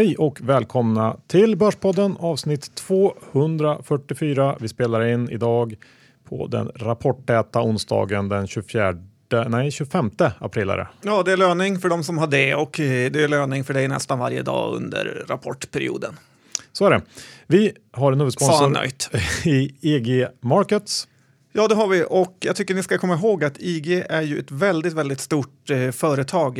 Hej 0.00 0.16
och 0.16 0.40
välkomna 0.40 1.16
till 1.26 1.56
Börspodden 1.56 2.16
avsnitt 2.20 2.74
244. 2.74 4.56
Vi 4.60 4.68
spelar 4.68 5.06
in 5.06 5.30
idag 5.30 5.76
på 6.28 6.46
den 6.46 6.70
rapporttäta 6.74 7.62
onsdagen 7.62 8.28
den 8.28 8.46
24 8.46 8.94
nej, 9.48 9.70
25 9.70 10.10
april 10.38 10.70
är 10.70 10.76
det. 10.76 10.88
Ja, 11.02 11.22
det 11.22 11.32
är 11.32 11.36
löning 11.36 11.78
för 11.78 11.88
de 11.88 12.04
som 12.04 12.18
har 12.18 12.26
det 12.26 12.54
och 12.54 12.80
eh, 12.80 13.10
det 13.10 13.22
är 13.22 13.28
löning 13.28 13.64
för 13.64 13.74
dig 13.74 13.88
nästan 13.88 14.18
varje 14.18 14.42
dag 14.42 14.74
under 14.74 15.24
rapportperioden. 15.28 16.18
Så 16.72 16.86
är 16.86 16.90
det. 16.90 17.02
Vi 17.46 17.72
har 17.92 18.12
en 18.12 18.18
huvudsponsor 18.18 18.78
i 19.44 19.74
EG 19.80 20.26
Markets. 20.40 21.08
Ja, 21.52 21.68
det 21.68 21.74
har 21.74 21.86
vi 21.86 22.04
och 22.08 22.36
jag 22.40 22.56
tycker 22.56 22.74
ni 22.74 22.82
ska 22.82 22.98
komma 22.98 23.14
ihåg 23.14 23.44
att 23.44 23.58
IG 23.58 24.04
är 24.08 24.22
ju 24.22 24.38
ett 24.38 24.50
väldigt, 24.50 24.92
väldigt 24.92 25.20
stort 25.20 25.70
eh, 25.70 25.90
företag 25.90 26.58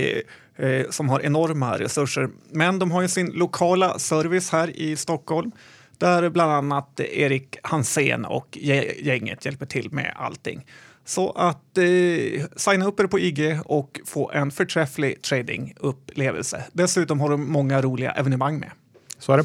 eh, 0.61 0.91
som 0.91 1.09
har 1.09 1.21
enorma 1.21 1.79
resurser. 1.79 2.29
Men 2.51 2.79
de 2.79 2.91
har 2.91 3.03
ju 3.03 3.09
sin 3.09 3.31
lokala 3.31 3.99
service 3.99 4.51
här 4.51 4.77
i 4.77 4.97
Stockholm 4.97 5.53
där 5.99 6.29
bland 6.29 6.53
annat 6.53 7.01
Erik 7.01 7.57
Hansén 7.63 8.25
och 8.25 8.59
gänget 9.03 9.45
hjälper 9.45 9.67
till 9.67 9.93
med 9.93 10.15
allting. 10.17 10.67
Så 11.05 11.31
att 11.31 11.79
eh, 11.79 12.45
signa 12.57 12.87
upp 12.87 13.01
er 13.01 13.07
på 13.07 13.19
IG 13.19 13.61
och 13.65 14.01
få 14.07 14.31
en 14.31 14.51
förträfflig 14.51 15.23
tradingupplevelse. 15.23 16.65
Dessutom 16.73 17.21
har 17.21 17.31
de 17.31 17.53
många 17.53 17.83
roliga 17.83 18.11
evenemang 18.11 18.59
med. 18.59 18.71
Så 19.19 19.33
är 19.33 19.37
det. 19.37 19.45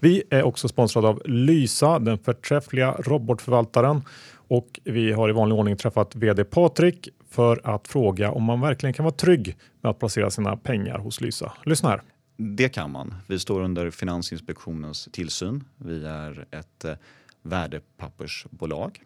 Vi 0.00 0.22
är 0.30 0.42
också 0.42 0.68
sponsrade 0.68 1.08
av 1.08 1.22
Lysa, 1.24 1.98
den 1.98 2.18
förträffliga 2.18 2.92
robotförvaltaren. 2.98 4.02
Och 4.48 4.80
vi 4.84 5.12
har 5.12 5.28
i 5.28 5.32
vanlig 5.32 5.58
ordning 5.58 5.76
träffat 5.76 6.16
vd 6.16 6.44
Patrik 6.44 7.08
för 7.32 7.60
att 7.64 7.88
fråga 7.88 8.30
om 8.30 8.42
man 8.44 8.60
verkligen 8.60 8.92
kan 8.92 9.04
vara 9.04 9.14
trygg 9.14 9.56
med 9.80 9.90
att 9.90 9.98
placera 9.98 10.30
sina 10.30 10.56
pengar 10.56 10.98
hos 10.98 11.20
Lysa. 11.20 11.52
Lyssna 11.64 11.88
här. 11.88 12.02
Det 12.36 12.68
kan 12.68 12.90
man. 12.90 13.14
Vi 13.26 13.38
står 13.38 13.60
under 13.60 13.90
Finansinspektionens 13.90 15.08
tillsyn. 15.12 15.64
Vi 15.76 16.04
är 16.04 16.46
ett 16.50 16.84
eh, 16.84 16.94
värdepappersbolag. 17.42 19.02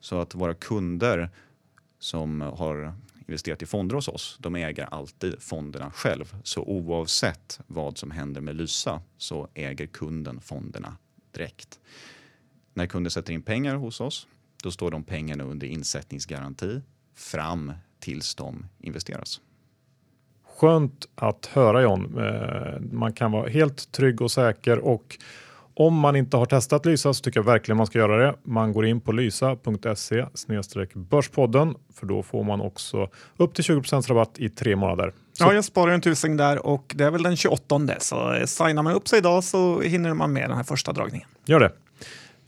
Så 0.00 0.20
att 0.20 0.34
våra 0.34 0.54
kunder 0.54 1.30
som 1.98 2.40
har 2.40 2.94
investerat 3.26 3.62
i 3.62 3.66
fonder 3.66 3.94
hos 3.94 4.08
oss, 4.08 4.36
de 4.40 4.54
äger 4.54 4.84
alltid 4.84 5.42
fonderna 5.42 5.90
själv. 5.90 6.36
Så 6.42 6.62
oavsett 6.62 7.60
vad 7.66 7.98
som 7.98 8.10
händer 8.10 8.40
med 8.40 8.56
Lysa 8.56 9.02
så 9.16 9.48
äger 9.54 9.86
kunden 9.86 10.40
fonderna 10.40 10.96
direkt. 11.32 11.80
När 12.74 12.86
kunden 12.86 13.10
sätter 13.10 13.32
in 13.32 13.42
pengar 13.42 13.76
hos 13.76 14.00
oss, 14.00 14.26
då 14.62 14.70
står 14.70 14.90
de 14.90 15.04
pengarna 15.04 15.44
under 15.44 15.66
insättningsgaranti 15.66 16.80
fram 17.14 17.72
tills 18.00 18.34
de 18.34 18.66
investeras. 18.80 19.40
Skönt 20.58 21.08
att 21.14 21.46
höra 21.46 21.82
John. 21.82 22.18
Eh, 22.18 22.80
man 22.92 23.12
kan 23.12 23.32
vara 23.32 23.48
helt 23.48 23.92
trygg 23.92 24.22
och 24.22 24.30
säker 24.30 24.78
och 24.78 25.18
om 25.76 25.94
man 25.94 26.16
inte 26.16 26.36
har 26.36 26.46
testat 26.46 26.86
Lysa 26.86 27.14
så 27.14 27.22
tycker 27.22 27.40
jag 27.40 27.44
verkligen 27.44 27.76
man 27.76 27.86
ska 27.86 27.98
göra 27.98 28.26
det. 28.26 28.34
Man 28.42 28.72
går 28.72 28.86
in 28.86 29.00
på 29.00 29.12
lysa.se 29.12 30.26
börspodden 30.94 31.74
för 31.94 32.06
då 32.06 32.22
får 32.22 32.44
man 32.44 32.60
också 32.60 33.08
upp 33.36 33.54
till 33.54 33.64
20 33.64 33.80
rabatt 33.80 34.38
i 34.38 34.48
tre 34.48 34.76
månader. 34.76 35.12
Så. 35.32 35.44
Ja, 35.44 35.52
jag 35.52 35.64
sparar 35.64 35.92
en 35.92 36.00
tusing 36.00 36.36
där 36.36 36.66
och 36.66 36.92
det 36.96 37.04
är 37.04 37.10
väl 37.10 37.22
den 37.22 37.36
28 37.36 37.80
så 37.98 38.46
signar 38.46 38.82
man 38.82 38.92
upp 38.92 39.08
sig 39.08 39.18
idag 39.18 39.44
så 39.44 39.80
hinner 39.80 40.14
man 40.14 40.32
med 40.32 40.50
den 40.50 40.56
här 40.56 40.64
första 40.64 40.92
dragningen. 40.92 41.28
Gör 41.44 41.60
det. 41.60 41.72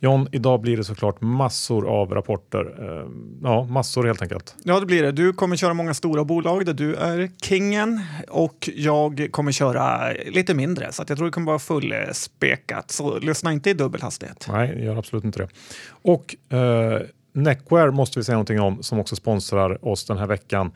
John, 0.07 0.29
idag 0.33 0.61
blir 0.61 0.77
det 0.77 0.85
såklart 0.85 1.21
massor 1.21 1.89
av 1.89 2.15
rapporter. 2.15 2.75
Eh, 2.79 3.09
ja, 3.43 3.65
massor 3.65 4.05
helt 4.05 4.23
enkelt. 4.23 4.55
Ja, 4.65 4.81
det 4.81 4.87
blir 4.87 5.03
det. 5.03 5.13
Du 5.13 5.33
kommer 5.33 5.57
köra 5.57 5.75
många 5.75 5.95
stora 5.95 6.25
bolag 6.25 6.67
där 6.67 6.75
du 6.75 6.95
är 6.95 7.31
kingen 7.43 8.01
och 8.29 8.71
jag 8.75 9.29
kommer 9.31 9.53
köra 9.53 10.13
lite 10.27 10.55
mindre 10.55 10.93
så 10.93 11.05
jag 11.09 11.19
tror 11.19 11.27
det 11.27 11.33
kommer 11.33 11.47
vara 11.47 11.59
fullspekat. 11.59 12.91
Så 12.91 13.19
lyssna 13.19 13.53
inte 13.53 13.71
i 13.71 13.75
dubbel 13.75 14.03
hastighet. 14.03 14.47
Nej, 14.49 14.85
gör 14.85 14.97
absolut 14.97 15.25
inte 15.25 15.39
det. 15.39 15.49
Och 15.89 16.57
eh, 16.57 17.01
Neckwear 17.33 17.91
måste 17.91 18.19
vi 18.19 18.25
säga 18.25 18.37
någonting 18.37 18.61
om 18.61 18.83
som 18.83 18.99
också 18.99 19.17
sponsrar 19.17 19.89
oss 19.89 20.05
den 20.05 20.19
här 20.19 20.27
veckan. 20.27 20.73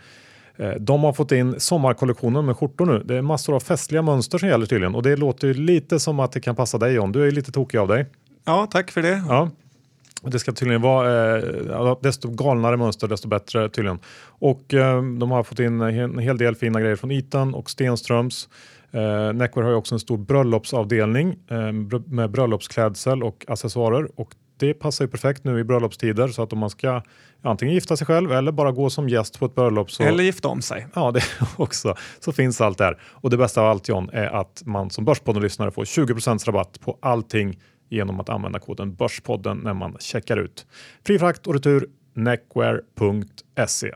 Eh, 0.56 0.70
de 0.70 1.04
har 1.04 1.12
fått 1.12 1.32
in 1.32 1.60
sommarkollektionen 1.60 2.46
med 2.46 2.56
skjortor 2.56 2.86
nu. 2.86 3.02
Det 3.04 3.16
är 3.16 3.22
massor 3.22 3.56
av 3.56 3.60
festliga 3.60 4.02
mönster 4.02 4.38
som 4.38 4.48
gäller 4.48 4.66
tydligen 4.66 4.94
och 4.94 5.02
det 5.02 5.16
låter 5.16 5.54
lite 5.54 6.00
som 6.00 6.20
att 6.20 6.32
det 6.32 6.40
kan 6.40 6.56
passa 6.56 6.78
dig 6.78 6.94
John. 6.94 7.12
Du 7.12 7.26
är 7.26 7.30
lite 7.30 7.52
tokig 7.52 7.78
av 7.78 7.88
dig. 7.88 8.06
Ja, 8.44 8.68
tack 8.70 8.90
för 8.90 9.02
det. 9.02 9.22
Ja. 9.28 9.50
Det 10.22 10.38
ska 10.38 10.52
tydligen 10.52 10.82
vara 10.82 11.38
eh, 11.38 11.96
desto 12.02 12.30
galnare 12.30 12.76
mönster 12.76 13.08
desto 13.08 13.28
bättre 13.28 13.68
tydligen. 13.68 13.98
Och 14.22 14.74
eh, 14.74 15.02
de 15.02 15.30
har 15.30 15.42
fått 15.42 15.58
in 15.58 15.80
en 15.80 16.18
hel 16.18 16.38
del 16.38 16.54
fina 16.54 16.80
grejer 16.80 16.96
från 16.96 17.10
Eton 17.10 17.54
och 17.54 17.70
Stenströms. 17.70 18.48
Eh, 18.90 19.32
Neckwear 19.32 19.62
har 19.62 19.70
ju 19.70 19.76
också 19.76 19.94
en 19.94 20.00
stor 20.00 20.18
bröllopsavdelning 20.18 21.38
eh, 21.50 21.72
med 22.06 22.30
bröllopsklädsel 22.30 23.22
och 23.22 23.44
accessoarer 23.48 24.20
och 24.20 24.34
det 24.60 24.74
passar 24.74 25.04
ju 25.04 25.08
perfekt 25.08 25.44
nu 25.44 25.60
i 25.60 25.64
bröllopstider 25.64 26.28
så 26.28 26.42
att 26.42 26.52
om 26.52 26.58
man 26.58 26.70
ska 26.70 27.02
antingen 27.42 27.74
gifta 27.74 27.96
sig 27.96 28.06
själv 28.06 28.32
eller 28.32 28.52
bara 28.52 28.72
gå 28.72 28.90
som 28.90 29.08
gäst 29.08 29.38
på 29.38 29.46
ett 29.46 29.54
bröllop. 29.54 29.90
Så, 29.90 30.02
eller 30.02 30.24
gifta 30.24 30.48
om 30.48 30.62
sig. 30.62 30.86
Ja, 30.94 31.10
det 31.10 31.22
också. 31.56 31.94
Så 32.20 32.32
finns 32.32 32.60
allt 32.60 32.78
där. 32.78 32.98
Och 33.02 33.30
det 33.30 33.36
bästa 33.36 33.60
av 33.60 33.66
allt 33.66 33.88
John 33.88 34.10
är 34.12 34.26
att 34.26 34.62
man 34.64 34.90
som 34.90 35.04
Börspodden-lyssnare 35.04 35.70
får 35.70 35.84
20% 35.84 36.46
rabatt 36.46 36.80
på 36.80 36.98
allting 37.02 37.58
genom 37.90 38.20
att 38.20 38.28
använda 38.28 38.58
koden 38.58 38.94
Börspodden 38.94 39.58
när 39.58 39.74
man 39.74 39.96
checkar 40.00 40.36
ut. 40.36 40.66
Fri 41.06 41.18
frakt 41.18 41.46
och 41.46 41.54
retur 41.54 41.86
neckwear.se. 42.14 43.92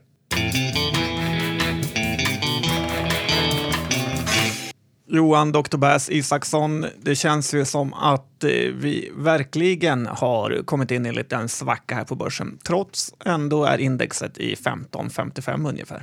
Johan 5.06 5.52
Dr. 5.52 5.76
Bass 5.76 6.10
Isaksson, 6.10 6.86
det 7.02 7.14
känns 7.14 7.54
ju 7.54 7.64
som 7.64 7.94
att 7.94 8.44
eh, 8.44 8.50
vi 8.74 9.12
verkligen 9.16 10.06
har 10.06 10.62
kommit 10.64 10.90
in 10.90 11.06
i 11.06 11.08
en 11.08 11.14
liten 11.14 11.48
svacka 11.48 11.94
här 11.94 12.04
på 12.04 12.14
börsen, 12.14 12.58
trots 12.66 13.14
ändå 13.24 13.64
är 13.64 13.78
indexet 13.78 14.38
i 14.38 14.54
15,55 14.54 15.68
ungefär. 15.68 16.02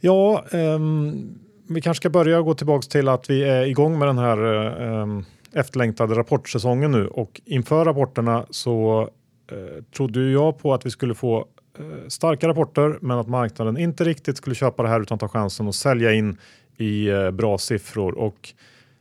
Ja, 0.00 0.44
um, 0.50 1.38
vi 1.68 1.80
kanske 1.80 2.00
ska 2.00 2.10
börja 2.10 2.40
gå 2.40 2.54
tillbaka 2.54 2.82
till 2.82 3.08
att 3.08 3.30
vi 3.30 3.42
är 3.42 3.66
igång 3.66 3.98
med 3.98 4.08
den 4.08 4.18
här 4.18 4.38
um, 4.82 5.24
efterlängtade 5.54 6.14
rapportsäsongen 6.14 6.92
nu 6.92 7.06
och 7.06 7.40
inför 7.44 7.84
rapporterna 7.84 8.46
så 8.50 9.08
eh, 9.50 9.84
trodde 9.96 10.30
jag 10.30 10.58
på 10.58 10.74
att 10.74 10.86
vi 10.86 10.90
skulle 10.90 11.14
få 11.14 11.38
eh, 11.78 12.08
starka 12.08 12.48
rapporter 12.48 12.98
men 13.00 13.18
att 13.18 13.28
marknaden 13.28 13.78
inte 13.78 14.04
riktigt 14.04 14.36
skulle 14.36 14.54
köpa 14.54 14.82
det 14.82 14.88
här 14.88 15.00
utan 15.00 15.18
ta 15.18 15.28
chansen 15.28 15.66
och 15.66 15.74
sälja 15.74 16.12
in 16.12 16.36
i 16.76 17.08
eh, 17.08 17.30
bra 17.30 17.58
siffror. 17.58 18.18
Och 18.18 18.48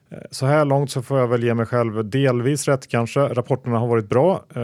eh, 0.10 0.18
så 0.32 0.46
här 0.46 0.66
långt 0.66 0.92
så 0.92 1.02
får 1.02 1.20
jag 1.20 1.28
väl 1.28 1.44
ge 1.44 1.54
mig 1.54 1.66
själv 1.66 2.10
delvis 2.10 2.68
rätt 2.68 2.88
kanske. 2.88 3.20
Rapporterna 3.20 3.80
har 3.80 3.88
varit 3.88 4.10
bra 4.10 4.46
eh, 4.56 4.62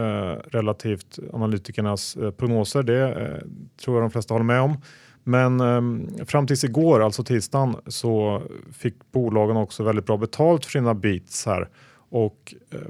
relativt 0.50 1.18
analytikernas 1.32 2.16
eh, 2.16 2.30
prognoser. 2.30 2.82
Det 2.82 3.02
eh, 3.02 3.46
tror 3.84 3.96
jag 3.96 4.04
de 4.04 4.10
flesta 4.10 4.34
håller 4.34 4.44
med 4.44 4.60
om. 4.60 4.76
Men 5.28 5.60
eh, 5.60 6.24
fram 6.24 6.46
tills 6.46 6.64
igår, 6.64 7.02
alltså 7.02 7.24
tisdagen, 7.24 7.76
så 7.86 8.42
fick 8.72 8.94
bolagen 9.12 9.56
också 9.56 9.82
väldigt 9.82 10.06
bra 10.06 10.16
betalt 10.16 10.64
för 10.64 10.72
sina 10.72 10.94
beats 10.94 11.46
här. 11.46 11.68
Och 12.08 12.54
eh, 12.70 12.80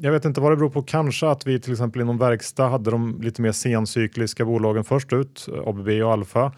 jag 0.00 0.12
vet 0.12 0.24
inte 0.24 0.40
vad 0.40 0.52
det 0.52 0.56
beror 0.56 0.70
på. 0.70 0.82
Kanske 0.82 1.28
att 1.28 1.46
vi 1.46 1.60
till 1.60 1.72
exempel 1.72 2.02
inom 2.02 2.18
verkstad 2.18 2.68
hade 2.68 2.90
de 2.90 3.20
lite 3.22 3.42
mer 3.42 3.52
sencykliska 3.52 4.44
bolagen 4.44 4.84
först 4.84 5.12
ut, 5.12 5.48
eh, 5.54 5.68
ABB 5.68 5.88
och 5.88 6.12
Alfa. 6.12 6.52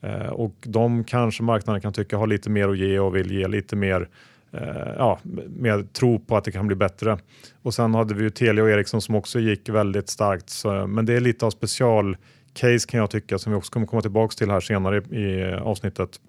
Eh, 0.00 0.26
och 0.26 0.54
de 0.62 1.04
kanske 1.04 1.42
marknaden 1.42 1.82
kan 1.82 1.92
tycka 1.92 2.16
har 2.16 2.26
lite 2.26 2.50
mer 2.50 2.68
att 2.68 2.78
ge 2.78 2.98
och 2.98 3.16
vill 3.16 3.30
ge 3.30 3.48
lite 3.48 3.76
mer 3.76 4.08
eh, 4.52 4.92
ja, 4.98 5.18
mer 5.48 5.82
tro 5.92 6.18
på 6.18 6.36
att 6.36 6.44
det 6.44 6.52
kan 6.52 6.66
bli 6.66 6.76
bättre. 6.76 7.18
Och 7.62 7.74
sen 7.74 7.94
hade 7.94 8.14
vi 8.14 8.22
ju 8.22 8.30
Telia 8.30 8.64
och 8.64 8.70
Ericsson 8.70 9.00
som 9.00 9.14
också 9.14 9.40
gick 9.40 9.68
väldigt 9.68 10.08
starkt. 10.08 10.50
Så, 10.50 10.86
men 10.86 11.06
det 11.06 11.14
är 11.14 11.20
lite 11.20 11.46
av 11.46 11.50
special 11.50 12.16
case 12.54 12.88
kan 12.88 13.00
jag 13.00 13.10
tycka 13.10 13.38
som 13.38 13.52
vi 13.52 13.58
också 13.58 13.72
kommer 13.72 13.86
komma 13.86 14.02
tillbaks 14.02 14.36
till 14.36 14.50
här 14.50 14.60
senare 14.60 15.02
i, 15.10 15.16
i 15.16 15.54
avsnittet. 15.54 16.20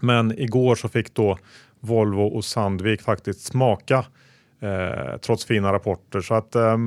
Men 0.00 0.38
igår 0.38 0.74
så 0.74 0.88
fick 0.88 1.14
då 1.14 1.38
Volvo 1.80 2.22
och 2.22 2.44
Sandvik 2.44 3.02
faktiskt 3.02 3.40
smaka 3.40 4.04
eh, 4.60 5.16
trots 5.20 5.44
fina 5.44 5.72
rapporter. 5.72 6.20
Så 6.20 6.34
att 6.34 6.54
eh, 6.54 6.78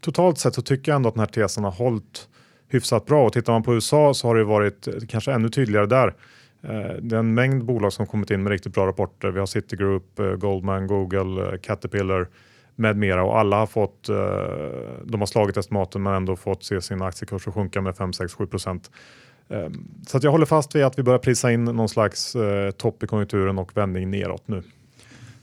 totalt 0.00 0.38
sett 0.38 0.54
så 0.54 0.62
tycker 0.62 0.92
jag 0.92 0.96
ändå 0.96 1.08
att 1.08 1.14
den 1.14 1.20
här 1.20 1.26
tesen 1.26 1.64
har 1.64 1.70
hållit 1.70 2.28
hyfsat 2.68 3.06
bra 3.06 3.26
och 3.26 3.32
tittar 3.32 3.52
man 3.52 3.62
på 3.62 3.74
USA 3.74 4.14
så 4.14 4.28
har 4.28 4.34
det 4.34 4.44
varit 4.44 4.88
eh, 4.88 4.94
kanske 5.08 5.32
ännu 5.32 5.48
tydligare 5.48 5.86
där. 5.86 6.14
Eh, 6.62 6.96
det 7.00 7.16
är 7.16 7.20
en 7.20 7.34
mängd 7.34 7.64
bolag 7.64 7.92
som 7.92 8.06
kommit 8.06 8.30
in 8.30 8.42
med 8.42 8.50
riktigt 8.50 8.74
bra 8.74 8.86
rapporter. 8.86 9.30
Vi 9.30 9.38
har 9.38 9.46
Citigroup, 9.46 10.18
eh, 10.18 10.34
Goldman, 10.34 10.86
Google, 10.86 11.52
eh, 11.52 11.58
Caterpillar 11.58 12.28
med 12.80 12.96
mera 12.96 13.24
och 13.24 13.38
alla 13.38 13.56
har 13.56 13.66
fått, 13.66 14.08
eh, 14.08 14.16
de 15.04 15.20
har 15.20 15.26
slagit 15.26 15.56
estimaten 15.56 16.02
men 16.02 16.14
ändå 16.14 16.36
fått 16.36 16.64
se 16.64 16.82
sina 16.82 17.04
aktiekurser 17.04 17.50
sjunka 17.50 17.80
med 17.80 17.96
5, 17.96 18.12
6, 18.12 18.34
7 18.34 18.46
procent. 18.46 18.90
Ehm, 19.50 19.88
så 20.06 20.18
jag 20.22 20.30
håller 20.30 20.46
fast 20.46 20.74
vid 20.74 20.84
att 20.84 20.98
vi 20.98 21.02
börjar 21.02 21.18
prisa 21.18 21.52
in 21.52 21.64
någon 21.64 21.88
slags 21.88 22.34
eh, 22.34 22.70
topp 22.70 23.02
i 23.02 23.06
konjunkturen 23.06 23.58
och 23.58 23.76
vändning 23.76 24.10
neråt 24.10 24.48
nu. 24.48 24.62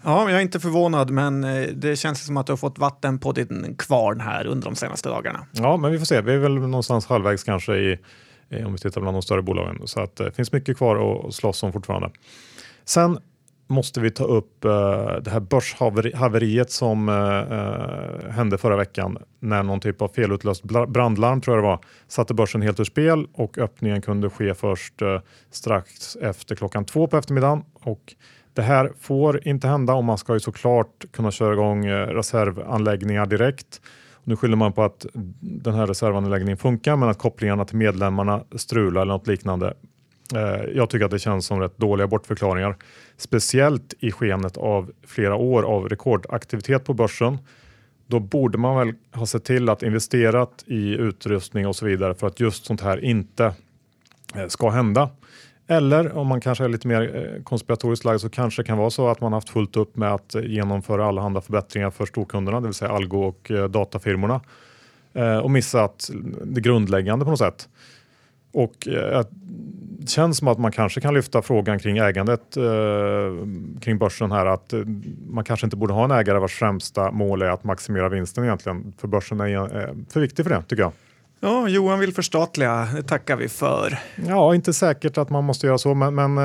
Ja, 0.03 0.29
jag 0.29 0.37
är 0.37 0.41
inte 0.41 0.59
förvånad, 0.59 1.09
men 1.09 1.43
eh, 1.43 1.67
det 1.67 1.95
känns 1.95 2.25
som 2.25 2.37
att 2.37 2.45
du 2.45 2.51
har 2.51 2.57
fått 2.57 2.79
vatten 2.79 3.19
på 3.19 3.31
din 3.31 3.75
kvarn 3.77 4.19
här 4.19 4.47
under 4.47 4.65
de 4.65 4.75
senaste 4.75 5.09
dagarna. 5.09 5.45
Ja, 5.51 5.77
men 5.77 5.91
vi 5.91 5.97
får 5.97 6.05
se. 6.05 6.21
Vi 6.21 6.33
är 6.33 6.37
väl 6.37 6.55
någonstans 6.55 7.05
halvvägs 7.05 7.43
kanske 7.43 7.75
i, 7.75 7.97
om 8.65 8.71
vi 8.71 8.77
tittar 8.77 9.01
bland 9.01 9.15
de 9.15 9.21
större 9.21 9.41
bolagen. 9.41 9.81
Så 9.85 10.01
att 10.01 10.15
det 10.15 10.31
finns 10.31 10.51
mycket 10.51 10.77
kvar 10.77 11.25
att 11.27 11.33
slåss 11.33 11.63
om 11.63 11.73
fortfarande. 11.73 12.09
Sen 12.85 13.19
måste 13.67 13.99
vi 13.99 14.11
ta 14.11 14.23
upp 14.23 14.65
uh, 14.65 14.71
det 15.21 15.29
här 15.29 15.39
börshaveriet 15.39 16.71
som 16.71 17.09
uh, 17.09 18.29
hände 18.29 18.57
förra 18.57 18.77
veckan 18.77 19.17
när 19.39 19.63
någon 19.63 19.79
typ 19.79 20.01
av 20.01 20.07
felutlöst 20.07 20.63
brandlarm 20.63 21.41
tror 21.41 21.57
jag 21.57 21.63
det 21.63 21.67
var 21.67 21.79
satte 22.07 22.33
börsen 22.33 22.61
helt 22.61 22.79
ur 22.79 22.83
spel 22.83 23.27
och 23.33 23.57
öppningen 23.57 24.01
kunde 24.01 24.29
ske 24.29 24.53
först 24.53 25.01
uh, 25.01 25.19
strax 25.51 26.15
efter 26.15 26.55
klockan 26.55 26.85
två 26.85 27.07
på 27.07 27.17
eftermiddagen. 27.17 27.63
Och 27.73 28.15
det 28.53 28.61
här 28.61 28.91
får 28.99 29.47
inte 29.47 29.67
hända 29.67 29.93
och 29.93 30.03
man 30.03 30.17
ska 30.17 30.33
ju 30.33 30.39
såklart 30.39 31.05
kunna 31.11 31.31
köra 31.31 31.53
igång 31.53 31.89
reservanläggningar 31.89 33.25
direkt. 33.25 33.81
Nu 34.23 34.35
skyller 34.35 34.55
man 34.55 34.73
på 34.73 34.83
att 34.83 35.05
den 35.41 35.73
här 35.73 35.87
reservanläggningen 35.87 36.57
funkar 36.57 36.95
men 36.95 37.09
att 37.09 37.17
kopplingarna 37.17 37.65
till 37.65 37.77
medlemmarna 37.77 38.43
strular 38.55 39.01
eller 39.01 39.13
något 39.13 39.27
liknande. 39.27 39.73
Eh, 40.35 40.63
jag 40.75 40.89
tycker 40.89 41.06
att 41.06 41.12
det 41.12 41.19
känns 41.19 41.45
som 41.45 41.59
rätt 41.59 41.77
dåliga 41.77 42.07
bortförklaringar. 42.07 42.75
Speciellt 43.18 43.94
i 44.00 44.12
skenet 44.12 44.57
av 44.57 44.91
flera 45.07 45.35
år 45.35 45.63
av 45.63 45.89
rekordaktivitet 45.89 46.85
på 46.85 46.94
börsen. 46.94 47.38
Då 48.07 48.19
borde 48.19 48.57
man 48.57 48.77
väl 48.77 48.94
ha 49.13 49.25
sett 49.25 49.44
till 49.44 49.69
att 49.69 49.83
investerat 49.83 50.63
i 50.68 50.89
utrustning 50.89 51.68
och 51.68 51.75
så 51.75 51.85
vidare 51.85 52.15
för 52.15 52.27
att 52.27 52.39
just 52.39 52.65
sånt 52.65 52.81
här 52.81 53.03
inte 53.06 53.53
eh, 54.35 54.47
ska 54.47 54.69
hända. 54.69 55.09
Eller 55.68 56.18
om 56.18 56.27
man 56.27 56.41
kanske 56.41 56.63
är 56.63 56.69
lite 56.69 56.88
mer 56.88 57.15
eh, 57.15 57.44
konspiratoriskt 57.44 58.06
lagd 58.06 58.21
så 58.21 58.30
kanske 58.30 58.62
det 58.62 58.68
kan 58.68 58.77
vara 58.77 58.89
så 58.89 59.07
att 59.07 59.21
man 59.21 59.33
haft 59.33 59.50
fullt 59.50 59.77
upp 59.77 59.95
med 59.95 60.13
att 60.13 60.35
genomföra 60.44 61.06
allehanda 61.06 61.41
förbättringar 61.41 61.91
för 61.91 62.06
storkunderna, 62.06 62.59
det 62.62 62.68
vill 62.68 62.73
säga 62.73 62.91
Algo 62.91 63.18
och 63.18 63.51
datafirmorna 63.69 64.41
och 65.44 65.51
missat 65.51 66.09
det 66.44 66.62
grundläggande 66.62 67.25
på 67.25 67.31
något 67.31 67.39
sätt. 67.39 67.69
Och 68.51 68.88
det 70.07 70.11
känns 70.11 70.38
som 70.38 70.47
att 70.47 70.59
man 70.59 70.71
kanske 70.71 71.01
kan 71.01 71.13
lyfta 71.13 71.41
frågan 71.41 71.79
kring 71.79 71.97
ägandet 71.97 72.57
eh, 72.57 72.63
kring 73.81 73.97
börsen 73.97 74.31
här 74.31 74.45
att 74.45 74.73
eh, 74.73 74.79
man 75.29 75.44
kanske 75.44 75.65
inte 75.65 75.77
borde 75.77 75.94
ha 75.94 76.03
en 76.03 76.11
ägare 76.11 76.39
vars 76.39 76.53
främsta 76.53 77.11
mål 77.11 77.41
är 77.41 77.49
att 77.49 77.63
maximera 77.63 78.09
vinsten 78.09 78.44
egentligen. 78.44 78.94
För 78.97 79.07
börsen 79.07 79.39
är 79.39 79.55
eh, 79.55 79.94
för 80.09 80.19
viktig 80.19 80.45
för 80.45 80.49
det 80.49 80.63
tycker 80.67 80.83
jag. 80.83 80.91
Ja, 81.39 81.67
Johan 81.67 81.99
vill 81.99 82.13
förstatliga, 82.13 82.88
det 82.95 83.03
tackar 83.03 83.35
vi 83.35 83.49
för. 83.49 83.99
Ja, 84.27 84.55
inte 84.55 84.73
säkert 84.73 85.17
att 85.17 85.29
man 85.29 85.44
måste 85.44 85.67
göra 85.67 85.77
så, 85.77 85.94
men, 85.94 86.15
men 86.15 86.38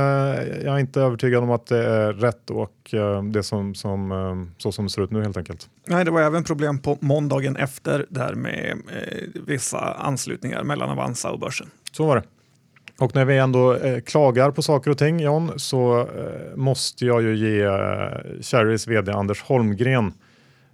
jag 0.65 0.75
är 0.75 0.79
inte 0.79 1.01
övertygad 1.01 1.43
om 1.43 1.51
att 1.51 1.67
det 1.67 1.85
är 1.85 2.13
rätt 2.13 2.51
och 2.51 2.95
det 3.33 3.43
som, 3.43 3.75
som, 3.75 4.53
så 4.59 4.73
som 4.73 4.85
det 4.85 4.91
ser 4.91 5.03
ut 5.03 5.11
nu 5.11 5.23
helt 5.23 5.37
enkelt. 5.37 5.69
Nej, 5.87 6.05
det 6.05 6.11
var 6.11 6.23
även 6.23 6.45
problem 6.45 6.79
på 6.79 6.99
måndagen 7.01 7.57
efter 7.57 8.07
där 8.09 8.35
med 8.35 8.71
eh, 8.71 9.43
vissa 9.47 9.95
anslutningar 9.95 10.63
mellan 10.63 10.91
Avanza 10.91 11.31
och 11.31 11.39
börsen. 11.39 11.71
Så 11.93 12.07
var 12.07 12.17
det. 12.17 12.23
Och 12.99 13.15
när 13.15 13.25
vi 13.25 13.39
ändå 13.39 13.75
eh, 13.75 14.01
klagar 14.01 14.51
på 14.51 14.63
saker 14.63 14.91
och 14.91 14.99
ting 14.99 15.21
John 15.21 15.53
så 15.57 16.01
eh, 16.01 16.57
måste 16.57 17.07
jag 17.07 17.23
ju 17.23 17.37
ge 17.37 17.63
eh, 17.63 17.71
Cherrys 18.41 18.89
vd 18.89 19.13
Anders 19.13 19.43
Holmgren 19.43 20.13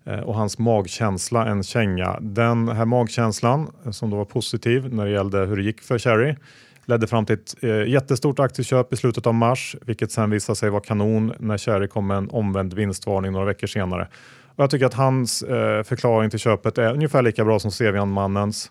eh, 0.04 0.20
och 0.20 0.34
hans 0.34 0.58
magkänsla 0.58 1.46
en 1.46 1.62
känga. 1.62 2.18
Den 2.20 2.68
här 2.68 2.84
magkänslan 2.84 3.72
eh, 3.84 3.90
som 3.90 4.10
då 4.10 4.16
var 4.16 4.24
positiv 4.24 4.94
när 4.94 5.04
det 5.04 5.10
gällde 5.10 5.38
hur 5.38 5.56
det 5.56 5.62
gick 5.62 5.80
för 5.80 5.98
Cherry 5.98 6.36
ledde 6.84 7.06
fram 7.06 7.26
till 7.26 7.34
ett 7.34 7.54
eh, 7.62 7.86
jättestort 7.88 8.38
aktieköp 8.38 8.92
i 8.92 8.96
slutet 8.96 9.26
av 9.26 9.34
mars, 9.34 9.76
vilket 9.86 10.12
sen 10.12 10.30
visade 10.30 10.56
sig 10.56 10.70
vara 10.70 10.82
kanon 10.82 11.32
när 11.38 11.58
Cherry 11.58 11.88
kom 11.88 12.06
med 12.06 12.16
en 12.16 12.30
omvänd 12.30 12.74
vinstvarning 12.74 13.32
några 13.32 13.46
veckor 13.46 13.66
senare. 13.66 14.08
Och 14.56 14.62
jag 14.62 14.70
tycker 14.70 14.86
att 14.86 14.94
hans 14.94 15.42
eh, 15.42 15.82
förklaring 15.82 16.30
till 16.30 16.38
köpet 16.38 16.78
är 16.78 16.92
ungefär 16.92 17.22
lika 17.22 17.44
bra 17.44 17.58
som 17.58 17.70
Sevian-mannens. 17.70 18.70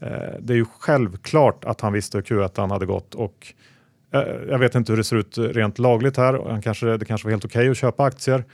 Eh, 0.00 0.38
det 0.40 0.52
är 0.52 0.56
ju 0.56 0.64
självklart 0.78 1.64
att 1.64 1.80
han 1.80 1.92
visste 1.92 2.18
hur 2.18 2.22
Q1 2.22 2.68
hade 2.70 2.86
gått 2.86 3.14
och 3.14 3.54
eh, 4.12 4.20
jag 4.48 4.58
vet 4.58 4.74
inte 4.74 4.92
hur 4.92 4.96
det 4.96 5.04
ser 5.04 5.16
ut 5.16 5.38
rent 5.38 5.78
lagligt 5.78 6.16
här. 6.16 6.50
Han 6.50 6.62
kanske, 6.62 6.96
det 6.96 7.04
kanske 7.04 7.26
var 7.26 7.30
helt 7.30 7.44
okej 7.44 7.60
okay 7.60 7.70
att 7.70 7.76
köpa 7.76 8.04
aktier. 8.04 8.44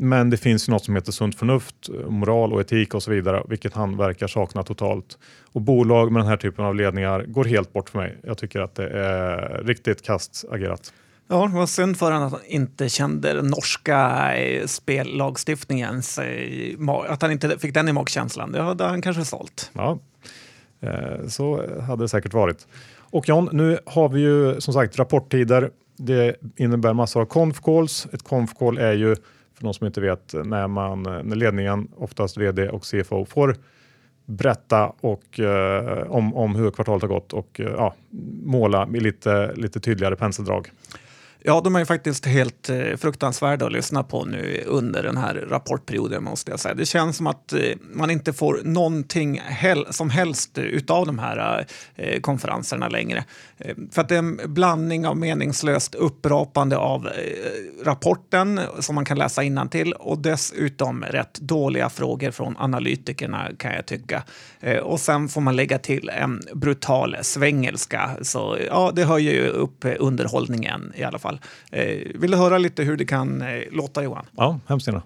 Men 0.00 0.30
det 0.30 0.36
finns 0.36 0.68
ju 0.68 0.72
något 0.72 0.84
som 0.84 0.94
heter 0.94 1.12
sunt 1.12 1.34
förnuft, 1.34 1.88
moral 2.08 2.52
och 2.52 2.60
etik 2.60 2.94
och 2.94 3.02
så 3.02 3.10
vidare, 3.10 3.42
vilket 3.48 3.74
han 3.74 3.96
verkar 3.96 4.26
sakna 4.26 4.62
totalt. 4.62 5.18
Och 5.52 5.60
bolag 5.60 6.12
med 6.12 6.22
den 6.22 6.28
här 6.28 6.36
typen 6.36 6.64
av 6.64 6.74
ledningar 6.74 7.22
går 7.22 7.44
helt 7.44 7.72
bort 7.72 7.90
för 7.90 7.98
mig. 7.98 8.18
Jag 8.22 8.38
tycker 8.38 8.60
att 8.60 8.74
det 8.74 8.88
är 8.88 9.62
riktigt 9.64 10.02
kast 10.02 10.44
agerat. 10.50 10.92
Ja, 11.28 11.46
det 11.46 11.54
var 11.54 11.66
synd 11.66 11.98
för 11.98 12.12
honom 12.12 12.26
att 12.26 12.32
han 12.32 12.46
inte 12.46 12.88
kände 12.88 13.32
den 13.32 13.46
norska 13.46 14.32
eh, 14.36 14.66
spellagstiftningen, 14.66 16.02
att 17.08 17.22
han 17.22 17.32
inte 17.32 17.58
fick 17.58 17.74
den 17.74 17.88
i 17.88 17.92
magkänslan. 17.92 18.52
Det 18.52 18.62
hade 18.62 18.84
han 18.84 19.02
kanske 19.02 19.24
sålt. 19.24 19.70
Ja, 19.72 19.98
Eh, 19.98 20.07
Eh, 20.80 21.26
så 21.28 21.64
hade 21.80 22.04
det 22.04 22.08
säkert 22.08 22.34
varit. 22.34 22.66
Och 23.10 23.28
John, 23.28 23.48
nu 23.52 23.78
har 23.86 24.08
vi 24.08 24.20
ju 24.20 24.60
som 24.60 24.74
sagt 24.74 24.98
rapporttider. 24.98 25.70
Det 25.96 26.36
innebär 26.56 26.92
massor 26.92 27.20
av 27.20 27.26
conf 27.26 27.60
calls. 27.60 28.06
Ett 28.12 28.22
conf 28.22 28.54
call 28.54 28.78
är 28.78 28.92
ju 28.92 29.16
för 29.54 29.64
de 29.64 29.74
som 29.74 29.86
inte 29.86 30.00
vet 30.00 30.34
när, 30.44 30.68
man, 30.68 31.02
när 31.02 31.36
ledningen, 31.36 31.88
oftast 31.96 32.36
vd 32.36 32.68
och 32.68 32.82
CFO, 32.84 33.24
får 33.24 33.56
berätta 34.24 34.92
och, 35.00 35.40
eh, 35.40 36.10
om, 36.10 36.34
om 36.34 36.54
hur 36.54 36.70
kvartalet 36.70 37.02
har 37.02 37.08
gått 37.08 37.32
och 37.32 37.60
eh, 37.60 37.66
ja, 37.66 37.94
måla 38.44 38.86
med 38.86 39.02
lite, 39.02 39.52
lite 39.54 39.80
tydligare 39.80 40.16
penseldrag. 40.16 40.70
Ja, 41.48 41.60
de 41.60 41.76
är 41.76 41.78
ju 41.80 41.86
faktiskt 41.86 42.26
helt 42.26 42.70
eh, 42.70 42.96
fruktansvärda 42.96 43.66
att 43.66 43.72
lyssna 43.72 44.02
på 44.02 44.24
nu 44.24 44.62
under 44.66 45.02
den 45.02 45.16
här 45.16 45.34
rapportperioden 45.34 46.24
måste 46.24 46.50
jag 46.50 46.60
säga. 46.60 46.74
Det 46.74 46.86
känns 46.86 47.16
som 47.16 47.26
att 47.26 47.52
eh, 47.52 47.60
man 47.92 48.10
inte 48.10 48.32
får 48.32 48.60
någonting 48.64 49.40
hel 49.48 49.86
som 49.90 50.10
helst 50.10 50.58
utav 50.58 51.06
de 51.06 51.18
här 51.18 51.66
eh, 51.94 52.20
konferenserna 52.20 52.88
längre. 52.88 53.24
Eh, 53.58 53.74
för 53.90 54.02
att 54.02 54.08
det 54.08 54.14
är 54.14 54.18
en 54.18 54.40
blandning 54.44 55.06
av 55.06 55.16
meningslöst 55.16 55.94
upprapande 55.94 56.76
av 56.76 57.06
eh, 57.06 57.12
rapporten 57.84 58.60
som 58.78 58.94
man 58.94 59.04
kan 59.04 59.18
läsa 59.18 59.42
till 59.70 59.92
och 59.92 60.18
dessutom 60.18 61.04
rätt 61.04 61.34
dåliga 61.40 61.88
frågor 61.88 62.30
från 62.30 62.56
analytikerna 62.58 63.48
kan 63.58 63.74
jag 63.74 63.86
tycka. 63.86 64.22
Eh, 64.60 64.78
och 64.78 65.00
sen 65.00 65.28
får 65.28 65.40
man 65.40 65.56
lägga 65.56 65.78
till 65.78 66.08
en 66.08 66.42
brutal 66.54 67.16
svengelska. 67.22 68.10
Så 68.22 68.58
ja, 68.66 68.92
det 68.94 69.04
höjer 69.04 69.32
ju 69.32 69.48
upp 69.48 69.84
underhållningen 69.98 70.92
i 70.96 71.04
alla 71.04 71.18
fall 71.18 71.37
fall. 71.38 71.80
Eh, 71.80 71.98
vill 72.14 72.30
du 72.30 72.36
höra 72.36 72.58
lite 72.58 72.82
hur 72.82 72.96
det 72.96 73.04
kan 73.04 73.42
eh, 73.42 73.62
låta 73.70 74.02
Johan? 74.02 74.26
Ja, 74.36 74.60
hemskt 74.66 74.86
gärna. 74.86 75.02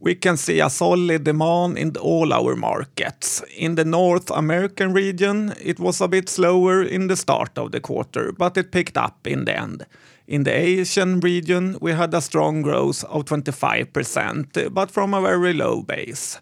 We 0.00 0.14
can 0.14 0.36
see 0.36 0.60
a 0.60 0.70
solid 0.70 1.22
demand 1.22 1.78
in 1.78 1.96
all 2.02 2.32
our 2.32 2.54
markets. 2.54 3.42
In 3.56 3.76
the 3.76 3.84
North 3.84 4.32
American 4.32 4.94
region, 4.94 5.52
it 5.60 5.80
was 5.80 6.00
a 6.00 6.08
bit 6.08 6.28
slower 6.28 6.84
in 6.84 7.08
the 7.08 7.16
start 7.16 7.58
of 7.58 7.72
the 7.72 7.80
quarter, 7.80 8.32
but 8.38 8.56
it 8.56 8.70
picked 8.70 8.96
up 8.96 9.26
in 9.26 9.44
the 9.44 9.58
end. 9.58 9.82
In 10.26 10.44
the 10.44 10.52
Asian 10.52 11.20
region, 11.20 11.78
we 11.80 11.92
had 11.92 12.14
a 12.14 12.20
strong 12.20 12.62
growth 12.62 13.04
of 13.04 13.24
25%, 13.24 14.70
but 14.70 14.90
from 14.90 15.14
a 15.14 15.20
very 15.20 15.52
low 15.52 15.82
base. 15.82 16.38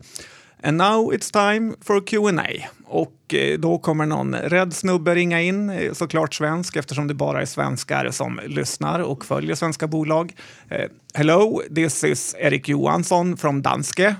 And 0.66 0.78
now 0.78 1.14
it's 1.14 1.30
time 1.30 1.74
for 1.80 2.00
Q&A. 2.00 2.68
Och 2.84 3.34
eh, 3.34 3.58
då 3.58 3.78
kommer 3.78 4.06
någon 4.06 4.34
rädd 4.34 4.72
snubbe 4.72 5.14
ringa 5.14 5.40
in, 5.40 5.70
eh, 5.70 5.92
såklart 5.92 6.34
svensk 6.34 6.76
eftersom 6.76 7.08
det 7.08 7.14
bara 7.14 7.42
är 7.42 7.46
svenskar 7.46 8.10
som 8.10 8.40
lyssnar 8.46 9.00
och 9.00 9.24
följer 9.24 9.54
svenska 9.54 9.86
bolag. 9.86 10.32
Uh, 10.72 10.86
hello, 11.14 11.62
this 11.74 12.04
is 12.04 12.36
Erik 12.38 12.68
Johansson 12.68 13.36
från 13.36 13.62
Danske 13.62 14.14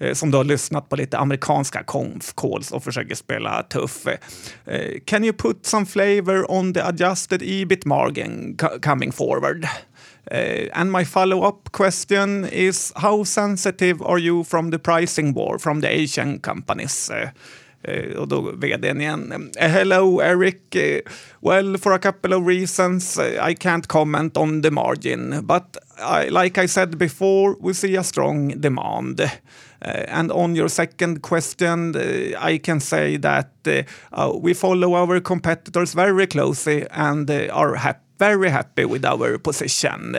uh, 0.00 0.12
som 0.12 0.30
då 0.30 0.38
har 0.38 0.44
lyssnat 0.44 0.88
på 0.88 0.96
lite 0.96 1.18
amerikanska 1.18 1.82
conf 1.82 2.34
calls 2.34 2.72
och 2.72 2.84
försöker 2.84 3.14
spela 3.14 3.62
tuff. 3.62 4.06
Uh, 4.06 4.12
can 5.04 5.24
you 5.24 5.32
put 5.32 5.66
some 5.66 5.86
flavor 5.86 6.50
on 6.50 6.74
the 6.74 6.80
adjusted 6.80 7.42
ebit 7.42 7.84
margin 7.84 8.56
coming 8.82 9.12
forward? 9.12 9.66
Uh, 10.30 10.68
and 10.72 10.90
my 10.90 11.04
follow-up 11.04 11.70
question 11.72 12.44
is 12.46 12.92
how 12.96 13.24
sensitive 13.24 14.00
are 14.02 14.18
you 14.18 14.44
from 14.44 14.70
the 14.70 14.78
pricing 14.78 15.34
war 15.34 15.58
from 15.58 15.80
the 15.80 15.88
Asian 15.88 16.38
companies? 16.38 17.10
Uh, 17.10 17.30
uh, 17.88 18.16
och 18.16 18.28
då 18.28 18.40
vdn 18.40 19.00
igen. 19.00 19.32
Uh, 19.32 19.68
hello 19.68 20.20
Eric. 20.20 20.76
Uh, 20.76 21.12
well, 21.40 21.78
for 21.78 21.92
a 21.92 21.98
couple 21.98 22.36
of 22.36 22.46
reasons 22.46 23.18
uh, 23.18 23.48
I 23.50 23.54
can't 23.54 23.88
comment 23.88 24.36
on 24.36 24.62
the 24.62 24.70
margin, 24.70 25.46
but 25.46 25.76
I, 25.98 26.28
like 26.28 26.64
I 26.64 26.68
said 26.68 26.98
before, 26.98 27.56
we 27.60 27.74
see 27.74 27.96
a 27.96 28.02
strong 28.02 28.60
demand. 28.60 29.30
and 30.08 30.32
on 30.32 30.56
your 30.56 30.68
second 30.68 31.20
question, 31.20 31.94
I 32.38 32.58
can 32.58 32.80
say 32.80 33.18
that 33.18 33.50
we 34.42 34.54
follow 34.54 34.94
our 34.94 35.20
competitors 35.20 35.94
very 35.94 36.26
closely 36.26 36.86
and 36.90 37.30
are 37.30 37.74
happy 37.74 38.03
very 38.18 38.50
happy 38.50 38.84
with 38.84 39.04
our 39.04 39.38
position. 39.38 40.16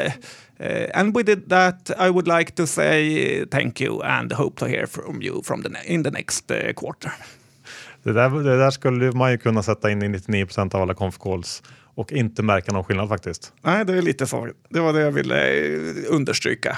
Uh, 0.59 0.87
and 0.93 1.15
with 1.15 1.49
that, 1.49 1.91
I 1.97 2.09
would 2.09 2.27
like 2.27 2.51
to 2.55 2.67
say 2.67 3.45
thank 3.45 3.81
you 3.81 4.01
and 4.03 4.31
hope 4.31 4.59
to 4.59 4.65
hear 4.65 4.87
from 4.87 5.21
you 5.21 5.41
from 5.43 5.61
the 5.63 5.69
in 5.85 6.03
the 6.03 6.11
next 6.11 6.51
uh, 6.51 6.73
quarter. 6.73 7.11
Det 8.03 8.13
där, 8.13 8.29
det 8.29 8.57
där 8.57 8.71
skulle 8.71 9.11
man 9.11 9.31
ju 9.31 9.37
kunna 9.37 9.63
sätta 9.63 9.91
in 9.91 10.03
i 10.03 10.09
99 10.09 10.47
av 10.57 10.81
alla 10.81 10.93
conf 10.93 11.17
calls 11.17 11.63
och 11.95 12.11
inte 12.11 12.43
märka 12.43 12.71
någon 12.71 12.83
skillnad 12.83 13.09
faktiskt. 13.09 13.53
Nej, 13.61 13.85
det 13.85 13.97
är 13.97 14.01
lite 14.01 14.27
så. 14.27 14.47
Det 14.69 14.79
var 14.79 14.93
det 14.93 15.01
jag 15.01 15.11
ville 15.11 15.65
eh, 15.75 15.93
understryka. 16.09 16.77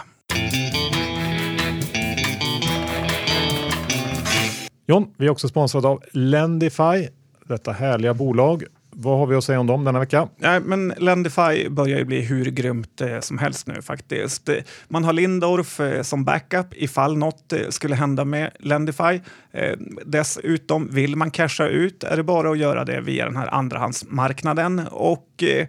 John, 4.88 5.14
vi 5.18 5.26
är 5.26 5.30
också 5.30 5.48
sponsrade 5.48 5.88
av 5.88 6.04
Lendify, 6.12 7.08
detta 7.48 7.72
härliga 7.72 8.14
bolag 8.14 8.64
vad 9.00 9.20
har 9.20 9.28
vi 9.28 9.36
att 9.36 9.44
säga 9.44 9.60
om 9.60 9.68
dem 9.68 9.84
denna 9.84 10.00
vecka? 10.00 10.28
Nej, 10.38 10.60
men 10.60 10.94
Lendify 10.98 11.70
börjar 11.70 11.98
ju 11.98 12.06
bli 12.06 12.22
hur 12.22 12.46
grymt 12.46 13.02
eh, 13.02 13.20
som 13.20 13.38
helst 13.38 13.68
nu 13.68 13.82
faktiskt. 13.82 14.50
Eh, 14.50 14.56
man 14.88 15.04
har 15.04 15.14
Lindorf 15.14 15.80
eh, 15.80 16.02
som 16.02 16.24
backup 16.24 16.66
ifall 16.72 17.18
något 17.18 17.54
eh, 17.54 17.60
skulle 17.70 17.96
hända 17.96 18.26
med 18.26 18.52
Lendify. 18.60 19.22
Eh, 19.52 19.78
dessutom, 20.06 20.90
vill 20.92 21.16
man 21.16 21.32
casha 21.32 21.68
ut 21.68 22.04
är 22.04 22.18
det 22.18 22.24
bara 22.24 22.52
att 22.52 22.58
göra 22.58 22.86
det 22.86 23.02
via 23.02 23.26
den 23.26 23.36
här 23.36 23.54
andrahandsmarknaden. 23.54 24.80
Och 24.92 25.44
eh, 25.44 25.68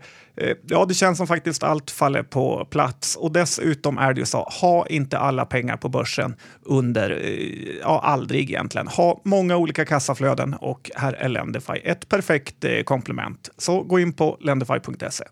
ja, 0.66 0.84
det 0.84 0.94
känns 0.94 1.18
som 1.18 1.26
faktiskt 1.26 1.62
allt 1.62 1.90
faller 1.90 2.22
på 2.22 2.64
plats. 2.70 3.16
Och 3.16 3.32
dessutom 3.32 3.98
är 3.98 4.14
det 4.14 4.20
ju 4.20 4.26
så, 4.26 4.38
ha 4.38 4.86
inte 4.86 5.18
alla 5.18 5.46
pengar 5.46 5.76
på 5.76 5.88
börsen 5.88 6.36
under, 6.62 7.10
eh, 7.10 7.78
ja, 7.80 8.00
aldrig 8.04 8.50
egentligen. 8.50 8.88
Ha 8.88 9.20
många 9.24 9.56
olika 9.56 9.84
kassaflöden 9.84 10.54
och 10.54 10.90
här 10.94 11.12
är 11.12 11.28
Lendify 11.28 11.72
ett 11.84 12.08
perfekt 12.08 12.64
eh, 12.64 12.82
komplement. 12.82 13.50
Så 13.58 13.82
gå 13.82 14.00
in 14.00 14.12
på 14.12 14.38
lendify.se 14.40 15.24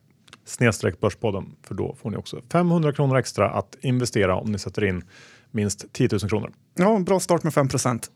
snedstreck 0.46 1.00
Börspodden 1.00 1.44
för 1.62 1.74
då 1.74 1.96
får 2.02 2.10
ni 2.10 2.16
också 2.16 2.40
500 2.52 2.92
kronor 2.92 3.16
extra 3.16 3.50
att 3.50 3.76
investera 3.80 4.36
om 4.36 4.52
ni 4.52 4.58
sätter 4.58 4.84
in 4.84 5.04
minst 5.50 5.92
10 5.92 6.08
000 6.12 6.20
kronor. 6.20 6.52
Ja, 6.74 6.98
bra 6.98 7.20
start 7.20 7.42
med 7.42 7.54
5 7.54 7.68
procent. 7.68 8.10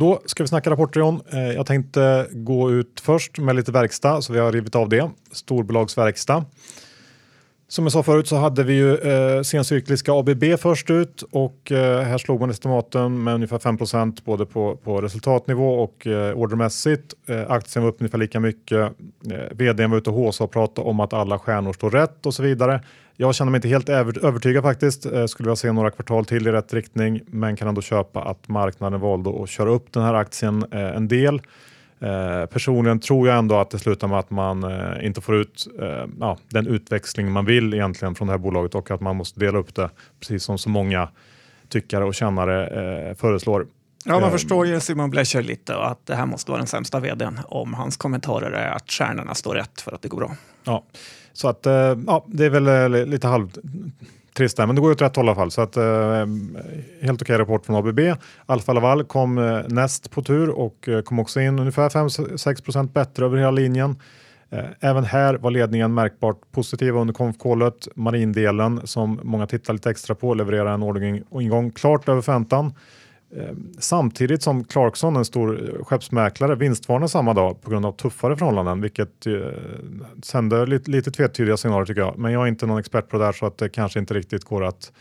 Då 0.00 0.22
ska 0.24 0.42
vi 0.42 0.48
snacka 0.48 0.70
rapporter 0.70 1.00
John. 1.00 1.20
Eh, 1.32 1.52
jag 1.52 1.66
tänkte 1.66 2.26
gå 2.30 2.70
ut 2.70 3.00
först 3.02 3.38
med 3.38 3.56
lite 3.56 3.72
verkstad 3.72 4.22
så 4.22 4.32
vi 4.32 4.38
har 4.38 4.52
rivit 4.52 4.74
av 4.74 4.88
det. 4.88 5.10
Storbolagsverkstad. 5.32 6.44
Som 7.68 7.84
jag 7.84 7.92
sa 7.92 8.02
förut 8.02 8.28
så 8.28 8.36
hade 8.36 8.64
vi 8.64 8.72
ju 8.72 8.96
eh, 8.96 9.42
sencykliska 9.42 10.12
ABB 10.12 10.44
först 10.58 10.90
ut 10.90 11.22
och 11.30 11.72
eh, 11.72 12.02
här 12.02 12.18
slog 12.18 12.40
man 12.40 12.50
estimaten 12.50 13.24
med 13.24 13.34
ungefär 13.34 13.58
5% 13.58 14.24
både 14.24 14.46
på, 14.46 14.76
på 14.76 15.00
resultatnivå 15.00 15.74
och 15.74 16.06
eh, 16.06 16.38
ordermässigt. 16.38 17.14
Eh, 17.28 17.50
aktien 17.50 17.82
var 17.82 17.90
upp 17.90 18.00
ungefär 18.00 18.18
lika 18.18 18.40
mycket. 18.40 18.92
Eh, 19.30 19.38
vdn 19.50 19.90
var 19.90 19.98
ute 19.98 20.10
och 20.10 20.16
håsade 20.16 20.46
och 20.46 20.52
pratade 20.52 20.88
om 20.88 21.00
att 21.00 21.12
alla 21.12 21.38
stjärnor 21.38 21.72
står 21.72 21.90
rätt 21.90 22.26
och 22.26 22.34
så 22.34 22.42
vidare. 22.42 22.80
Jag 23.20 23.34
känner 23.34 23.50
mig 23.50 23.58
inte 23.58 23.68
helt 23.68 23.88
övertygad 23.88 24.62
faktiskt. 24.62 25.06
Eh, 25.06 25.26
skulle 25.26 25.46
vilja 25.46 25.56
se 25.56 25.72
några 25.72 25.90
kvartal 25.90 26.24
till 26.24 26.46
i 26.46 26.52
rätt 26.52 26.74
riktning 26.74 27.20
men 27.26 27.56
kan 27.56 27.68
ändå 27.68 27.82
köpa 27.82 28.22
att 28.22 28.48
marknaden 28.48 29.00
valde 29.00 29.42
att 29.42 29.48
köra 29.48 29.70
upp 29.70 29.92
den 29.92 30.02
här 30.02 30.14
aktien 30.14 30.64
eh, 30.72 30.96
en 30.96 31.08
del. 31.08 31.42
Eh, 32.00 32.46
personligen 32.46 33.00
tror 33.00 33.28
jag 33.28 33.38
ändå 33.38 33.58
att 33.58 33.70
det 33.70 33.78
slutar 33.78 34.08
med 34.08 34.18
att 34.18 34.30
man 34.30 34.64
inte 35.02 35.20
får 35.20 35.36
ut 35.36 35.66
ja, 36.20 36.38
den 36.48 36.66
utväxling 36.66 37.32
man 37.32 37.44
vill 37.44 37.74
egentligen 37.74 38.14
från 38.14 38.28
det 38.28 38.32
här 38.32 38.38
bolaget 38.38 38.74
och 38.74 38.90
att 38.90 39.00
man 39.00 39.16
måste 39.16 39.40
dela 39.40 39.58
upp 39.58 39.74
det 39.74 39.90
precis 40.20 40.42
som 40.44 40.58
så 40.58 40.68
många 40.68 41.08
tyckare 41.68 42.04
och 42.04 42.14
kännare 42.14 43.14
föreslår. 43.14 43.66
Ja, 44.04 44.20
man 44.20 44.30
förstår 44.30 44.66
ju 44.66 44.80
Simon 44.80 45.10
Blecher 45.10 45.42
lite 45.42 45.74
och 45.74 45.90
att 45.90 46.06
det 46.06 46.14
här 46.14 46.26
måste 46.26 46.50
vara 46.50 46.58
den 46.58 46.66
sämsta 46.66 47.00
vdn 47.00 47.38
om 47.48 47.74
hans 47.74 47.96
kommentarer 47.96 48.50
är 48.50 48.70
att 48.70 48.90
stjärnorna 48.90 49.34
står 49.34 49.54
rätt 49.54 49.80
för 49.80 49.92
att 49.92 50.02
det 50.02 50.08
går 50.08 50.18
bra. 50.18 50.36
Ja, 50.64 50.84
så 51.40 51.48
att 51.48 51.66
eh, 51.66 51.96
ja, 52.06 52.24
det 52.26 52.44
är 52.44 52.50
väl 52.50 52.94
eh, 52.94 53.06
lite 53.06 53.26
halvtrist 53.26 54.56
där, 54.56 54.66
men 54.66 54.76
det 54.76 54.82
går 54.82 54.90
åt 54.90 55.02
rätt 55.02 55.16
håll 55.16 55.26
i 55.26 55.28
alla 55.28 55.36
fall. 55.36 55.50
Så 55.50 55.60
att, 55.60 55.76
eh, 55.76 56.26
helt 57.02 57.22
okej 57.22 57.38
rapport 57.38 57.66
från 57.66 57.76
ABB. 57.76 58.00
Alfa 58.46 58.72
Laval 58.72 59.04
kom 59.04 59.38
eh, 59.38 59.60
näst 59.68 60.10
på 60.10 60.22
tur 60.22 60.50
och 60.50 60.88
eh, 60.88 61.02
kom 61.02 61.18
också 61.18 61.40
in 61.40 61.58
ungefär 61.58 61.88
5-6% 61.88 62.92
bättre 62.92 63.24
över 63.24 63.36
hela 63.36 63.50
linjen. 63.50 63.96
Eh, 64.50 64.64
även 64.80 65.04
här 65.04 65.34
var 65.34 65.50
ledningen 65.50 65.94
märkbart 65.94 66.40
positiva 66.52 67.00
under 67.00 67.14
konfkålet. 67.14 67.88
Marindelen 67.94 68.80
som 68.84 69.20
många 69.22 69.46
tittar 69.46 69.72
lite 69.72 69.90
extra 69.90 70.14
på 70.14 70.34
levererar 70.34 70.74
en 70.74 70.82
orderingång 70.82 71.70
klart 71.70 72.08
över 72.08 72.22
förväntan. 72.22 72.74
Ehm, 73.36 73.72
samtidigt 73.78 74.42
som 74.42 74.64
Clarkson, 74.64 75.16
en 75.16 75.24
stor 75.24 75.68
eh, 75.68 75.84
skeppsmäklare, 75.84 76.54
vinstvarnar 76.54 77.06
samma 77.06 77.34
dag 77.34 77.62
på 77.62 77.70
grund 77.70 77.86
av 77.86 77.92
tuffare 77.92 78.36
förhållanden, 78.36 78.80
vilket 78.80 79.26
eh, 79.26 79.32
sänder 80.22 80.66
lite, 80.66 80.90
lite 80.90 81.10
tvetydiga 81.10 81.56
signaler 81.56 81.86
tycker 81.86 82.00
jag. 82.00 82.18
Men 82.18 82.32
jag 82.32 82.42
är 82.42 82.46
inte 82.46 82.66
någon 82.66 82.78
expert 82.78 83.08
på 83.08 83.18
det 83.18 83.24
där 83.24 83.32
så 83.32 83.46
att 83.46 83.58
det 83.58 83.68
kanske 83.68 83.98
inte 83.98 84.14
riktigt 84.14 84.44
går 84.44 84.64
att 84.64 84.92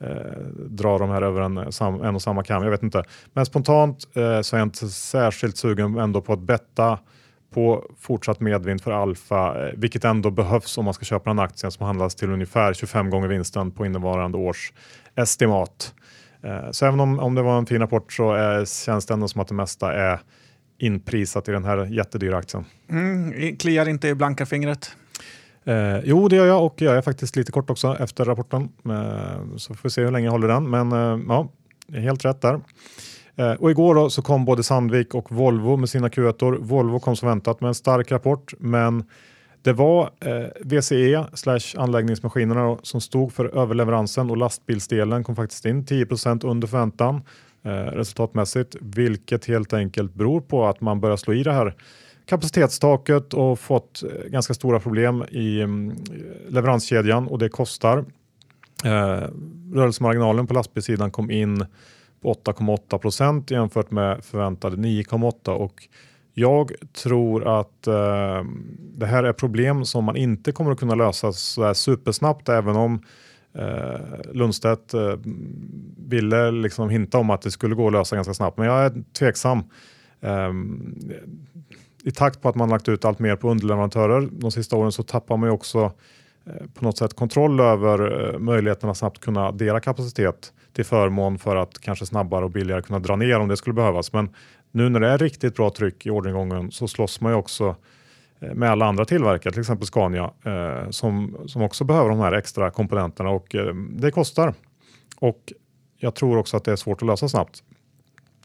eh, 0.00 0.42
dra 0.68 0.98
de 0.98 1.10
här 1.10 1.22
över 1.22 1.40
en, 1.40 1.58
eh, 1.58 1.68
sam, 1.68 2.02
en 2.02 2.14
och 2.14 2.22
samma 2.22 2.42
kam. 2.42 2.62
Jag 2.62 2.70
vet 2.70 2.82
inte. 2.82 3.04
Men 3.32 3.46
spontant 3.46 4.04
eh, 4.14 4.40
så 4.40 4.56
är 4.56 4.60
jag 4.60 4.66
inte 4.66 4.88
särskilt 4.88 5.56
sugen 5.56 5.98
ändå 5.98 6.20
på 6.20 6.32
att 6.32 6.40
betta 6.40 6.98
på 7.50 7.90
fortsatt 8.00 8.40
medvind 8.40 8.82
för 8.82 8.92
Alfa, 8.92 9.68
eh, 9.68 9.74
vilket 9.76 10.04
ändå 10.04 10.30
behövs 10.30 10.78
om 10.78 10.84
man 10.84 10.94
ska 10.94 11.04
köpa 11.04 11.30
en 11.30 11.38
aktie 11.38 11.70
som 11.70 11.86
handlas 11.86 12.14
till 12.14 12.30
ungefär 12.30 12.72
25 12.74 13.10
gånger 13.10 13.28
vinsten 13.28 13.70
på 13.70 13.86
innevarande 13.86 14.38
års 14.38 14.72
estimat. 15.14 15.94
Eh, 16.42 16.70
så 16.70 16.86
även 16.86 17.00
om, 17.00 17.18
om 17.18 17.34
det 17.34 17.42
var 17.42 17.58
en 17.58 17.66
fin 17.66 17.80
rapport 17.80 18.12
så 18.12 18.32
är, 18.32 18.64
känns 18.84 19.06
det 19.06 19.14
ändå 19.14 19.28
som 19.28 19.40
att 19.40 19.48
det 19.48 19.54
mesta 19.54 19.92
är 19.92 20.20
inprisat 20.78 21.48
i 21.48 21.52
den 21.52 21.64
här 21.64 21.86
jättedyra 21.86 22.36
aktien. 22.36 22.64
Mm, 22.90 23.56
kliar 23.56 23.88
inte 23.88 24.08
i 24.08 24.14
blanka 24.14 24.46
fingret? 24.46 24.90
Eh, 25.64 25.98
jo, 26.04 26.28
det 26.28 26.36
gör 26.36 26.46
jag 26.46 26.64
och 26.64 26.82
jag 26.82 26.96
är 26.96 27.02
faktiskt 27.02 27.36
lite 27.36 27.52
kort 27.52 27.70
också 27.70 27.96
efter 28.00 28.24
rapporten. 28.24 28.68
Eh, 28.84 29.56
så 29.56 29.74
får 29.74 29.82
vi 29.82 29.90
se 29.90 30.04
hur 30.04 30.10
länge 30.10 30.26
jag 30.26 30.32
håller 30.32 30.48
den. 30.48 30.70
Men 30.70 30.92
eh, 30.92 31.20
ja, 31.28 31.48
helt 31.92 32.24
rätt 32.24 32.40
där. 32.40 32.60
Eh, 33.36 33.52
och 33.52 33.70
igår 33.70 33.94
då 33.94 34.10
så 34.10 34.22
kom 34.22 34.44
både 34.44 34.62
Sandvik 34.62 35.14
och 35.14 35.32
Volvo 35.32 35.76
med 35.76 35.88
sina 35.88 36.08
Q1. 36.08 36.58
Volvo 36.60 37.00
kom 37.00 37.16
som 37.16 37.28
väntat 37.28 37.60
med 37.60 37.68
en 37.68 37.74
stark 37.74 38.12
rapport, 38.12 38.54
men 38.58 39.04
det 39.62 39.72
var 39.72 40.10
eh, 40.20 40.46
VCE 40.60 41.24
slash 41.34 41.76
anläggningsmaskinerna 41.76 42.62
då, 42.62 42.78
som 42.82 43.00
stod 43.00 43.32
för 43.32 43.58
överleveransen 43.58 44.30
och 44.30 44.36
lastbilsdelen 44.36 45.24
kom 45.24 45.36
faktiskt 45.36 45.64
in 45.64 45.84
10% 45.84 46.46
under 46.46 46.68
förväntan 46.68 47.22
eh, 47.62 47.70
resultatmässigt, 47.70 48.76
vilket 48.80 49.44
helt 49.44 49.72
enkelt 49.72 50.14
beror 50.14 50.40
på 50.40 50.66
att 50.66 50.80
man 50.80 51.00
börjar 51.00 51.16
slå 51.16 51.34
i 51.34 51.42
det 51.42 51.52
här 51.52 51.74
kapacitetstaket 52.26 53.34
och 53.34 53.58
fått 53.58 54.02
eh, 54.02 54.30
ganska 54.30 54.54
stora 54.54 54.80
problem 54.80 55.24
i 55.30 55.60
mm, 55.60 55.96
leveranskedjan 56.48 57.26
och 57.26 57.38
det 57.38 57.48
kostar. 57.48 58.04
Eh, 58.84 59.28
rörelsemarginalen 59.74 60.46
på 60.46 60.54
lastbilssidan 60.54 61.10
kom 61.10 61.30
in 61.30 61.66
på 62.22 62.32
8,8% 62.32 63.52
jämfört 63.52 63.90
med 63.90 64.24
förväntade 64.24 64.76
9,8 64.76 65.48
och 65.48 65.88
jag 66.38 66.72
tror 67.02 67.60
att 67.60 67.86
eh, 67.86 68.44
det 68.96 69.06
här 69.06 69.24
är 69.24 69.32
problem 69.32 69.84
som 69.84 70.04
man 70.04 70.16
inte 70.16 70.52
kommer 70.52 70.72
att 70.72 70.78
kunna 70.78 70.94
lösa 70.94 71.32
så 71.32 71.74
supersnabbt 71.74 72.48
även 72.48 72.76
om 72.76 73.02
eh, 73.54 74.32
Lundstedt 74.32 74.94
eh, 74.94 75.14
ville 75.96 76.50
liksom 76.50 76.90
hinta 76.90 77.18
om 77.18 77.30
att 77.30 77.42
det 77.42 77.50
skulle 77.50 77.74
gå 77.74 77.86
att 77.86 77.92
lösa 77.92 78.16
ganska 78.16 78.34
snabbt. 78.34 78.58
Men 78.58 78.66
jag 78.66 78.84
är 78.84 79.02
tveksam. 79.18 79.58
Eh, 80.20 80.52
I 82.04 82.10
takt 82.10 82.42
på 82.42 82.48
att 82.48 82.56
man 82.56 82.68
lagt 82.68 82.88
ut 82.88 83.04
allt 83.04 83.18
mer 83.18 83.36
på 83.36 83.50
underleverantörer 83.50 84.28
de 84.32 84.50
sista 84.50 84.76
åren 84.76 84.92
så 84.92 85.02
tappar 85.02 85.36
man 85.36 85.48
ju 85.48 85.52
också 85.52 85.92
Eh, 86.48 86.66
på 86.74 86.84
något 86.84 86.98
sätt 86.98 87.14
kontroll 87.14 87.60
över 87.60 88.28
eh, 88.34 88.38
möjligheten 88.38 88.90
att 88.90 88.96
snabbt 88.96 89.20
kunna 89.20 89.46
addera 89.46 89.80
kapacitet 89.80 90.52
till 90.72 90.84
förmån 90.84 91.38
för 91.38 91.56
att 91.56 91.78
kanske 91.80 92.06
snabbare 92.06 92.44
och 92.44 92.50
billigare 92.50 92.82
kunna 92.82 92.98
dra 92.98 93.16
ner 93.16 93.40
om 93.40 93.48
det 93.48 93.56
skulle 93.56 93.74
behövas. 93.74 94.12
Men 94.12 94.34
nu 94.70 94.88
när 94.88 95.00
det 95.00 95.08
är 95.08 95.18
riktigt 95.18 95.56
bra 95.56 95.70
tryck 95.70 96.06
i 96.06 96.10
orderingången 96.10 96.70
så 96.70 96.88
slåss 96.88 97.20
man 97.20 97.32
ju 97.32 97.38
också 97.38 97.76
eh, 98.40 98.54
med 98.54 98.70
alla 98.70 98.86
andra 98.86 99.04
tillverkare, 99.04 99.52
till 99.52 99.60
exempel 99.60 99.86
Scania, 99.86 100.30
eh, 100.44 100.90
som, 100.90 101.36
som 101.46 101.62
också 101.62 101.84
behöver 101.84 102.10
de 102.10 102.18
här 102.18 102.32
extra 102.32 102.70
komponenterna 102.70 103.30
och 103.30 103.54
eh, 103.54 103.74
det 103.74 104.10
kostar. 104.10 104.54
Och 105.20 105.52
jag 105.96 106.14
tror 106.14 106.36
också 106.36 106.56
att 106.56 106.64
det 106.64 106.72
är 106.72 106.76
svårt 106.76 107.02
att 107.02 107.06
lösa 107.06 107.28
snabbt. 107.28 107.62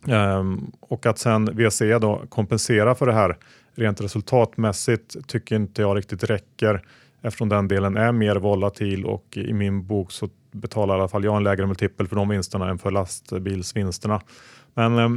Ehm, 0.07 0.71
och 0.79 1.05
att 1.05 1.17
sen 1.17 1.45
VCE 1.45 1.99
då 1.99 2.21
kompenserar 2.29 2.93
för 2.95 3.05
det 3.05 3.13
här 3.13 3.37
rent 3.75 4.01
resultatmässigt 4.01 5.27
tycker 5.27 5.55
inte 5.55 5.81
jag 5.81 5.97
riktigt 5.97 6.23
räcker 6.23 6.81
eftersom 7.23 7.49
den 7.49 7.67
delen 7.67 7.97
är 7.97 8.11
mer 8.11 8.35
volatil 8.35 9.05
och 9.05 9.37
i 9.37 9.53
min 9.53 9.87
bok 9.87 10.11
så 10.11 10.29
betalar 10.51 10.95
i 10.95 10.99
alla 10.99 11.07
fall 11.07 11.23
jag 11.23 11.37
en 11.37 11.43
lägre 11.43 11.65
multipel 11.65 12.07
för 12.07 12.15
de 12.15 12.29
vinsterna 12.29 12.69
än 12.69 12.77
för 12.77 12.91
lastbilsvinsterna. 12.91 14.21
Men 14.73 14.97
eh, 14.97 15.09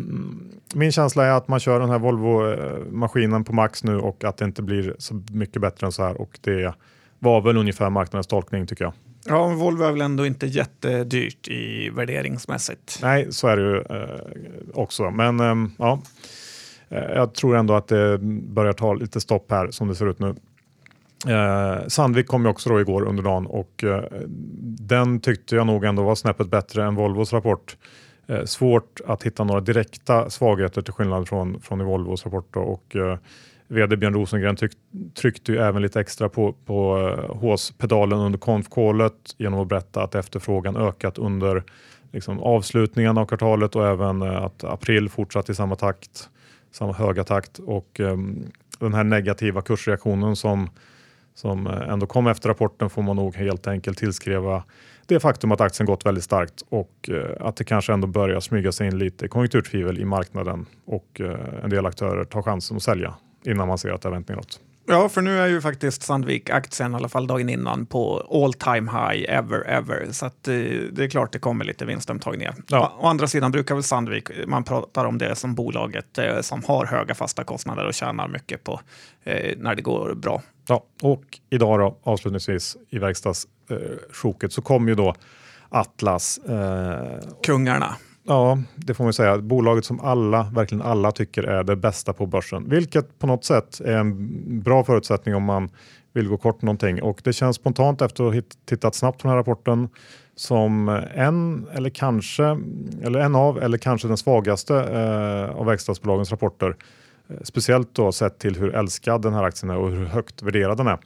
min 0.75 0.93
känsla 0.93 1.25
är 1.25 1.31
att 1.31 1.49
man 1.49 1.61
kör 1.61 1.81
den 1.81 1.91
här 1.91 1.99
Volvo-maskinen 1.99 3.45
på 3.45 3.53
max 3.53 3.85
nu 3.85 3.99
och 3.99 4.25
att 4.25 4.37
det 4.37 4.45
inte 4.45 4.63
blir 4.63 4.95
så 4.99 5.23
mycket 5.33 5.63
bättre 5.63 5.87
än 5.87 5.93
så 5.93 6.03
här 6.03 6.21
och 6.21 6.39
det 6.41 6.75
var 7.19 7.41
väl 7.41 7.57
ungefär 7.57 7.91
marknadens 7.91 8.27
tolkning 8.27 8.67
tycker 8.67 8.85
jag. 8.85 8.93
Ja, 9.29 9.49
Volvo 9.49 9.83
är 9.83 9.93
väl 9.93 10.01
ändå 10.01 10.27
inte 10.27 10.47
jättedyrt 10.47 11.49
i 11.49 11.91
värderingsmässigt. 11.91 12.99
Nej, 13.03 13.33
så 13.33 13.49
är 13.49 13.57
det 13.57 13.63
ju 13.63 13.77
eh, 13.77 14.21
också. 14.75 15.11
Men 15.11 15.41
eh, 15.41 15.71
ja, 15.79 16.01
eh, 16.89 16.99
jag 16.99 17.35
tror 17.35 17.57
ändå 17.57 17.75
att 17.75 17.89
det 17.89 18.19
börjar 18.49 18.73
ta 18.73 18.95
lite 18.95 19.21
stopp 19.21 19.51
här 19.51 19.71
som 19.71 19.89
det 19.89 19.95
ser 19.95 20.11
ut 20.11 20.19
nu. 20.19 20.35
Eh, 21.28 21.87
Sandvik 21.87 22.26
kom 22.26 22.45
ju 22.45 22.49
också 22.49 22.71
då 22.71 22.80
igår 22.80 23.02
under 23.02 23.23
dagen 23.23 23.47
och 23.47 23.85
eh, 23.85 24.04
den 24.88 25.21
tyckte 25.21 25.56
jag 25.56 25.66
nog 25.66 25.85
ändå 25.85 26.02
var 26.02 26.14
snäppet 26.14 26.50
bättre 26.50 26.85
än 26.85 26.95
Volvos 26.95 27.33
rapport. 27.33 27.76
Eh, 28.26 28.45
svårt 28.45 29.00
att 29.06 29.23
hitta 29.23 29.45
några 29.45 29.61
direkta 29.61 30.30
svagheter 30.30 30.83
till 30.83 30.92
skillnad 30.92 31.28
från, 31.28 31.61
från 31.61 31.80
i 31.80 31.85
Volvos 31.85 32.25
rapport. 32.25 32.49
Då, 32.50 32.61
och, 32.61 32.97
eh, 32.97 33.18
VD 33.68 33.97
Björn 33.97 34.14
Rosengren 34.14 34.56
tyck, 34.56 34.73
tryckte 35.14 35.52
ju 35.52 35.59
även 35.59 35.83
lite 35.83 36.00
extra 36.00 36.28
på, 36.28 36.52
på 36.52 36.99
eh, 36.99 37.37
håspedalen 37.37 38.18
under 38.18 38.38
konfkålet 38.38 39.14
genom 39.38 39.61
att 39.61 39.68
berätta 39.68 40.02
att 40.02 40.14
efterfrågan 40.14 40.76
ökat 40.76 41.18
under 41.18 41.64
liksom 42.12 42.40
avslutningen 42.40 43.18
av 43.18 43.26
kvartalet 43.26 43.76
och 43.76 43.87
även 43.87 44.23
eh, 44.23 44.45
att 44.45 44.64
april 44.64 45.09
fortsatt 45.09 45.50
i 45.50 45.54
samma 45.54 45.76
takt, 45.76 46.28
samma 46.73 46.92
höga 46.92 47.25
takt 47.25 47.59
och 47.59 48.00
ehm, 48.00 48.45
den 48.78 48.95
här 48.95 49.04
negativa 49.04 49.62
kursreaktionen 49.62 50.37
som, 50.37 50.71
som 51.37 51.66
eh, 51.66 51.88
ändå 51.88 52.07
kom 52.07 52.26
efter 52.26 52.49
rapporten 52.49 52.90
får 52.90 53.02
man 53.02 53.16
nog 53.16 53.37
helt 53.37 53.66
enkelt 53.66 53.99
tillskriva 53.99 54.64
det 55.07 55.21
faktum 55.21 55.52
att 55.52 55.61
aktien 55.61 55.87
gått 55.87 56.07
väldigt 56.07 56.25
starkt 56.25 56.62
och 56.69 57.11
eh, 57.11 57.47
att 57.47 57.57
det 57.57 57.64
kanske 57.64 57.93
ändå 57.93 58.07
börjar 58.07 58.40
smyga 58.40 58.73
sig 58.73 58.87
in 58.87 58.99
lite 58.99 59.28
konjunkturtvivel 59.28 59.99
i 59.99 60.05
marknaden 60.05 60.66
och 60.85 61.21
eh, 61.21 61.64
en 61.64 61.71
del 61.71 61.87
aktörer 61.87 62.25
tar 62.25 62.43
chansen 62.43 62.76
att 62.76 62.83
sälja 62.83 63.14
innan 63.45 63.69
man 63.69 63.78
ser 63.78 63.90
att 63.90 64.02
det 64.02 64.09
har 64.09 64.14
vänt 64.14 64.28
neråt. 64.28 64.61
Ja, 64.88 65.09
för 65.09 65.23
nu 65.23 65.38
är 65.38 65.47
ju 65.47 65.61
faktiskt 65.61 66.02
Sandvik-aktien 66.02 66.93
i 66.93 66.95
alla 66.95 67.09
fall 67.09 67.26
dagen 67.26 67.49
innan 67.49 67.87
på 67.87 68.26
all 68.31 68.52
time 68.52 68.90
high 68.90 69.31
ever 69.31 69.69
ever. 69.69 70.09
Så 70.12 70.26
att, 70.26 70.49
eh, 70.49 70.55
det 70.93 71.05
är 71.05 71.09
klart 71.09 71.33
det 71.33 71.38
kommer 71.38 71.64
lite 71.64 71.85
vinstomtagningar. 71.85 72.55
Ja. 72.69 72.97
Å, 72.99 73.05
å 73.05 73.09
andra 73.09 73.26
sidan 73.26 73.52
brukar 73.52 73.75
väl 73.75 73.85
Sandvik, 73.85 74.28
man 74.47 74.64
pratar 74.64 75.05
om 75.05 75.19
det 75.19 75.37
som 75.37 75.55
bolaget 75.55 76.19
eh, 76.19 76.40
som 76.40 76.64
har 76.64 76.87
höga 76.87 77.14
fasta 77.14 77.45
kostnader 77.45 77.87
och 77.87 77.95
tjänar 77.95 78.28
mycket 78.28 78.64
på 78.64 78.81
eh, 79.25 79.57
när 79.59 79.75
det 79.75 79.83
går 79.83 80.14
bra. 80.14 80.43
Ja, 80.69 80.85
och 81.02 81.25
idag 81.50 81.78
då 81.78 81.99
avslutningsvis 82.02 82.76
i 82.90 82.99
verkstadssjoket 82.99 84.52
så 84.52 84.62
kom 84.62 84.88
ju 84.88 84.95
då 84.95 85.14
Atlas. 85.69 86.38
Eh, 86.38 87.19
Kungarna. 87.47 87.97
Ja, 88.26 88.59
det 88.76 88.95
får 88.95 89.04
man 89.04 89.12
säga. 89.12 89.38
Bolaget 89.38 89.85
som 89.85 90.00
alla, 90.00 90.50
verkligen 90.54 90.83
alla 90.83 91.12
tycker 91.12 91.42
är 91.42 91.64
det 91.64 91.76
bästa 91.76 92.12
på 92.12 92.26
börsen, 92.26 92.68
vilket 92.68 93.18
på 93.18 93.26
något 93.26 93.45
sätt 93.45 93.80
är 93.80 93.97
en 93.97 94.62
bra 94.62 94.85
förutsättning 94.85 95.35
om 95.35 95.42
man 95.42 95.71
vill 96.12 96.28
gå 96.28 96.37
kort 96.37 96.62
någonting. 96.62 97.02
Och 97.02 97.21
det 97.25 97.33
känns 97.33 97.56
spontant 97.56 98.02
efter 98.02 98.25
att 98.25 98.35
ha 98.35 98.42
tittat 98.64 98.95
snabbt 98.95 99.23
på 99.23 99.28
den 99.28 99.30
här 99.30 99.38
rapporten 99.38 99.88
som 100.37 100.88
en 101.14 101.66
eller 101.73 101.90
kanske, 101.90 102.59
eller 103.02 103.18
en 103.18 103.35
av, 103.35 103.62
eller 103.62 103.78
kanske 103.78 104.09
den 104.09 104.16
svagaste 104.16 104.75
eh, 104.76 105.56
av 105.61 105.66
verkstadsbolagens 105.66 106.30
rapporter. 106.30 106.76
Eh, 107.28 107.37
speciellt 107.42 107.95
då 107.95 108.12
sett 108.12 108.38
till 108.38 108.56
hur 108.56 108.75
älskad 108.75 109.23
den 109.23 109.35
här 109.35 109.42
aktien 109.42 109.71
är 109.71 109.76
och 109.76 109.90
hur 109.90 110.04
högt 110.04 110.42
värderad 110.42 110.76
den 110.76 110.87
är. 110.87 110.99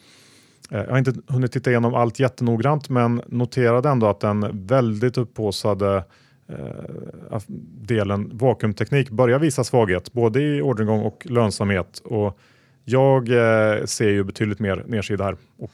Eh, 0.70 0.80
jag 0.80 0.90
har 0.90 0.98
inte 0.98 1.14
hunnit 1.28 1.52
titta 1.52 1.70
igenom 1.70 1.94
allt 1.94 2.20
jättenoggrant 2.20 2.88
men 2.88 3.22
noterade 3.26 3.88
ändå 3.88 4.06
att 4.06 4.20
den 4.20 4.66
väldigt 4.66 5.18
upphåsade 5.18 6.04
Eh, 6.50 7.40
delen 7.80 8.30
vakuumteknik 8.32 9.10
börjar 9.10 9.38
visa 9.38 9.64
svaghet 9.64 10.12
både 10.12 10.42
i 10.42 10.62
orderingång 10.62 11.00
och 11.00 11.26
lönsamhet. 11.26 11.98
Och 12.04 12.38
jag 12.84 13.28
eh, 13.28 13.84
ser 13.84 14.08
ju 14.08 14.24
betydligt 14.24 14.58
mer 14.58 14.84
nedsida 14.86 15.24
här 15.24 15.36
och 15.58 15.72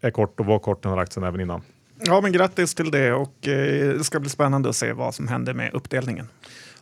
är 0.00 0.10
kort 0.10 0.40
och 0.40 0.46
var 0.46 0.58
kort 0.58 0.82
den 0.82 0.92
här 0.92 0.98
aktien 0.98 1.24
även 1.24 1.40
innan. 1.40 1.62
Ja, 2.04 2.20
men 2.20 2.32
grattis 2.32 2.74
till 2.74 2.90
det 2.90 3.12
och 3.12 3.48
eh, 3.48 3.94
det 3.98 4.04
ska 4.04 4.20
bli 4.20 4.30
spännande 4.30 4.68
att 4.68 4.76
se 4.76 4.92
vad 4.92 5.14
som 5.14 5.28
händer 5.28 5.54
med 5.54 5.74
uppdelningen. 5.74 6.28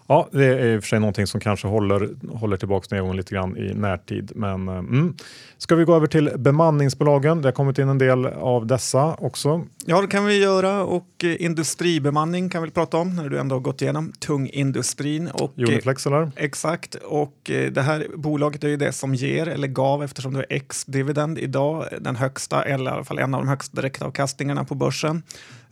Ja, 0.06 0.28
det 0.32 0.44
är 0.44 0.74
i 0.74 0.78
och 0.78 0.82
för 0.82 0.88
sig 0.88 1.00
någonting 1.00 1.26
som 1.26 1.40
kanske 1.40 1.68
håller, 1.68 2.08
håller 2.38 2.56
tillbaka 2.56 2.86
nedgången 2.90 3.16
lite 3.16 3.34
grann 3.34 3.56
i 3.56 3.74
närtid. 3.74 4.32
Men 4.34 4.68
eh, 4.68 4.78
mm. 4.78 5.14
Ska 5.58 5.74
vi 5.74 5.84
gå 5.84 5.94
över 5.96 6.06
till 6.06 6.30
bemanningsbolagen? 6.36 7.42
Det 7.42 7.48
har 7.48 7.52
kommit 7.52 7.78
in 7.78 7.88
en 7.88 7.98
del 7.98 8.26
av 8.26 8.66
dessa 8.66 9.14
också. 9.14 9.64
Ja, 9.86 10.00
det 10.00 10.06
kan 10.06 10.26
vi 10.26 10.42
göra 10.42 10.84
och 10.84 11.24
eh, 11.24 11.42
industribemanning 11.42 12.48
kan 12.48 12.62
vi 12.62 12.70
prata 12.70 12.96
om 12.96 13.16
när 13.16 13.28
du 13.28 13.38
ändå 13.38 13.54
har 13.54 13.60
gått 13.60 13.82
igenom 13.82 14.12
tungindustrin. 14.12 15.28
Och, 15.28 15.58
eh, 15.58 15.68
Uniflex 15.68 16.06
eller? 16.06 16.30
Exakt, 16.36 16.94
och 16.94 17.36
det 17.44 17.82
här 17.82 18.06
bolaget 18.14 18.64
är 18.64 18.68
ju 18.68 18.76
det 18.76 18.92
som 18.92 19.14
ger 19.14 19.48
eller 19.48 19.68
gav 19.68 20.02
eftersom 20.02 20.34
det 20.34 20.40
är 20.40 20.46
ex-dividend 20.48 21.38
idag 21.38 21.84
den 22.00 22.16
högsta 22.16 22.62
eller 22.62 22.90
i 22.90 22.94
alla 22.94 23.04
fall 23.04 23.18
en 23.18 23.34
av 23.34 23.40
de 23.40 23.48
högsta 23.48 23.76
direktavkastningarna 23.76 24.64
på 24.64 24.74
börsen. 24.74 25.22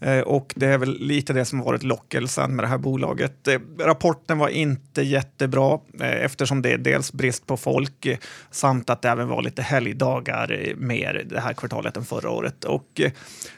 Eh, 0.04 0.20
och 0.20 0.52
det 0.56 0.66
är 0.66 0.78
väl 0.78 0.98
lite 1.00 1.32
det 1.32 1.44
som 1.44 1.60
varit 1.60 1.82
lockelsen 1.82 2.56
med 2.56 2.64
det 2.64 2.68
här 2.68 2.78
bolaget. 2.78 3.48
Eh, 3.48 3.58
rapporten 3.78 4.38
var 4.38 4.48
inte 4.48 5.02
jättebra 5.02 5.78
eh, 6.00 6.24
eftersom 6.24 6.62
det 6.62 6.72
är 6.72 6.78
dels 6.78 7.12
brist 7.12 7.46
på 7.46 7.56
folk 7.56 8.18
samt 8.50 8.90
att 8.90 9.02
det 9.02 9.08
även 9.08 9.28
var 9.28 9.42
lite 9.42 9.62
helgdagar 9.62 10.74
mer 10.76 11.26
det 11.30 11.40
här 11.40 11.52
kvartalet 11.52 11.96
än 11.96 12.04
förra 12.04 12.30
året. 12.30 12.64
Och 12.64 13.00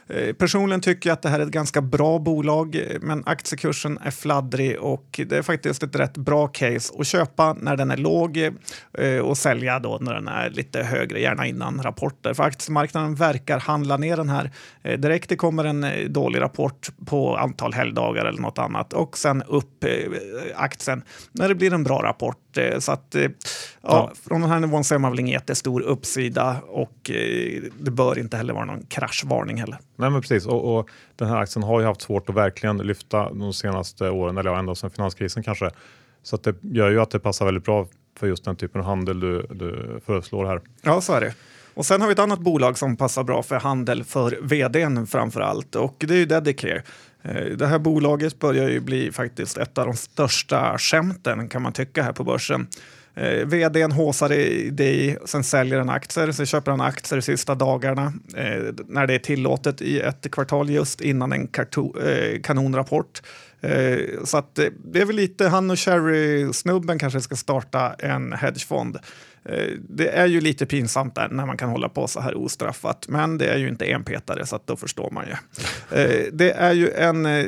Eh, 0.09 0.33
personligen 0.33 0.81
tycker 0.81 1.11
jag 1.11 1.15
att 1.15 1.23
det 1.23 1.29
här 1.29 1.41
är 1.41 1.45
ett 1.45 1.51
ganska 1.51 1.81
bra 1.81 2.19
bolag, 2.19 2.75
eh, 2.75 3.01
men 3.01 3.23
aktiekursen 3.27 3.99
är 4.03 4.11
fladdrig 4.11 4.79
och 4.79 5.21
det 5.27 5.37
är 5.37 5.43
faktiskt 5.43 5.83
ett 5.83 5.97
rätt 5.97 6.17
bra 6.17 6.47
case 6.47 6.95
att 6.99 7.07
köpa 7.07 7.53
när 7.53 7.77
den 7.77 7.91
är 7.91 7.97
låg 7.97 8.37
eh, 8.99 9.19
och 9.19 9.39
sälja 9.39 9.79
då 9.79 9.99
när 10.01 10.15
den 10.15 10.29
är 10.29 10.51
lite 10.51 10.83
högre, 10.83 11.21
gärna 11.21 11.47
innan 11.47 11.83
rapporter. 11.83 12.35
För 12.35 12.43
aktiemarknaden 12.43 13.15
verkar 13.15 13.59
handla 13.59 13.97
ner 13.97 14.17
den 14.17 14.29
här 14.29 14.51
direkt. 14.97 15.29
Det 15.29 15.37
kommer 15.37 15.65
en 15.65 16.13
dålig 16.13 16.41
rapport 16.41 16.89
på 17.07 17.37
antal 17.37 17.73
helgdagar 17.73 18.25
eller 18.25 18.41
något 18.41 18.59
annat 18.59 18.93
och 18.93 19.19
sen 19.19 19.43
upp 19.43 19.85
aktien 20.55 21.03
när 21.33 21.49
det 21.49 21.55
blir 21.55 21.75
en 21.75 21.85
bra 21.85 22.03
rapport. 22.03 22.46
Eh, 22.59 22.79
så 22.79 22.93
att, 22.93 23.15
eh, 23.15 23.23
ja, 23.23 23.29
ja. 23.83 24.13
Från 24.29 24.41
den 24.41 24.51
här 24.51 24.61
nivån 24.61 24.85
ser 24.85 24.99
man 24.99 25.11
väl 25.11 25.21
ingen 25.21 25.33
jättestor 25.33 25.83
uppsida 25.83 26.57
och 26.69 27.11
eh, 27.11 27.63
det 27.81 27.91
bör 27.91 28.19
inte 28.19 28.37
heller 28.37 28.55
vara 28.55 28.65
någon 28.65 28.87
kraschvarning 28.87 29.57
heller. 29.57 29.79
Nej, 29.97 30.11
men 30.11 30.21
precis. 30.21 30.47
Och, 30.47 30.79
och, 30.79 30.89
den 31.17 31.29
här 31.29 31.37
aktien 31.37 31.63
har 31.63 31.81
ju 31.81 31.87
haft 31.87 32.03
svårt 32.03 32.29
att 32.29 32.35
verkligen 32.35 32.79
lyfta 32.79 33.33
de 33.33 33.53
senaste 33.53 34.11
åren, 34.11 34.39
eller 34.39 34.55
ända 34.55 34.75
sedan 34.75 34.91
finanskrisen 34.91 35.43
kanske. 35.43 35.71
Så 36.23 36.37
att 36.37 36.43
det 36.43 36.55
gör 36.61 36.91
ju 36.91 37.01
att 37.01 37.11
det 37.11 37.19
passar 37.19 37.45
väldigt 37.45 37.65
bra 37.65 37.89
för 38.19 38.27
just 38.27 38.45
den 38.45 38.57
typen 38.57 38.81
av 38.81 38.87
handel 38.87 39.21
du, 39.21 39.47
du 39.51 40.01
föreslår 40.07 40.47
här. 40.47 40.61
Ja, 40.83 41.01
så 41.01 41.13
är 41.13 41.21
det. 41.21 41.35
Och 41.75 41.87
sen 41.87 42.01
har 42.01 42.09
vi 42.09 42.13
ett 42.13 42.19
annat 42.19 42.39
bolag 42.39 42.79
som 42.79 42.97
passar 42.97 43.25
bra 43.25 43.43
för 43.43 43.57
handel 43.57 44.05
för 44.05 44.39
vdn 44.43 45.07
framför 45.07 45.41
allt 45.41 45.75
och 45.75 45.97
det 45.99 46.15
är 46.15 46.19
ju 46.19 46.27
Dedicare. 46.27 46.83
Eh, 47.23 47.45
det 47.45 47.67
här 47.67 47.79
bolaget 47.79 48.39
börjar 48.39 48.69
ju 48.69 48.81
bli 48.81 49.13
faktiskt 49.13 49.59
ett 49.59 49.79
av 49.79 49.87
de 49.87 49.97
största 49.97 50.79
skämten 50.79 51.49
kan 51.49 51.63
man 51.63 51.73
tycka 51.73 52.03
här 52.03 52.13
på 52.13 52.25
börsen. 52.25 52.67
Eh, 53.15 53.47
vdn 53.47 53.93
håsar 53.93 54.33
i 54.33 54.71
det, 54.71 55.17
sen 55.25 55.45
säljer 55.45 55.79
han 55.79 55.89
aktier, 55.89 56.33
sen 56.33 56.47
köper 56.47 56.71
han 56.71 56.81
aktier 56.81 57.17
de 57.17 57.23
sista 57.23 57.55
dagarna 57.55 58.13
eh, 58.37 58.75
när 58.87 59.07
det 59.07 59.15
är 59.15 59.19
tillåtet 59.19 59.83
i 59.83 60.01
ett 60.01 60.31
kvartal 60.31 60.71
just 60.71 61.01
innan 61.01 61.33
en 61.33 61.49
eh, 62.03 62.41
kanonrapport. 62.43 63.23
Eh, 63.61 63.99
så 64.25 64.39
att 64.39 64.59
eh, 64.59 64.67
det 64.85 65.01
är 65.01 65.05
väl 65.05 65.17
lite 65.17 65.49
han 65.49 65.71
och 65.71 65.79
Cherry-snubben 65.79 66.99
kanske 66.99 67.21
ska 67.21 67.37
starta 67.37 67.95
en 67.99 68.33
hedgefond. 68.33 68.99
Eh, 69.49 69.73
det 69.89 70.09
är 70.09 70.27
ju 70.27 70.41
lite 70.41 70.67
pinsamt 70.67 71.15
där 71.15 71.29
när 71.29 71.47
man 71.47 71.57
kan 71.57 71.69
hålla 71.69 71.89
på 71.89 72.09
så 72.09 72.21
här 72.21 72.37
ostraffat, 72.37 73.07
men 73.09 73.39
det 73.39 73.47
är 73.47 73.59
ju 73.59 73.69
inte 73.69 73.93
enpetare 73.93 74.47
så 74.47 74.57
att 74.57 74.67
då 74.67 74.77
förstår 74.77 75.11
man 75.11 75.25
ju. 75.27 75.33
Eh, 75.99 76.25
det 76.33 76.51
är 76.51 76.73
ju 76.73 76.91
en, 76.91 77.27
eh, 77.27 77.47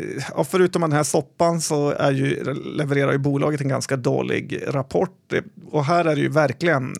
förutom 0.50 0.82
den 0.82 0.92
här 0.92 1.02
soppan 1.02 1.60
så 1.60 1.90
är 1.90 2.12
ju, 2.12 2.54
levererar 2.54 3.12
ju 3.12 3.18
bolaget 3.18 3.60
en 3.60 3.68
ganska 3.68 3.96
dålig 3.96 4.62
rapport 4.66 5.32
och 5.70 5.84
här 5.84 6.04
är 6.04 6.14
det 6.14 6.20
ju 6.20 6.28
verkligen 6.28 6.94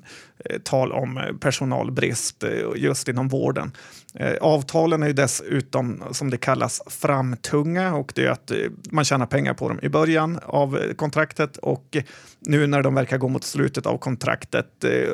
tal 0.63 0.93
om 0.93 1.39
personalbrist 1.41 2.45
just 2.77 3.09
inom 3.09 3.29
vården. 3.29 3.73
Eh, 4.21 4.35
avtalen 4.41 5.03
är 5.03 5.07
ju 5.07 5.13
dessutom 5.13 6.03
som 6.11 6.31
det 6.31 6.37
kallas 6.37 6.83
framtunga 6.87 7.95
och 7.95 8.13
det 8.15 8.27
är 8.27 8.31
att 8.31 8.51
eh, 8.51 8.57
man 8.91 9.05
tjänar 9.05 9.27
pengar 9.27 9.55
på 9.55 9.69
dem 9.69 9.79
i 9.83 9.89
början 9.89 10.39
av 10.43 10.79
eh, 10.79 10.93
kontraktet 10.95 11.57
och 11.57 11.97
nu 12.41 12.67
när 12.67 12.83
de 12.83 12.95
verkar 12.95 13.19
gå 13.19 13.29
mot 13.29 13.45
slutet 13.45 13.87
av 13.87 13.99
kontraktet 13.99 14.67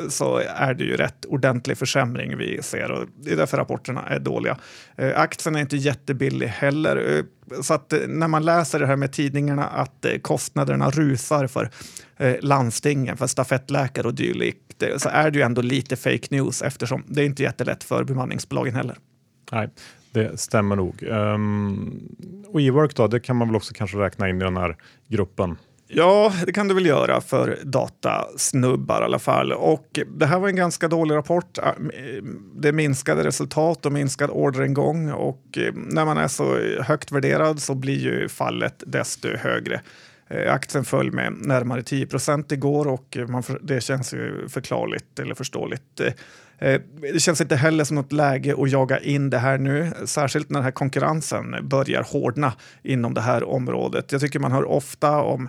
så 0.08 0.42
är 0.56 0.74
det 0.74 0.84
ju 0.84 0.96
rätt 0.96 1.24
ordentlig 1.24 1.78
försämring 1.78 2.36
vi 2.36 2.62
ser 2.62 2.90
och 2.90 3.06
det 3.20 3.32
är 3.32 3.36
därför 3.36 3.56
rapporterna 3.56 4.02
är 4.08 4.18
dåliga. 4.18 4.56
Aktien 5.14 5.56
är 5.56 5.60
inte 5.60 5.76
jättebillig 5.76 6.46
heller. 6.46 7.24
Så 7.62 7.74
att 7.74 7.94
när 8.08 8.28
man 8.28 8.44
läser 8.44 8.78
det 8.78 8.86
här 8.86 8.96
med 8.96 9.12
tidningarna 9.12 9.64
att 9.66 10.06
kostnaderna 10.22 10.90
rusar 10.90 11.46
för 11.46 11.70
landstingen, 12.40 13.16
för 13.16 13.26
stafettläkare 13.26 14.06
och 14.06 14.14
dylikt, 14.14 14.63
så 14.98 15.08
är 15.08 15.30
det 15.30 15.38
ju 15.38 15.44
ändå 15.44 15.62
lite 15.62 15.96
fake 15.96 16.26
news 16.30 16.62
eftersom 16.62 17.04
det 17.06 17.22
är 17.22 17.26
inte 17.26 17.42
jättelätt 17.42 17.84
för 17.84 18.04
bemanningsbolagen 18.04 18.74
heller. 18.74 18.96
Nej, 19.52 19.68
det 20.12 20.40
stämmer 20.40 20.76
nog. 20.76 21.02
Um, 21.02 22.16
och 22.46 22.60
e-work 22.60 22.96
då, 22.96 23.06
det 23.06 23.20
kan 23.20 23.36
man 23.36 23.48
väl 23.48 23.56
också 23.56 23.74
kanske 23.74 23.96
räkna 23.96 24.28
in 24.28 24.36
i 24.36 24.44
den 24.44 24.56
här 24.56 24.76
gruppen? 25.08 25.56
Ja, 25.88 26.32
det 26.46 26.52
kan 26.52 26.68
du 26.68 26.74
väl 26.74 26.86
göra 26.86 27.20
för 27.20 27.58
datasnubbar 27.64 29.02
i 29.02 29.04
alla 29.04 29.18
fall. 29.18 29.52
Och 29.52 29.98
det 30.16 30.26
här 30.26 30.38
var 30.38 30.48
en 30.48 30.56
ganska 30.56 30.88
dålig 30.88 31.14
rapport. 31.14 31.58
Äh, 31.58 31.72
det 32.54 32.72
minskade 32.72 33.24
resultat 33.24 33.86
och 33.86 33.92
minskad 33.92 34.30
orderingång 34.30 35.12
och 35.12 35.58
eh, 35.58 35.74
när 35.74 36.04
man 36.04 36.18
är 36.18 36.28
så 36.28 36.58
högt 36.80 37.12
värderad 37.12 37.62
så 37.62 37.74
blir 37.74 37.98
ju 37.98 38.28
fallet 38.28 38.82
desto 38.86 39.28
högre. 39.36 39.80
Eh, 40.34 40.52
Aktien 40.52 40.84
föll 40.84 41.12
med 41.12 41.32
närmare 41.32 41.82
10 41.82 42.06
procent 42.06 42.52
igår 42.52 42.88
och 42.88 43.18
man, 43.28 43.42
det 43.62 43.80
känns 43.80 44.14
ju 44.14 44.48
förklarligt 44.48 45.18
eller 45.18 45.34
förståeligt. 45.34 46.00
Eh, 46.00 46.12
eh, 46.68 46.80
det 47.12 47.20
känns 47.20 47.40
inte 47.40 47.56
heller 47.56 47.84
som 47.84 47.94
något 47.94 48.12
läge 48.12 48.54
att 48.58 48.70
jaga 48.70 48.98
in 48.98 49.30
det 49.30 49.38
här 49.38 49.58
nu, 49.58 49.92
särskilt 50.04 50.50
när 50.50 50.58
den 50.58 50.64
här 50.64 50.70
konkurrensen 50.70 51.56
börjar 51.62 52.02
hårdna 52.02 52.52
inom 52.82 53.14
det 53.14 53.20
här 53.20 53.44
området. 53.44 54.12
Jag 54.12 54.20
tycker 54.20 54.38
man 54.38 54.52
hör 54.52 54.64
ofta 54.64 55.22
om 55.22 55.48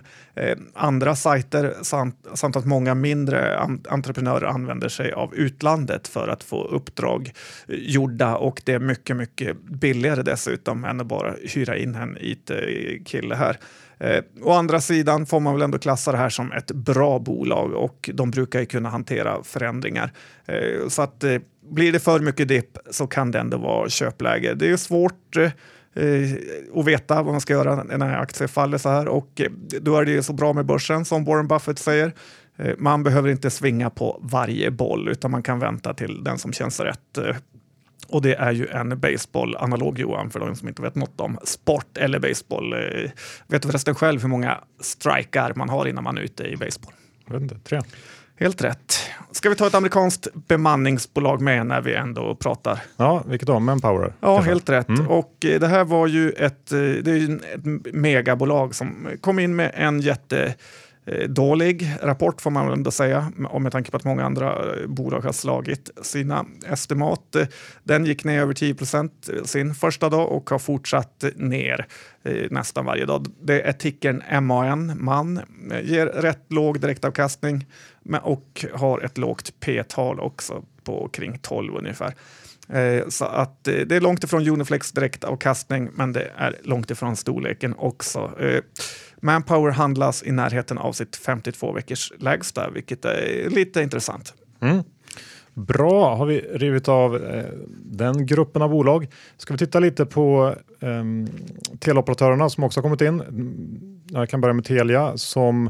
andra 0.74 1.16
sajter 1.16 1.74
samt, 1.82 2.26
samt, 2.34 2.56
att 2.56 2.64
många 2.64 2.94
mindre 2.94 3.58
entreprenörer 3.88 4.46
använder 4.46 4.88
sig 4.88 5.12
av 5.12 5.34
utlandet 5.34 6.08
för 6.08 6.28
att 6.28 6.42
få 6.42 6.64
uppdrag 6.64 7.32
gjorda 7.68 8.36
och 8.36 8.62
det 8.64 8.72
är 8.72 8.78
mycket, 8.78 9.16
mycket 9.16 9.62
billigare 9.62 10.22
dessutom 10.22 10.84
än 10.84 11.00
att 11.00 11.06
bara 11.06 11.34
hyra 11.42 11.76
in 11.76 11.94
en 11.94 12.16
IT-kille 12.20 13.34
här. 13.34 13.58
Eh, 13.98 14.24
å 14.42 14.52
andra 14.52 14.80
sidan 14.80 15.26
får 15.26 15.40
man 15.40 15.54
väl 15.54 15.62
ändå 15.62 15.78
klassa 15.78 16.12
det 16.12 16.18
här 16.18 16.28
som 16.28 16.52
ett 16.52 16.70
bra 16.70 17.18
bolag 17.18 17.72
och 17.72 18.10
de 18.14 18.30
brukar 18.30 18.60
ju 18.60 18.66
kunna 18.66 18.88
hantera 18.88 19.42
förändringar. 19.42 20.12
Eh, 20.46 20.88
så 20.88 21.02
att 21.02 21.24
eh, 21.24 21.38
blir 21.70 21.92
det 21.92 21.98
för 21.98 22.20
mycket 22.20 22.48
dipp 22.48 22.78
så 22.90 23.06
kan 23.06 23.30
det 23.30 23.38
ändå 23.38 23.58
vara 23.58 23.88
köpläge. 23.88 24.54
Det 24.54 24.70
är 24.70 24.76
svårt 24.76 25.36
eh, 25.36 25.50
att 26.74 26.86
veta 26.86 27.22
vad 27.22 27.32
man 27.34 27.40
ska 27.40 27.52
göra 27.52 27.82
när 27.82 28.18
aktier 28.18 28.48
faller 28.48 28.78
så 28.78 28.88
här 28.88 29.08
och 29.08 29.40
eh, 29.40 29.50
då 29.80 29.96
är 29.96 30.04
det 30.04 30.10
ju 30.10 30.22
så 30.22 30.32
bra 30.32 30.52
med 30.52 30.66
börsen 30.66 31.04
som 31.04 31.24
Warren 31.24 31.48
Buffett 31.48 31.78
säger. 31.78 32.12
Eh, 32.56 32.74
man 32.78 33.02
behöver 33.02 33.28
inte 33.28 33.50
svinga 33.50 33.90
på 33.90 34.20
varje 34.22 34.70
boll 34.70 35.08
utan 35.08 35.30
man 35.30 35.42
kan 35.42 35.58
vänta 35.58 35.94
till 35.94 36.24
den 36.24 36.38
som 36.38 36.52
känns 36.52 36.80
rätt 36.80 37.18
eh, 37.18 37.36
och 38.08 38.22
det 38.22 38.34
är 38.34 38.52
ju 38.52 38.66
en 38.66 39.00
baseball-analog 39.00 39.98
Johan, 39.98 40.30
för 40.30 40.40
de 40.40 40.56
som 40.56 40.68
inte 40.68 40.82
vet 40.82 40.94
något 40.94 41.20
om 41.20 41.38
sport 41.44 41.98
eller 41.98 42.18
baseball. 42.18 42.72
Eh, 42.72 43.10
vet 43.46 43.62
du 43.62 43.68
förresten 43.68 43.94
själv 43.94 44.22
hur 44.22 44.28
många 44.28 44.60
strikar 44.80 45.52
man 45.56 45.68
har 45.68 45.86
innan 45.86 46.04
man 46.04 46.18
är 46.18 46.22
ute 46.22 46.44
i 46.44 46.56
baseball? 46.56 46.92
Jag 47.26 47.32
vet 47.32 47.42
inte, 47.42 47.58
tre. 47.58 47.80
Helt 48.38 48.64
rätt. 48.64 48.94
Ska 49.30 49.48
vi 49.48 49.56
ta 49.56 49.66
ett 49.66 49.74
amerikanskt 49.74 50.28
bemanningsbolag 50.34 51.40
med 51.40 51.66
när 51.66 51.80
vi 51.80 51.94
ändå 51.94 52.34
pratar? 52.34 52.82
Ja, 52.96 53.22
vilket 53.26 53.48
då? 53.48 53.60
Manpower? 53.60 54.12
Ja, 54.20 54.34
kanske. 54.34 54.50
helt 54.50 54.68
rätt. 54.68 54.88
Mm. 54.88 55.08
Och 55.08 55.44
eh, 55.44 55.60
det 55.60 55.66
här 55.66 55.84
var 55.84 56.06
ju 56.06 56.30
ett, 56.30 56.72
eh, 56.72 56.78
det 56.78 57.10
är 57.10 57.34
ett 57.54 57.94
megabolag 57.94 58.74
som 58.74 59.08
kom 59.20 59.38
in 59.38 59.56
med 59.56 59.72
en 59.74 60.00
jätte 60.00 60.54
Eh, 61.06 61.28
dålig 61.28 61.96
rapport 62.02 62.40
får 62.40 62.50
man 62.50 62.66
väl 62.66 62.74
ändå 62.74 62.90
säga, 62.90 63.32
om 63.48 63.62
med 63.62 63.72
tanke 63.72 63.90
på 63.90 63.96
att 63.96 64.04
många 64.04 64.24
andra 64.24 64.74
eh, 64.74 64.86
bolag 64.86 65.20
har 65.20 65.32
slagit 65.32 65.90
sina 66.02 66.46
estimat. 66.66 67.34
Eh, 67.34 67.46
den 67.84 68.04
gick 68.04 68.24
ner 68.24 68.40
över 68.40 68.54
10 68.54 68.74
procent 68.74 69.30
sin 69.44 69.74
första 69.74 70.08
dag 70.08 70.32
och 70.32 70.50
har 70.50 70.58
fortsatt 70.58 71.24
ner 71.36 71.86
nästan 72.50 72.84
varje 72.84 73.06
dag. 73.06 73.26
Det 73.42 73.60
är 73.60 73.72
tickern 73.72 74.46
MAN, 74.46 74.92
man, 75.04 75.40
ger 75.82 76.06
rätt 76.06 76.52
låg 76.52 76.80
direktavkastning 76.80 77.66
och 78.22 78.64
har 78.72 79.00
ett 79.00 79.18
lågt 79.18 79.60
P-tal 79.60 80.20
också 80.20 80.64
på 80.84 81.08
kring 81.08 81.38
12 81.38 81.76
ungefär. 81.76 82.14
Så 83.08 83.24
att 83.24 83.64
det 83.64 83.92
är 83.92 84.00
långt 84.00 84.24
ifrån 84.24 84.48
Uniflex 84.48 84.92
direktavkastning, 84.92 85.90
men 85.94 86.12
det 86.12 86.30
är 86.36 86.56
långt 86.62 86.90
ifrån 86.90 87.16
storleken 87.16 87.74
också. 87.78 88.32
Manpower 89.22 89.70
handlas 89.70 90.22
i 90.22 90.32
närheten 90.32 90.78
av 90.78 90.92
sitt 90.92 91.16
52 91.16 91.72
veckors 91.72 92.12
lägsta, 92.18 92.70
vilket 92.70 93.04
är 93.04 93.50
lite 93.50 93.82
intressant. 93.82 94.34
Mm. 94.60 94.82
Bra, 95.54 96.14
har 96.14 96.26
vi 96.26 96.40
rivit 96.40 96.88
av 96.88 97.16
eh, 97.16 97.44
den 97.84 98.26
gruppen 98.26 98.62
av 98.62 98.70
bolag. 98.70 99.06
Ska 99.36 99.54
vi 99.54 99.58
titta 99.58 99.80
lite 99.80 100.06
på 100.06 100.54
eh, 100.80 101.04
teleoperatörerna 101.78 102.50
som 102.50 102.64
också 102.64 102.80
har 102.80 102.82
kommit 102.82 103.00
in. 103.00 103.20
Mm, 103.20 104.00
jag 104.10 104.28
kan 104.28 104.40
börja 104.40 104.54
med 104.54 104.64
Telia 104.64 105.16
som 105.16 105.66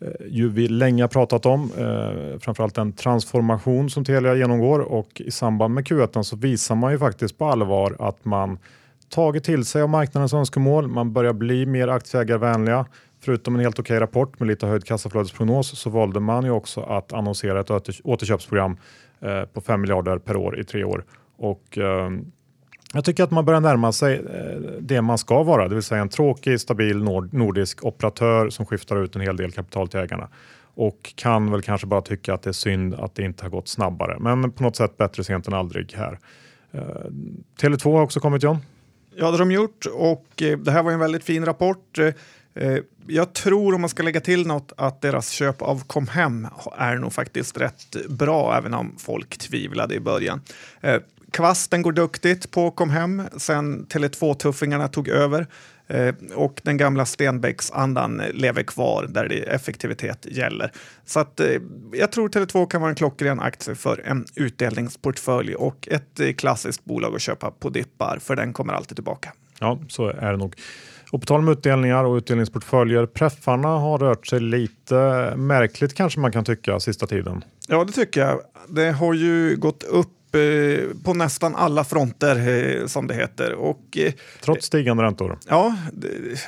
eh, 0.00 0.26
ju 0.26 0.48
vi 0.48 0.68
länge 0.68 1.02
har 1.02 1.08
pratat 1.08 1.46
om. 1.46 1.70
Eh, 1.78 2.38
framförallt 2.38 2.74
den 2.74 2.92
transformation 2.92 3.90
som 3.90 4.04
Telia 4.04 4.34
genomgår 4.34 4.78
och 4.78 5.20
i 5.20 5.30
samband 5.30 5.74
med 5.74 5.84
Q1 5.84 6.22
så 6.22 6.36
visar 6.36 6.74
man 6.74 6.92
ju 6.92 6.98
faktiskt 6.98 7.38
på 7.38 7.44
allvar 7.44 7.96
att 7.98 8.24
man 8.24 8.58
tagit 9.08 9.44
till 9.44 9.64
sig 9.64 9.82
av 9.82 9.88
marknadens 9.88 10.34
önskemål. 10.34 10.88
Man 10.88 11.12
börjar 11.12 11.32
bli 11.32 11.66
mer 11.66 11.88
aktieägarvänliga. 11.88 12.86
Förutom 13.24 13.54
en 13.54 13.60
helt 13.60 13.78
okej 13.78 14.00
rapport 14.00 14.40
med 14.40 14.48
lite 14.48 14.66
höjd 14.66 14.84
kassaflödesprognos 14.84 15.78
så 15.78 15.90
valde 15.90 16.20
man 16.20 16.44
ju 16.44 16.50
också 16.50 16.80
att 16.80 17.12
annonsera 17.12 17.60
ett 17.60 17.70
återköpsprogram 18.04 18.76
eh, 19.20 19.42
på 19.44 19.60
5 19.60 19.80
miljarder 19.80 20.18
per 20.18 20.36
år 20.36 20.60
i 20.60 20.64
tre 20.64 20.84
år. 20.84 21.04
Och, 21.36 21.78
eh, 21.78 22.10
jag 22.94 23.04
tycker 23.04 23.24
att 23.24 23.30
man 23.30 23.44
börjar 23.44 23.60
närma 23.60 23.92
sig 23.92 24.14
eh, 24.14 24.72
det 24.80 25.02
man 25.02 25.18
ska 25.18 25.42
vara, 25.42 25.68
det 25.68 25.74
vill 25.74 25.84
säga 25.84 26.00
en 26.00 26.08
tråkig, 26.08 26.60
stabil 26.60 27.02
nordisk 27.32 27.84
operatör 27.84 28.50
som 28.50 28.66
skiftar 28.66 29.04
ut 29.04 29.16
en 29.16 29.22
hel 29.22 29.36
del 29.36 29.52
kapital 29.52 29.88
till 29.88 30.00
ägarna 30.00 30.28
och 30.74 31.12
kan 31.16 31.50
väl 31.50 31.62
kanske 31.62 31.86
bara 31.86 32.00
tycka 32.00 32.34
att 32.34 32.42
det 32.42 32.50
är 32.50 32.52
synd 32.52 32.94
att 32.94 33.14
det 33.14 33.22
inte 33.22 33.44
har 33.44 33.50
gått 33.50 33.68
snabbare. 33.68 34.16
Men 34.20 34.52
på 34.52 34.62
något 34.62 34.76
sätt 34.76 34.96
bättre 34.96 35.24
sent 35.24 35.48
än 35.48 35.54
aldrig 35.54 35.94
här. 35.94 36.18
Tele2 37.60 37.92
har 37.92 38.02
också 38.02 38.20
kommit 38.20 38.42
John. 38.42 38.58
Ja, 39.16 39.24
det 39.24 39.30
har 39.30 39.38
de 39.38 39.52
gjort 39.52 39.86
och 39.86 40.42
eh, 40.42 40.58
det 40.58 40.70
här 40.70 40.82
var 40.82 40.92
en 40.92 40.98
väldigt 40.98 41.24
fin 41.24 41.44
rapport. 41.44 41.98
Eh, 41.98 42.06
eh, 42.54 42.78
jag 43.06 43.32
tror 43.32 43.74
om 43.74 43.80
man 43.80 43.90
ska 43.90 44.02
lägga 44.02 44.20
till 44.20 44.46
något 44.46 44.72
att 44.76 45.00
deras 45.00 45.30
köp 45.30 45.62
av 45.62 45.82
Comhem 45.86 46.48
är 46.78 46.96
nog 46.96 47.12
faktiskt 47.12 47.56
rätt 47.56 48.08
bra, 48.08 48.56
även 48.58 48.74
om 48.74 48.94
folk 48.98 49.38
tvivlade 49.38 49.94
i 49.94 50.00
början. 50.00 50.40
Kvasten 51.30 51.82
går 51.82 51.92
duktigt 51.92 52.50
på 52.50 52.70
Comhem 52.70 53.22
sen 53.36 53.86
Tele2-tuffingarna 53.86 54.88
tog 54.88 55.08
över. 55.08 55.46
Eh, 55.94 56.14
och 56.34 56.60
den 56.64 56.76
gamla 56.76 57.04
Stenbecks-andan 57.04 58.22
lever 58.32 58.62
kvar 58.62 59.06
där 59.08 59.28
det 59.28 59.38
effektivitet 59.38 60.26
gäller. 60.30 60.72
Så 61.04 61.20
att, 61.20 61.40
eh, 61.40 61.46
jag 61.92 62.12
tror 62.12 62.28
Tele2 62.28 62.66
kan 62.66 62.80
vara 62.80 62.90
en 62.90 62.96
klockren 62.96 63.40
aktie 63.40 63.74
för 63.74 64.02
en 64.04 64.24
utdelningsportfölj 64.34 65.54
och 65.54 65.88
ett 65.90 66.20
eh, 66.20 66.32
klassiskt 66.32 66.84
bolag 66.84 67.14
att 67.14 67.20
köpa 67.20 67.50
på 67.50 67.68
dippar, 67.68 68.18
för 68.22 68.36
den 68.36 68.52
kommer 68.52 68.72
alltid 68.72 68.96
tillbaka. 68.96 69.32
Ja, 69.58 69.78
så 69.88 70.06
är 70.08 70.32
det 70.32 70.36
nog. 70.36 70.54
Och 71.12 71.20
på 71.20 71.26
tal 71.26 71.40
om 71.40 71.48
utdelningar 71.48 72.04
och 72.04 72.16
utdelningsportföljer, 72.16 73.06
preffarna 73.06 73.68
har 73.68 73.98
rört 73.98 74.26
sig 74.26 74.40
lite 74.40 74.94
märkligt 75.36 75.94
kanske 75.94 76.20
man 76.20 76.32
kan 76.32 76.44
tycka 76.44 76.80
sista 76.80 77.06
tiden. 77.06 77.44
Ja, 77.68 77.84
det 77.84 77.92
tycker 77.92 78.20
jag. 78.20 78.40
Det 78.68 78.90
har 78.90 79.14
ju 79.14 79.56
gått 79.56 79.82
upp 79.82 80.08
Eh, 80.34 80.88
på 81.04 81.14
nästan 81.14 81.54
alla 81.54 81.84
fronter 81.84 82.48
eh, 82.48 82.86
som 82.86 83.06
det 83.06 83.14
heter. 83.14 83.52
Och, 83.52 83.98
eh, 83.98 84.12
Trots 84.40 84.66
stigande 84.66 85.02
räntor? 85.02 85.38
Ja, 85.48 85.76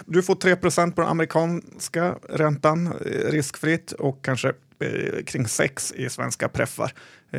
du 0.06 0.22
får 0.22 0.34
3% 0.34 0.94
på 0.94 1.00
den 1.00 1.10
amerikanska 1.10 2.14
räntan 2.28 2.92
riskfritt 3.28 3.92
och 3.92 4.24
kanske 4.24 4.52
kring 5.26 5.48
6 5.48 5.92
i 5.96 6.08
svenska 6.08 6.48
preffar. 6.48 6.92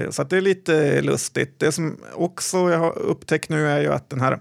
Så 0.10 0.23
det 0.23 0.38
är 0.38 0.41
lite 0.41 1.01
lustigt. 1.01 1.60
Det 1.60 1.71
som 1.71 1.97
också 2.13 2.57
jag 2.57 2.79
har 2.79 2.99
upptäckt 2.99 3.49
nu 3.49 3.67
är 3.67 3.81
ju 3.81 3.93
att 3.93 4.10
den 4.10 4.21
här 4.21 4.39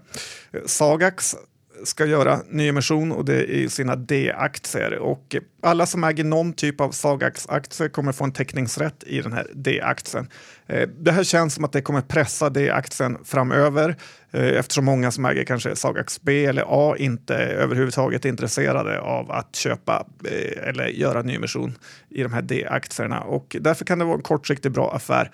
Sagax 0.65 1.35
ska 1.83 2.05
göra 2.05 2.39
nyemission 2.49 3.11
och 3.11 3.25
det 3.25 3.33
är 3.33 3.43
i 3.43 3.69
sina 3.69 3.95
D-aktier. 3.95 4.97
Och 4.99 5.35
alla 5.61 5.85
som 5.85 6.03
äger 6.03 6.23
någon 6.23 6.53
typ 6.53 6.81
av 6.81 6.91
Sagax-aktier 6.91 7.89
kommer 7.89 8.11
få 8.11 8.23
en 8.23 8.31
teckningsrätt 8.31 9.03
i 9.03 9.21
den 9.21 9.33
här 9.33 9.47
D-aktien. 9.53 10.27
Eh, 10.67 10.89
det 10.99 11.11
här 11.11 11.23
känns 11.23 11.53
som 11.53 11.63
att 11.63 11.71
det 11.71 11.81
kommer 11.81 12.01
pressa 12.01 12.49
D-aktien 12.49 13.17
framöver 13.23 13.95
eh, 14.31 14.45
eftersom 14.45 14.85
många 14.85 15.11
som 15.11 15.25
äger 15.25 15.43
kanske 15.43 15.75
Sagax 15.75 16.21
B 16.21 16.45
eller 16.45 16.65
A 16.67 16.95
inte 16.97 17.35
överhuvudtaget 17.35 18.25
är 18.25 18.29
intresserade 18.29 18.99
av 18.99 19.31
att 19.31 19.55
köpa 19.55 20.07
eh, 20.23 20.69
eller 20.69 20.87
göra 20.87 21.21
nyemission 21.21 21.75
i 22.09 22.23
de 22.23 22.33
här 22.33 22.41
D-aktierna. 22.41 23.19
Och 23.19 23.57
därför 23.59 23.85
kan 23.85 23.99
det 23.99 24.05
vara 24.05 24.15
en 24.15 24.21
kortsiktigt 24.21 24.73
bra 24.73 24.95
affär 24.95 25.31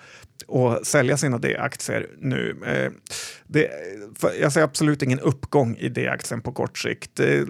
att 0.48 0.86
sälja 0.86 1.16
sina 1.16 1.38
D-aktier 1.38 2.06
nu. 2.18 2.56
Det, 3.54 3.70
jag 4.40 4.52
ser 4.52 4.62
absolut 4.62 5.02
ingen 5.02 5.20
uppgång 5.20 5.76
i 5.76 5.88
D-aktien 5.88 6.40
på 6.40 6.52
kort 6.52 6.78
sikt. 6.78 7.20
Eh, 7.20 7.42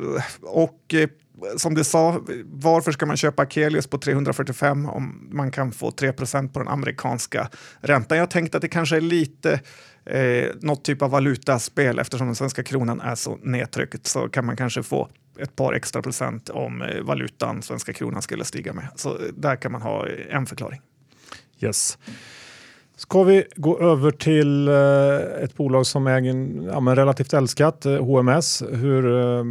och 0.42 0.94
eh, 0.94 1.08
som 1.56 1.74
du 1.74 1.84
sa, 1.84 2.20
varför 2.44 2.92
ska 2.92 3.06
man 3.06 3.16
köpa 3.16 3.42
Akelius 3.42 3.86
på 3.86 3.98
345 3.98 4.88
om 4.88 5.28
man 5.32 5.50
kan 5.50 5.72
få 5.72 5.90
3% 5.90 6.52
på 6.52 6.58
den 6.58 6.68
amerikanska 6.68 7.48
räntan? 7.80 8.18
Jag 8.18 8.30
tänkte 8.30 8.56
att 8.56 8.62
det 8.62 8.68
kanske 8.68 8.96
är 8.96 9.00
lite 9.00 9.60
eh, 10.06 10.48
något 10.60 10.84
typ 10.84 11.02
av 11.02 11.10
valutaspel 11.10 11.98
eftersom 11.98 12.26
den 12.26 12.36
svenska 12.36 12.62
kronan 12.62 13.00
är 13.00 13.14
så 13.14 13.36
nedtryckt 13.36 14.06
så 14.06 14.28
kan 14.28 14.46
man 14.46 14.56
kanske 14.56 14.82
få 14.82 15.08
ett 15.38 15.56
par 15.56 15.72
extra 15.72 16.02
procent 16.02 16.48
om 16.48 16.82
eh, 16.82 17.00
valutan 17.00 17.62
svenska 17.62 17.92
kronan 17.92 18.22
skulle 18.22 18.44
stiga 18.44 18.72
med. 18.72 18.88
Så 18.96 19.18
där 19.36 19.56
kan 19.56 19.72
man 19.72 19.82
ha 19.82 20.06
en 20.30 20.46
förklaring. 20.46 20.80
Yes. 21.60 21.98
Ska 22.96 23.22
vi 23.22 23.44
gå 23.56 23.80
över 23.80 24.10
till 24.10 24.68
eh, 24.68 25.44
ett 25.44 25.56
bolag 25.56 25.86
som 25.86 26.06
är 26.06 26.20
ja, 26.66 26.94
relativt 26.94 27.32
älskat, 27.32 27.86
eh, 27.86 28.04
HMS. 28.04 28.62
Hur, 28.70 29.06
eh, 29.06 29.44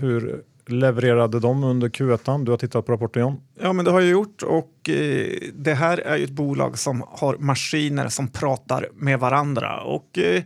hur 0.00 0.42
levererade 0.66 1.40
de 1.40 1.64
under 1.64 1.88
Q1? 1.88 2.44
Du 2.44 2.50
har 2.50 2.58
tittat 2.58 2.86
på 2.86 2.92
rapporten 2.92 3.22
John? 3.22 3.40
Ja, 3.60 3.72
men 3.72 3.84
det 3.84 3.90
har 3.90 4.00
jag 4.00 4.10
gjort 4.10 4.42
och 4.42 4.88
eh, 4.88 5.26
det 5.54 5.74
här 5.74 5.98
är 5.98 6.16
ju 6.16 6.24
ett 6.24 6.30
bolag 6.30 6.78
som 6.78 7.04
har 7.08 7.36
maskiner 7.36 8.08
som 8.08 8.28
pratar 8.28 8.88
med 8.94 9.18
varandra 9.18 9.80
och 9.80 10.18
eh, 10.18 10.42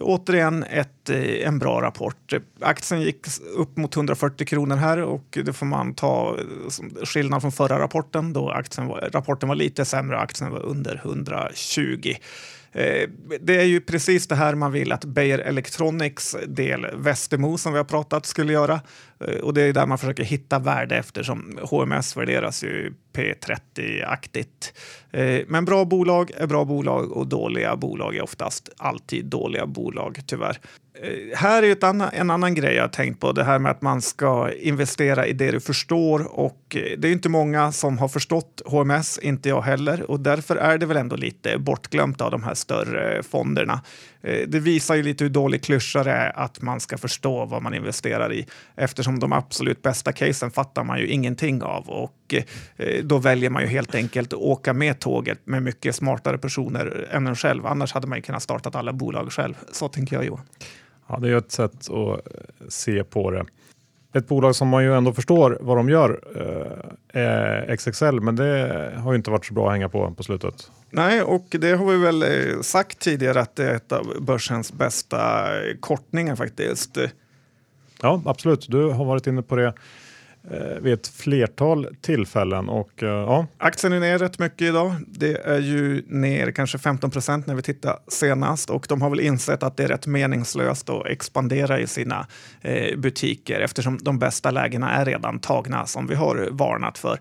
återigen 0.00 0.64
ett, 0.64 1.10
eh, 1.10 1.46
en 1.46 1.58
bra 1.58 1.82
rapport. 1.82 2.32
Aktien 2.60 3.02
gick 3.02 3.26
upp 3.56 3.76
mot 3.76 3.96
140 3.96 4.46
kronor 4.46 4.76
här 4.76 4.98
och 4.98 5.38
det 5.44 5.52
får 5.52 5.66
man 5.66 5.94
ta 5.94 6.36
som 6.68 6.90
skillnad 7.04 7.40
från 7.40 7.52
förra 7.52 7.78
rapporten 7.78 8.32
då 8.32 8.50
aktien 8.50 8.86
var, 8.86 9.10
rapporten 9.12 9.48
var 9.48 9.56
lite 9.56 9.84
sämre 9.84 10.16
och 10.16 10.22
aktien 10.22 10.50
var 10.50 10.60
under 10.60 11.00
120. 11.04 12.14
Eh, 12.74 13.08
det 13.40 13.56
är 13.56 13.64
ju 13.64 13.80
precis 13.80 14.26
det 14.26 14.34
här 14.34 14.54
man 14.54 14.72
vill 14.72 14.92
att 14.92 15.04
Beijer 15.04 15.38
Electronics 15.38 16.36
del 16.46 16.86
Västermo 16.96 17.58
som 17.58 17.72
vi 17.72 17.78
har 17.78 17.84
pratat 17.84 18.26
skulle 18.26 18.52
göra. 18.52 18.80
Eh, 19.20 19.36
och 19.36 19.54
det 19.54 19.62
är 19.62 19.72
där 19.72 19.86
man 19.86 19.98
försöker 19.98 20.24
hitta 20.24 20.58
värde 20.58 20.96
eftersom 20.96 21.58
HMS 21.62 22.16
värderas 22.16 22.64
ju 22.64 22.92
P30-aktigt. 23.12 24.74
Eh, 25.10 25.40
men 25.48 25.64
bra 25.64 25.84
bolag 25.84 26.30
är 26.36 26.46
bra 26.46 26.64
bolag 26.64 27.12
och 27.12 27.26
dåliga 27.26 27.76
bolag 27.76 28.16
är 28.16 28.22
oftast 28.22 28.68
alltid 28.76 29.26
dåliga 29.26 29.66
bolag 29.66 30.20
tyvärr. 30.26 30.58
Eh, 31.02 31.36
här 31.36 31.62
är 31.62 31.72
ett 31.72 31.84
annan, 31.84 32.10
en 32.12 32.30
annan 32.30 32.54
grej 32.54 32.74
jag 32.74 32.82
har 32.82 32.88
tänkt 32.88 33.20
på, 33.20 33.32
det 33.32 33.44
här 33.44 33.58
med 33.58 33.70
att 33.70 33.82
man 33.82 34.02
ska 34.02 34.52
investera 34.52 35.26
i 35.26 35.32
det 35.32 35.50
du 35.50 35.60
förstår. 35.60 36.38
Och 36.38 36.76
eh, 36.76 36.98
det 36.98 37.08
är 37.08 37.12
inte 37.12 37.28
många 37.28 37.72
som 37.72 37.98
har 37.98 38.08
förstått 38.08 38.62
HMS, 38.66 39.18
inte 39.18 39.48
jag 39.48 39.62
heller. 39.62 40.10
Och 40.10 40.20
därför 40.20 40.56
är 40.56 40.78
det 40.78 40.86
väl 40.86 40.96
ändå 40.96 41.16
lite 41.16 41.58
bortglömt 41.58 42.20
av 42.20 42.30
de 42.30 42.42
här 42.42 42.54
större 42.54 43.22
fonderna. 43.22 43.80
Eh, 44.22 44.48
det 44.48 44.60
visar 44.60 44.94
ju 44.94 45.02
lite 45.02 45.24
hur 45.24 45.30
dålig 45.30 45.64
klyscha 45.64 46.04
det 46.04 46.10
är 46.10 46.38
att 46.38 46.62
man 46.62 46.80
ska 46.80 46.98
förstå 46.98 47.44
vad 47.44 47.62
man 47.62 47.74
investerar 47.74 48.32
i 48.32 48.46
eftersom 48.76 49.18
de 49.18 49.32
absolut 49.32 49.82
bästa 49.82 50.12
casen 50.12 50.50
fattar 50.50 50.84
man 50.84 50.98
ju 50.98 51.06
ingenting 51.06 51.62
av 51.62 51.88
och 51.88 52.34
då 53.02 53.18
väljer 53.18 53.50
man 53.50 53.62
ju 53.62 53.68
helt 53.68 53.94
enkelt 53.94 54.32
att 54.32 54.38
åka 54.38 54.72
med 54.72 55.00
tåget 55.00 55.38
med 55.44 55.62
mycket 55.62 55.94
smartare 55.94 56.38
personer 56.38 57.08
än 57.10 57.26
en 57.26 57.36
själv. 57.36 57.66
Annars 57.66 57.92
hade 57.92 58.06
man 58.06 58.18
ju 58.18 58.22
kunnat 58.22 58.42
starta 58.42 58.78
alla 58.78 58.92
bolag 58.92 59.32
själv. 59.32 59.54
Så 59.72 59.88
tänker 59.88 60.16
jag 60.16 60.24
Johan. 60.24 60.44
Ja, 61.08 61.18
det 61.18 61.30
är 61.30 61.36
ett 61.36 61.52
sätt 61.52 61.90
att 61.90 62.20
se 62.68 63.04
på 63.04 63.30
det 63.30 63.44
ett 64.14 64.28
bolag 64.28 64.56
som 64.56 64.68
man 64.68 64.84
ju 64.84 64.94
ändå 64.94 65.12
förstår 65.12 65.58
vad 65.60 65.76
de 65.76 65.88
gör 65.88 66.20
eh, 66.36 67.22
är 67.22 67.76
XXL, 67.76 68.20
men 68.20 68.36
det 68.36 68.92
har 68.96 69.12
ju 69.12 69.16
inte 69.16 69.30
varit 69.30 69.46
så 69.46 69.54
bra 69.54 69.66
att 69.66 69.72
hänga 69.72 69.88
på 69.88 70.10
på 70.10 70.22
slutet. 70.22 70.70
Nej, 70.90 71.22
och 71.22 71.46
det 71.50 71.72
har 71.72 71.86
vi 71.86 71.96
väl 71.96 72.22
eh, 72.22 72.60
sagt 72.60 72.98
tidigare 72.98 73.40
att 73.40 73.56
det 73.56 73.70
är 73.70 73.74
ett 73.74 73.92
av 73.92 74.06
börsens 74.20 74.72
bästa 74.72 75.48
kortningar 75.80 76.36
faktiskt. 76.36 76.98
Ja, 78.02 78.22
absolut. 78.24 78.66
Du 78.70 78.90
har 78.90 79.04
varit 79.04 79.26
inne 79.26 79.42
på 79.42 79.56
det 79.56 79.64
Eh, 79.66 79.72
Eh, 80.50 80.80
vid 80.80 80.92
ett 80.92 81.08
flertal 81.08 81.86
tillfällen. 82.00 82.68
Och, 82.68 83.02
eh, 83.02 83.08
ja. 83.08 83.46
Aktien 83.58 83.92
är 83.92 84.00
ner 84.00 84.18
rätt 84.18 84.38
mycket 84.38 84.62
idag. 84.62 84.94
Det 85.06 85.36
är 85.36 85.60
ju 85.60 86.02
ner 86.06 86.50
kanske 86.50 86.78
15 86.78 87.10
procent 87.10 87.46
när 87.46 87.54
vi 87.54 87.62
tittar 87.62 87.98
senast 88.08 88.70
och 88.70 88.86
de 88.88 89.02
har 89.02 89.10
väl 89.10 89.20
insett 89.20 89.62
att 89.62 89.76
det 89.76 89.84
är 89.84 89.88
rätt 89.88 90.06
meningslöst 90.06 90.90
att 90.90 91.06
expandera 91.06 91.80
i 91.80 91.86
sina 91.86 92.26
eh, 92.60 92.96
butiker 92.96 93.60
eftersom 93.60 93.98
de 94.02 94.18
bästa 94.18 94.50
lägena 94.50 94.90
är 94.90 95.04
redan 95.04 95.38
tagna 95.38 95.86
som 95.86 96.06
vi 96.06 96.14
har 96.14 96.48
varnat 96.50 96.98
för. 96.98 97.18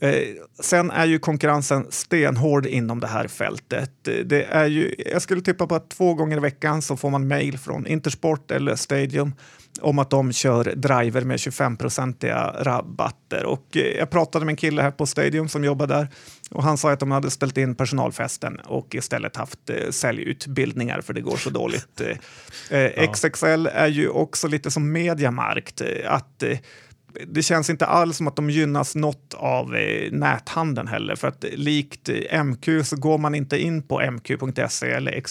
Eh, 0.00 0.22
sen 0.60 0.90
är 0.90 1.06
ju 1.06 1.18
konkurrensen 1.18 1.86
stenhård 1.90 2.66
inom 2.66 3.00
det 3.00 3.06
här 3.06 3.28
fältet. 3.28 3.90
Det 4.24 4.44
är 4.44 4.66
ju, 4.66 4.94
jag 5.12 5.22
skulle 5.22 5.40
tippa 5.40 5.66
på 5.66 5.74
att 5.74 5.90
två 5.90 6.14
gånger 6.14 6.36
i 6.36 6.40
veckan 6.40 6.82
så 6.82 6.96
får 6.96 7.10
man 7.10 7.28
mejl 7.28 7.58
från 7.58 7.86
Intersport 7.86 8.50
eller 8.50 8.76
Stadium 8.76 9.32
om 9.82 9.98
att 9.98 10.10
de 10.10 10.32
kör 10.32 10.64
driver 10.64 11.20
med 11.20 11.36
25-procentiga 11.36 12.56
rabatter. 12.60 13.44
Och 13.44 13.76
eh, 13.76 13.82
jag 13.82 14.10
pratade 14.10 14.44
med 14.44 14.52
en 14.52 14.56
kille 14.56 14.82
här 14.82 14.90
på 14.90 15.06
Stadium 15.06 15.48
som 15.48 15.64
jobbar 15.64 15.86
där 15.86 16.08
och 16.50 16.62
han 16.62 16.78
sa 16.78 16.92
att 16.92 17.00
de 17.00 17.10
hade 17.10 17.30
ställt 17.30 17.58
in 17.58 17.74
personalfesten 17.74 18.60
och 18.60 18.94
istället 18.94 19.36
haft 19.36 19.70
eh, 19.70 19.90
säljutbildningar 19.90 21.00
för 21.00 21.14
det 21.14 21.20
går 21.20 21.36
så 21.36 21.50
dåligt. 21.50 22.00
Eh, 22.70 22.80
eh. 22.80 23.12
XXL 23.12 23.66
är 23.72 23.86
ju 23.86 24.08
också 24.08 24.48
lite 24.48 24.70
som 24.70 24.92
Mediamarkt. 24.92 25.80
Eh, 25.80 26.12
att 26.12 26.42
eh, 26.42 26.58
det 27.26 27.42
känns 27.42 27.70
inte 27.70 27.86
alls 27.86 28.16
som 28.16 28.28
att 28.28 28.36
de 28.36 28.50
gynnas 28.50 28.94
något 28.94 29.34
av 29.34 29.76
eh, 29.76 30.12
näthandeln 30.12 30.88
heller. 30.88 31.16
För 31.16 31.28
att 31.28 31.44
likt 31.52 32.08
MQ 32.44 32.68
så 32.84 32.96
går 32.96 33.18
man 33.18 33.34
inte 33.34 33.58
in 33.58 33.82
på 33.82 34.00
mq.se 34.00 34.90
eller 34.90 35.22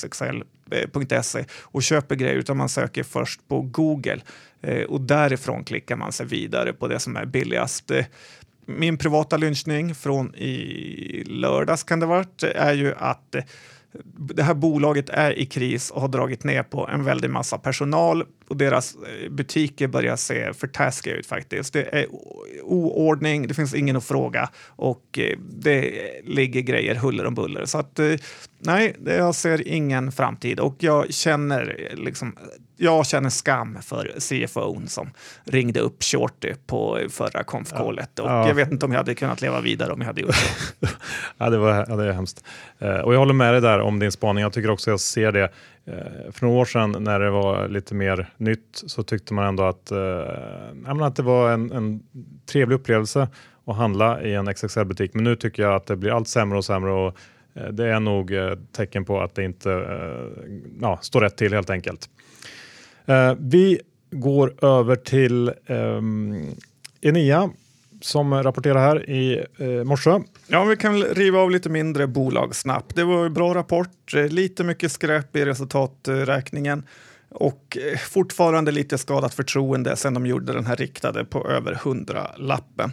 Eh, 0.72 0.88
xxl.se 0.90 1.46
och 1.62 1.84
köper 1.84 2.16
grejer 2.16 2.36
utan 2.36 2.58
man 2.58 2.70
söker 2.70 3.04
först 3.04 3.48
på 3.48 3.62
Google 3.62 4.22
eh, 4.62 4.84
och 4.84 5.02
därifrån 5.02 5.64
klickar 5.64 5.96
man 5.96 6.12
sig 6.12 6.26
vidare 6.26 6.74
på 6.74 6.88
det 6.88 7.00
som 7.00 7.16
är 7.16 7.26
billigast. 7.26 7.92
Eh, 7.92 8.06
min 8.66 8.98
privata 8.98 9.38
lynchning 9.38 9.96
från 9.96 10.36
i 10.36 11.24
lördags 11.28 11.84
kan 11.84 12.00
det 12.00 12.06
varit 12.06 12.44
är 12.44 12.74
ju 12.74 12.94
att 12.98 13.36
det 14.14 14.44
här 14.44 14.54
bolaget 14.54 15.10
är 15.10 15.40
i 15.40 15.46
kris 15.46 15.92
och 15.92 16.02
har 16.02 16.08
dragit 16.08 16.44
ner 16.44 16.64
på 16.64 16.88
en 16.88 17.04
väldig 17.04 17.30
massa 17.30 17.58
personal 17.58 18.24
och 18.48 18.58
deras 18.58 18.96
eh, 18.96 19.30
butiker 19.30 19.88
börjar 19.88 20.16
se 20.16 20.54
för 20.54 20.68
taskiga 20.68 21.16
ut 21.16 21.26
faktiskt. 21.26 21.74
Det 21.74 21.96
är 21.96 22.08
oordning, 22.64 23.48
det 23.48 23.54
finns 23.54 23.74
ingen 23.74 23.96
att 23.96 24.06
fråga 24.06 24.50
och 24.68 25.20
eh, 25.20 25.38
det 25.40 25.94
ligger 26.24 26.62
grejer 26.62 26.96
huller 26.96 27.26
om 27.26 27.36
buller. 27.36 27.66
Så 27.66 27.78
att 27.78 28.00
eh, 28.00 28.14
nej, 28.60 28.96
jag 29.06 29.36
ser 29.36 29.68
ingen 29.68 30.12
framtid 30.12 30.60
och 30.60 30.76
jag 30.80 31.14
känner 31.14 31.92
liksom 31.94 32.36
jag 32.78 33.06
känner 33.06 33.30
skam 33.30 33.78
för 33.82 34.14
CFO 34.20 34.82
som 34.88 35.12
ringde 35.44 35.80
upp 35.80 36.04
Shorty 36.04 36.54
på 36.68 37.00
förra 37.10 37.44
konfkålet 37.44 38.10
ja. 38.16 38.24
och 38.24 38.30
ja. 38.30 38.48
jag 38.48 38.56
vet 38.56 38.72
inte 38.72 38.86
om 38.86 38.92
jag 38.92 39.00
hade 39.00 39.16
kunnat 39.16 39.42
leva 39.42 39.62
vidare 39.62 39.94
om 39.94 40.00
jag 40.02 40.08
hade 40.08 40.22
gjort 40.22 40.36
det. 40.80 40.90
ja, 41.38 41.50
det, 41.50 41.58
var, 41.58 41.86
ja, 41.90 41.96
det 41.96 42.04
är 42.04 42.12
hemskt. 42.12 42.44
och 43.04 43.14
jag 43.14 43.20
håller 43.20 43.34
med 43.34 43.54
dig 43.54 43.62
där 43.62 43.80
om 43.80 44.00
din 44.00 44.12
spaning. 44.12 44.42
Jag 44.42 44.54
tycker 44.54 44.70
också 44.70 44.90
jag 44.90 45.00
ser 45.00 45.32
det 45.32 45.52
Eh, 45.88 46.32
för 46.32 46.46
några 46.46 46.60
år 46.60 46.66
sedan 46.66 46.96
när 47.00 47.20
det 47.20 47.30
var 47.30 47.68
lite 47.68 47.96
mer 47.96 48.34
nytt 48.38 48.84
så 48.86 49.04
tyckte 49.04 49.34
man 49.34 49.46
ändå 49.46 49.64
att, 49.64 49.92
eh, 49.92 51.02
att 51.02 51.16
det 51.16 51.24
var 51.24 51.52
en, 51.52 51.72
en 51.72 52.04
trevlig 52.46 52.76
upplevelse 52.76 53.28
att 53.66 53.76
handla 53.76 54.22
i 54.22 54.34
en 54.34 54.48
XXL-butik. 54.48 55.14
Men 55.14 55.24
nu 55.24 55.36
tycker 55.36 55.64
jag 55.64 55.76
att 55.76 55.86
det 55.86 55.96
blir 55.96 56.12
allt 56.12 56.28
sämre 56.28 56.58
och 56.58 56.66
sämre 56.66 56.92
och 56.92 57.18
eh, 57.54 57.68
det 57.68 57.88
är 57.88 58.00
nog 58.00 58.34
eh, 58.34 58.56
tecken 58.72 59.06
på 59.06 59.22
att 59.22 59.36
det 59.36 59.44
inte 59.44 59.72
eh, 59.72 60.52
ja, 60.82 61.00
står 61.02 61.22
rätt 61.22 61.38
till 61.38 61.54
helt 61.54 61.70
enkelt. 61.70 62.10
Eh, 63.06 63.34
vi 63.40 63.80
går 64.12 64.66
över 64.66 64.96
till 64.96 65.52
ehm, 65.66 66.56
Enea 67.02 67.50
som 68.02 68.44
rapporterar 68.44 68.80
här 68.80 69.10
i 69.10 69.46
eh, 69.58 69.84
morse. 69.84 70.20
Ja, 70.48 70.64
vi 70.64 70.76
kan 70.76 71.04
riva 71.04 71.40
av 71.40 71.52
lite 71.52 71.70
mindre 71.70 72.08
bolag 72.08 72.56
snabbt. 72.56 72.96
Det 72.96 73.04
var 73.04 73.26
en 73.26 73.34
bra 73.34 73.56
rapport, 73.56 74.14
eh, 74.16 74.28
lite 74.28 74.64
mycket 74.64 74.92
skräp 74.92 75.36
i 75.36 75.46
resultaträkningen 75.46 76.84
och 77.30 77.78
eh, 77.92 77.98
fortfarande 77.98 78.72
lite 78.72 78.98
skadat 78.98 79.34
förtroende 79.34 79.96
sen 79.96 80.14
de 80.14 80.26
gjorde 80.26 80.54
den 80.54 80.66
här 80.66 80.76
riktade 80.76 81.26
på 81.26 81.50
över 81.50 81.74
100-lappen. 81.74 82.92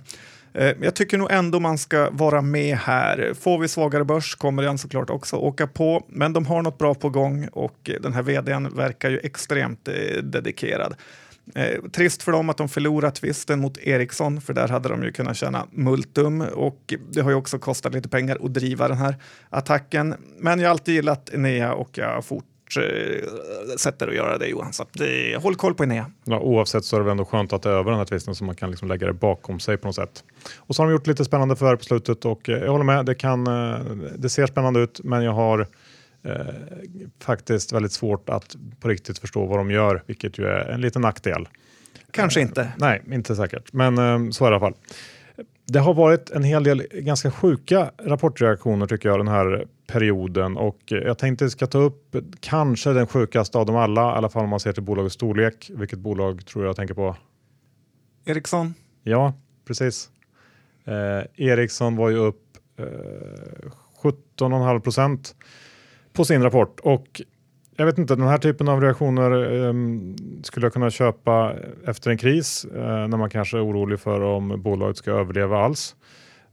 Eh, 0.55 0.73
jag 0.81 0.95
tycker 0.95 1.19
nog 1.19 1.33
ändå 1.33 1.61
man 1.61 1.79
ska 1.79 2.11
vara 2.11 2.43
med 2.43 2.77
här. 2.77 3.35
Får 3.41 3.59
vi 3.59 3.69
svagare 3.69 4.05
börs 4.05 4.35
kommer 4.35 4.63
den 4.63 4.79
såklart 4.79 5.11
också 5.11 5.37
åka 5.37 5.67
på, 5.67 6.07
men 6.09 6.33
de 6.33 6.47
har 6.47 6.63
något 6.63 6.79
bra 6.79 6.95
på 6.95 7.11
gång 7.11 7.49
och 7.53 7.91
den 8.01 8.13
här 8.13 8.23
vdn 8.23 8.77
verkar 8.77 9.11
ju 9.11 9.19
extremt 9.19 9.85
dedikerad. 10.23 10.95
Eh, 11.55 11.83
trist 11.93 12.23
för 12.23 12.33
dem 12.33 12.51
att 12.51 12.57
de 12.57 12.69
förlorat 12.69 13.15
tvisten 13.15 13.61
mot 13.61 13.79
Ericsson, 13.79 14.41
för 14.41 14.53
där 14.53 14.69
hade 14.69 14.89
de 14.89 15.03
ju 15.03 15.13
kunnat 15.13 15.37
tjäna 15.37 15.67
multum 15.71 16.41
och 16.41 16.95
det 17.11 17.21
har 17.21 17.31
ju 17.31 17.37
också 17.37 17.59
kostat 17.59 17.95
lite 17.95 18.09
pengar 18.09 18.39
att 18.43 18.55
driva 18.55 18.89
den 18.89 18.97
här 18.97 19.17
attacken. 19.51 20.15
Men 20.39 20.61
jag 20.61 20.67
har 20.67 20.71
alltid 20.71 20.95
gillat 20.95 21.31
Enea 21.35 21.75
och 21.75 21.99
jag 21.99 22.25
fortsätter 22.25 24.07
eh, 24.07 24.11
att 24.11 24.15
göra 24.15 24.39
det 24.39 24.47
Johan. 24.47 24.73
Så 24.73 24.83
att, 24.83 25.01
eh, 25.01 25.43
håll 25.43 25.55
koll 25.55 25.75
på 25.75 25.83
Enea. 25.83 26.07
Ja, 26.25 26.41
oavsett 26.41 26.85
så 26.85 26.97
är 26.97 27.01
det 27.01 27.05
väl 27.05 27.11
ändå 27.11 27.25
skönt 27.25 27.53
att 27.53 27.63
det 27.63 27.71
är 27.71 27.75
över 27.75 27.91
den 27.91 27.99
här 27.99 28.07
tvisten 28.07 28.35
så 28.35 28.45
man 28.45 28.57
kan 28.57 28.71
liksom 28.71 28.89
lägga 28.89 29.07
det 29.07 29.13
bakom 29.13 29.61
sig 29.61 29.77
på 29.77 29.89
något 29.89 29.97
sätt. 29.97 30.25
Och 30.57 30.77
så 30.77 30.83
har 30.83 30.87
de 30.87 30.93
gjort 30.93 31.07
lite 31.07 31.25
spännande 31.25 31.57
förvärv 31.57 31.77
på 31.77 31.85
slutet 31.85 32.25
och 32.25 32.49
eh, 32.49 32.59
jag 32.59 32.71
håller 32.71 32.85
med, 32.85 33.07
det, 33.07 33.15
kan, 33.15 33.47
eh, 33.47 33.81
det 34.17 34.29
ser 34.29 34.47
spännande 34.47 34.81
ut 34.81 35.01
men 35.05 35.23
jag 35.23 35.33
har 35.33 35.59
eh, 35.61 35.67
faktiskt 37.21 37.73
väldigt 37.73 37.93
svårt 37.93 38.29
att 38.29 38.57
på 38.81 38.89
riktigt 38.89 39.19
förstå 39.19 39.47
vad 39.47 39.59
de 39.59 39.71
gör, 39.71 40.03
vilket 40.07 40.39
ju 40.39 40.45
är 40.45 40.69
en 40.69 40.81
liten 40.81 41.03
nackdel. 41.03 41.49
Kanske 42.11 42.41
inte. 42.41 42.73
Nej, 42.77 43.03
inte 43.11 43.37
säkert, 43.37 43.73
men 43.73 43.99
eh, 43.99 44.31
så 44.31 44.47
är 44.47 44.51
det 44.51 44.55
i 44.55 44.57
alla 44.57 44.61
fall. 44.61 44.75
Det 45.67 45.79
har 45.79 45.95
varit 45.95 46.31
en 46.31 46.45
hel 46.45 46.65
del 46.65 46.87
ganska 46.93 47.31
sjuka 47.31 47.91
rapportreaktioner 47.99 48.87
tycker 48.87 49.09
jag 49.09 49.19
den 49.21 49.29
här 49.29 49.67
perioden 49.87 50.57
och 50.57 50.79
jag 50.87 51.19
tänkte 51.19 51.51
ska 51.51 51.67
ta 51.67 51.79
upp 51.79 52.17
kanske 52.41 52.93
den 52.93 53.07
sjukaste 53.07 53.59
av 53.59 53.67
dem 53.67 53.77
alla, 53.77 54.01
i 54.01 54.17
alla 54.17 54.29
fall 54.29 54.45
om 54.45 54.51
man 54.51 54.61
ser 54.61 54.73
till 54.73 54.83
bolagets 54.83 55.15
storlek. 55.15 55.71
Vilket 55.75 55.99
bolag 55.99 56.47
tror 56.47 56.67
jag 56.67 56.77
tänker 56.77 56.95
på? 56.95 57.17
Ericsson. 58.25 58.75
Ja, 59.03 59.35
precis. 59.67 60.11
Eh, 60.85 61.47
Ericsson 61.49 61.97
var 61.97 62.11
ju 62.11 62.17
upp 62.17 62.43
eh, 62.79 62.85
17,5 64.03 64.81
procent 64.81 65.35
på 66.13 66.25
sin 66.25 66.43
rapport. 66.43 66.81
Och 66.81 67.21
jag 67.77 67.87
vet 67.87 67.99
inte, 67.99 68.15
den 68.15 68.29
här 68.29 68.39
typen 68.39 68.69
av 68.69 68.81
reaktioner 68.81 69.31
eh, 69.67 69.75
skulle 70.43 70.67
jag 70.67 70.73
kunna 70.73 70.91
köpa 70.91 71.55
efter 71.87 72.11
en 72.11 72.19
kris 72.19 72.65
eh, 72.65 73.09
när 73.09 73.17
man 73.17 73.31
kanske 73.31 73.57
är 73.57 73.67
orolig 73.67 74.01
för 74.01 74.21
om 74.21 74.63
bolaget 74.63 74.97
ska 74.97 75.11
överleva 75.11 75.59
alls. 75.59 75.97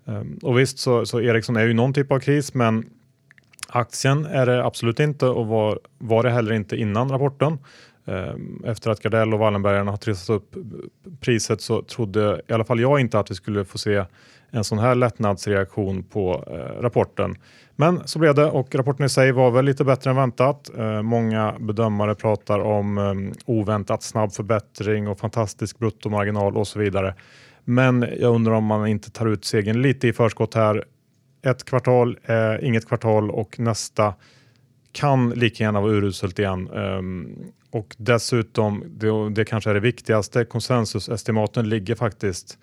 Eh, 0.08 0.24
och 0.42 0.60
visst, 0.60 0.80
så, 0.80 1.06
så 1.06 1.22
Ericsson 1.22 1.56
är 1.56 1.66
ju 1.66 1.74
någon 1.74 1.94
typ 1.94 2.12
av 2.12 2.20
kris, 2.20 2.54
men 2.54 2.86
Aktien 3.68 4.26
är 4.26 4.46
det 4.46 4.66
absolut 4.66 5.00
inte 5.00 5.26
och 5.26 5.48
var, 5.48 5.80
var 5.98 6.24
det 6.24 6.30
heller 6.30 6.54
inte 6.54 6.76
innan 6.76 7.10
rapporten. 7.10 7.58
Ehm, 8.06 8.64
efter 8.66 8.92
att 8.92 9.02
Gardell 9.02 9.34
och 9.34 9.40
Wallenbergarna 9.40 9.92
har 9.92 9.98
trissat 9.98 10.36
upp 10.36 10.56
priset 11.20 11.62
så 11.62 11.82
trodde 11.82 12.42
i 12.48 12.54
alla 12.54 12.66
fall 12.66 12.80
jag 12.80 13.00
inte 13.00 13.20
att 13.20 13.32
vi 13.32 13.36
skulle 13.36 13.66
få 13.66 13.78
se 13.78 14.06
en 14.50 14.64
sån 14.64 14.80
här 14.80 14.96
lättnadsreaktion 14.96 16.04
på 16.04 16.44
eh, 16.48 16.82
rapporten. 16.82 17.36
Men 17.80 18.08
så 18.08 18.20
blev 18.20 18.36
det 18.36 18.46
och 18.46 18.76
rapporten 18.76 19.06
i 19.06 19.10
sig 19.10 19.32
var 19.32 19.52
väl 19.52 19.66
lite 19.66 19.84
bättre 19.84 20.10
än 20.10 20.16
väntat. 20.16 20.70
Eh, 20.78 21.02
många 21.02 21.56
bedömare 21.60 22.16
pratar 22.16 22.60
om 22.60 22.98
eh, 22.98 23.14
oväntat 23.46 24.04
snabb 24.04 24.34
förbättring 24.34 25.08
och 25.08 25.20
fantastisk 25.20 25.80
bruttomarginal 25.80 26.58
och 26.58 26.68
så 26.68 26.80
vidare. 26.80 27.16
Men 27.66 28.06
jag 28.20 28.36
undrar 28.36 28.54
om 28.54 28.64
man 28.64 28.88
inte 28.88 29.12
tar 29.12 29.26
ut 29.26 29.46
segern 29.46 29.82
lite 29.82 30.08
i 30.08 30.14
förskott 30.14 30.54
här. 30.54 30.86
Ett 31.46 31.66
kvartal 31.66 32.18
är 32.24 32.64
inget 32.64 32.88
kvartal 32.88 33.32
och 33.32 33.60
nästa 33.60 34.14
kan 34.92 35.30
lika 35.30 35.64
gärna 35.64 35.82
vara 35.82 35.92
uruselt 35.92 36.40
igen. 36.40 36.70
Ehm, 36.70 37.36
och 37.72 37.96
dessutom, 37.98 38.84
det, 38.88 39.30
det 39.30 39.46
kanske 39.46 39.70
är 39.70 39.74
det 39.74 39.80
viktigaste, 39.80 40.46
konsensusestimaten 40.46 41.70
ligger 41.70 41.96
faktiskt 41.96 42.58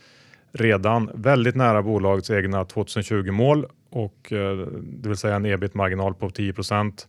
redan 0.52 1.10
väldigt 1.14 1.54
nära 1.54 1.82
bolagets 1.82 2.30
egna 2.30 2.64
2020 2.64 3.30
mål 3.30 3.66
och 3.90 4.32
eh, 4.32 4.56
det 4.82 5.08
vill 5.08 5.18
säga 5.18 5.36
en 5.36 5.46
ebit-marginal 5.46 6.14
på 6.14 6.28
10% 6.28 7.06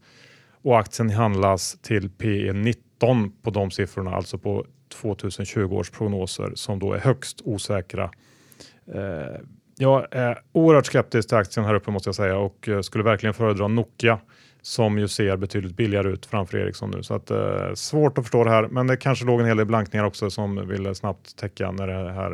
och 0.62 0.80
aktien 0.80 1.10
handlas 1.10 1.78
till 1.82 2.10
P 2.10 2.54
19 2.54 3.32
på 3.42 3.50
de 3.50 3.72
siffrorna, 3.72 4.16
alltså 4.16 4.38
på 4.38 4.66
2020 5.02 5.74
års 5.74 5.90
prognoser 5.90 6.52
som 6.56 6.80
då 6.80 6.94
är 6.94 7.00
högst 7.00 7.42
osäkra. 7.44 8.12
Eh, 8.94 9.42
jag 9.78 10.08
är 10.12 10.42
oerhört 10.52 10.86
skeptisk 10.86 11.30
till 11.30 11.38
aktien 11.38 11.66
här 11.66 11.76
uppe 11.76 11.92
måste 11.92 12.08
jag 12.08 12.16
säga 12.16 12.38
och 12.38 12.70
eh, 12.70 12.82
skulle 12.82 13.04
verkligen 13.04 13.34
föredra 13.34 13.68
Nokia 13.68 14.20
som 14.62 15.00
ju 15.00 15.08
ser 15.08 15.38
betydligt 15.38 15.76
billigare 15.76 16.10
ut 16.10 16.26
framför 16.26 16.58
Ericsson 16.58 16.92
nu. 16.92 17.04
Så 17.04 17.14
att, 17.14 17.32
eh, 17.32 17.74
svårt 17.74 18.18
att 18.18 18.24
förstå 18.24 18.44
det 18.44 18.50
här, 18.50 18.68
men 18.68 18.88
det 18.88 18.98
kanske 18.98 19.26
låg 19.26 19.40
en 19.40 19.46
hel 19.46 19.58
del 19.58 19.66
blankningar 19.66 20.06
också 20.06 20.30
som 20.30 20.68
ville 20.68 20.96
snabbt 20.96 21.38
täcka 21.38 21.72
när 21.72 21.88
det, 21.88 22.12
här, 22.12 22.32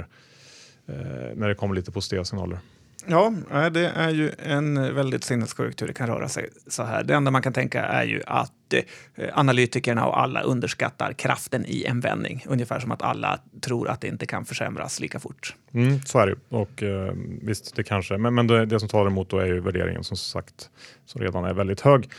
eh, 0.88 1.36
när 1.36 1.48
det 1.48 1.56
kommer 1.56 1.76
lite 1.76 1.92
positiva 1.92 2.24
signaler. 2.24 2.60
Ja, 3.08 3.34
det 3.70 3.88
är 3.96 4.10
ju 4.10 4.32
en 4.38 4.96
väldigt 4.96 5.24
sinnessjuk 5.24 5.82
hur 5.82 5.88
det 5.88 5.94
kan 5.94 6.08
röra 6.08 6.30
sig 6.30 6.50
så 6.68 6.84
här. 6.84 7.04
Det 7.04 7.14
enda 7.14 7.32
man 7.32 7.42
kan 7.42 7.54
tänka 7.54 7.84
är 7.84 8.04
ju 8.04 8.22
att 8.28 8.74
eh, 8.74 9.40
analytikerna 9.40 10.06
och 10.06 10.22
alla 10.22 10.42
underskattar 10.42 11.14
kraften 11.14 11.66
i 11.68 11.86
en 11.86 12.00
vändning. 12.00 12.46
Ungefär 12.48 12.80
som 12.80 12.92
att 12.92 13.02
alla 13.02 13.40
tror 13.62 13.90
att 13.90 14.02
det 14.02 14.08
inte 14.08 14.26
kan 14.26 14.46
försämras 14.46 15.00
lika 15.00 15.20
fort. 15.20 15.56
Mm, 15.74 16.02
så 16.02 16.20
är 16.20 16.28
det 16.28 16.36
och 16.50 16.84
eh, 16.84 17.14
visst, 17.42 17.76
det 17.76 17.84
kanske, 17.84 18.18
men, 18.18 18.34
men 18.34 18.48
det, 18.48 18.66
det 18.66 18.80
som 18.80 18.90
talar 18.90 19.08
emot 19.08 19.30
då 19.30 19.40
är 19.40 19.46
ju 19.46 19.60
värderingen 19.60 20.04
som 20.04 20.18
sagt 20.18 20.70
som 21.06 21.22
redan 21.22 21.46
är 21.46 21.54
väldigt 21.54 21.82
hög. 21.82 22.10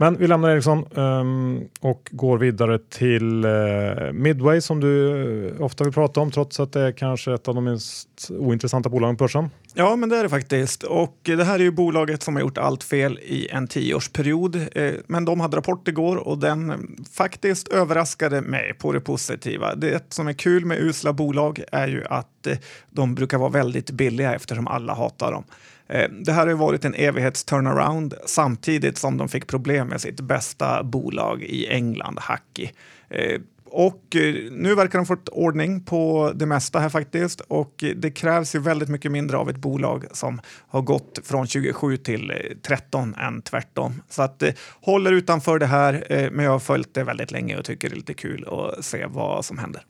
Men 0.00 0.16
vi 0.16 0.26
lämnar 0.26 0.50
Ericsson 0.50 0.86
um, 0.92 1.68
och 1.80 2.08
går 2.12 2.38
vidare 2.38 2.78
till 2.78 3.44
uh, 3.44 4.12
Midway 4.12 4.60
som 4.60 4.80
du 4.80 5.48
eh, 5.48 5.62
ofta 5.62 5.84
vill 5.84 5.92
prata 5.92 6.20
om 6.20 6.30
trots 6.30 6.60
att 6.60 6.72
det 6.72 6.80
är 6.80 6.92
kanske 6.92 7.34
ett 7.34 7.48
av 7.48 7.54
de 7.54 7.64
minst 7.64 8.30
ointressanta 8.30 8.88
bolagen 8.88 9.16
på 9.16 9.24
börsen. 9.24 9.50
Ja, 9.74 9.96
men 9.96 10.08
det 10.08 10.16
är 10.16 10.22
det 10.22 10.28
faktiskt. 10.28 10.82
Och 10.82 11.18
det 11.22 11.44
här 11.44 11.54
är 11.54 11.62
ju 11.62 11.70
bolaget 11.70 12.22
som 12.22 12.34
har 12.36 12.40
gjort 12.40 12.58
allt 12.58 12.84
fel 12.84 13.18
i 13.18 13.48
en 13.48 13.66
tioårsperiod. 13.66 14.56
Eh, 14.72 14.92
men 15.06 15.24
de 15.24 15.40
hade 15.40 15.56
rapport 15.56 15.88
igår 15.88 16.16
och 16.16 16.38
den 16.38 16.96
faktiskt 17.12 17.68
överraskade 17.68 18.40
mig 18.40 18.74
på 18.78 18.92
det 18.92 19.00
positiva. 19.00 19.74
Det 19.74 20.12
som 20.12 20.28
är 20.28 20.32
kul 20.32 20.64
med 20.64 20.78
usla 20.78 21.12
bolag 21.12 21.62
är 21.72 21.88
ju 21.88 22.04
att 22.04 22.46
de 22.90 23.14
brukar 23.14 23.38
vara 23.38 23.50
väldigt 23.50 23.90
billiga 23.90 24.34
eftersom 24.34 24.66
alla 24.66 24.94
hatar 24.94 25.32
dem. 25.32 25.44
Eh, 25.90 26.10
det 26.10 26.32
här 26.32 26.46
har 26.46 26.54
varit 26.54 26.84
en 26.84 26.94
evighets-turnaround 26.94 28.14
samtidigt 28.26 28.98
som 28.98 29.16
de 29.16 29.28
fick 29.28 29.46
problem 29.46 29.88
med 29.88 30.00
sitt 30.00 30.20
bästa 30.20 30.82
bolag 30.82 31.42
i 31.42 31.66
England, 31.66 32.18
Hacky. 32.20 32.68
Eh, 33.08 33.40
och 33.64 34.16
eh, 34.16 34.34
nu 34.52 34.74
verkar 34.74 34.98
de 34.98 35.06
fått 35.06 35.28
ordning 35.28 35.84
på 35.84 36.32
det 36.34 36.46
mesta 36.46 36.78
här 36.78 36.88
faktiskt 36.88 37.40
och 37.40 37.84
det 37.96 38.10
krävs 38.10 38.54
ju 38.54 38.58
väldigt 38.58 38.88
mycket 38.88 39.12
mindre 39.12 39.36
av 39.36 39.50
ett 39.50 39.56
bolag 39.56 40.04
som 40.12 40.40
har 40.68 40.82
gått 40.82 41.20
från 41.24 41.46
27 41.46 41.96
till 41.96 42.32
13 42.62 43.14
än 43.14 43.42
tvärtom. 43.42 44.02
Så 44.08 44.22
att 44.22 44.42
håller 44.80 45.12
utanför 45.12 45.58
det 45.58 45.66
här, 45.66 46.04
men 46.32 46.44
jag 46.44 46.52
har 46.52 46.58
följt 46.58 46.94
det 46.94 47.04
väldigt 47.04 47.30
länge 47.30 47.56
och 47.56 47.64
tycker 47.64 47.88
det 47.88 47.94
är 47.94 47.96
lite 47.96 48.14
kul 48.14 48.46
att 48.48 48.84
se 48.84 49.06
vad 49.06 49.44
som 49.44 49.58
händer. 49.58 49.82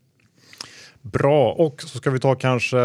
Bra, 1.02 1.52
och 1.52 1.82
så 1.82 1.98
ska 1.98 2.10
vi 2.10 2.20
ta 2.20 2.34
kanske 2.34 2.78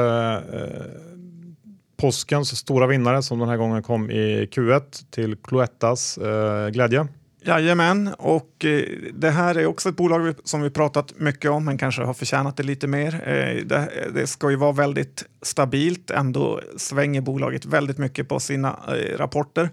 påskens 1.97 2.57
stora 2.57 2.87
vinnare 2.87 3.23
som 3.23 3.39
den 3.39 3.49
här 3.49 3.57
gången 3.57 3.83
kom 3.83 4.11
i 4.11 4.45
Q1 4.51 5.05
till 5.11 5.35
Cloettas 5.35 6.17
eh, 6.17 6.69
glädje. 6.69 7.07
Jajamän, 7.47 8.13
och 8.17 8.65
eh, 8.65 8.83
det 9.13 9.29
här 9.29 9.57
är 9.57 9.65
också 9.65 9.89
ett 9.89 9.95
bolag 9.95 10.35
som 10.43 10.61
vi 10.61 10.69
pratat 10.69 11.13
mycket 11.19 11.51
om, 11.51 11.65
men 11.65 11.77
kanske 11.77 12.01
har 12.01 12.13
förtjänat 12.13 12.57
det 12.57 12.63
lite 12.63 12.87
mer. 12.87 13.13
Eh, 13.13 13.65
det, 13.65 13.89
det, 14.13 14.27
ska 14.27 14.49
ju 14.49 14.55
vara 14.55 14.71
väldigt 14.71 15.25
stabilt, 15.41 16.11
ändå 16.11 16.61
svänger 16.77 17.21
bolaget 17.21 17.65
väldigt 17.65 17.97
mycket 17.97 18.27
på 18.27 18.39
sina 18.39 18.79
eh, 18.87 19.17
rapporter. 19.17 19.69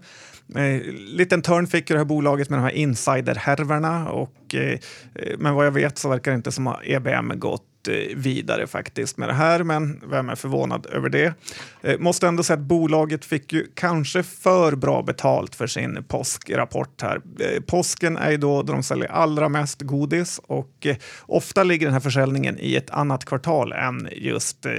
Eh, 0.55 0.81
liten 0.93 1.41
törn 1.41 1.67
fick 1.67 1.87
det 1.87 1.97
här 1.97 2.05
bolaget 2.05 2.49
med 2.49 2.59
de 2.59 2.63
här 2.63 2.71
insiderhärvorna, 2.71 4.09
och, 4.09 4.55
eh, 4.55 4.79
eh, 5.15 5.37
men 5.37 5.53
vad 5.53 5.65
jag 5.65 5.71
vet 5.71 5.97
så 5.97 6.09
verkar 6.09 6.31
det 6.31 6.35
inte 6.35 6.51
som 6.51 6.67
att 6.67 6.79
EBM 6.83 7.39
gått 7.39 7.63
Eh, 7.87 8.15
vidare 8.15 8.67
faktiskt 8.67 9.17
med 9.17 9.29
det 9.29 9.33
här, 9.33 9.63
men 9.63 10.01
vem 10.09 10.29
är 10.29 10.35
förvånad 10.35 10.85
över 10.85 11.09
det? 11.09 11.33
Eh, 11.81 11.99
måste 11.99 12.27
ändå 12.27 12.43
säga 12.43 12.57
att 12.57 12.65
bolaget 12.65 13.25
fick 13.25 13.53
ju 13.53 13.67
kanske 13.75 14.23
för 14.23 14.75
bra 14.75 15.01
betalt 15.01 15.55
för 15.55 15.67
sin 15.67 16.03
påskrapport 16.07 17.01
här. 17.01 17.21
Eh, 17.39 17.61
påsken 17.61 18.17
är 18.17 18.31
ju 18.31 18.37
då 18.37 18.63
de 18.63 18.83
säljer 18.83 19.11
allra 19.11 19.49
mest 19.49 19.81
godis 19.81 20.39
och 20.43 20.85
eh, 20.85 20.95
ofta 21.21 21.63
ligger 21.63 21.87
den 21.87 21.93
här 21.93 22.01
försäljningen 22.01 22.57
i 22.59 22.75
ett 22.75 22.89
annat 22.89 23.25
kvartal 23.25 23.71
än 23.71 24.09
just 24.11 24.65
eh, 24.65 24.71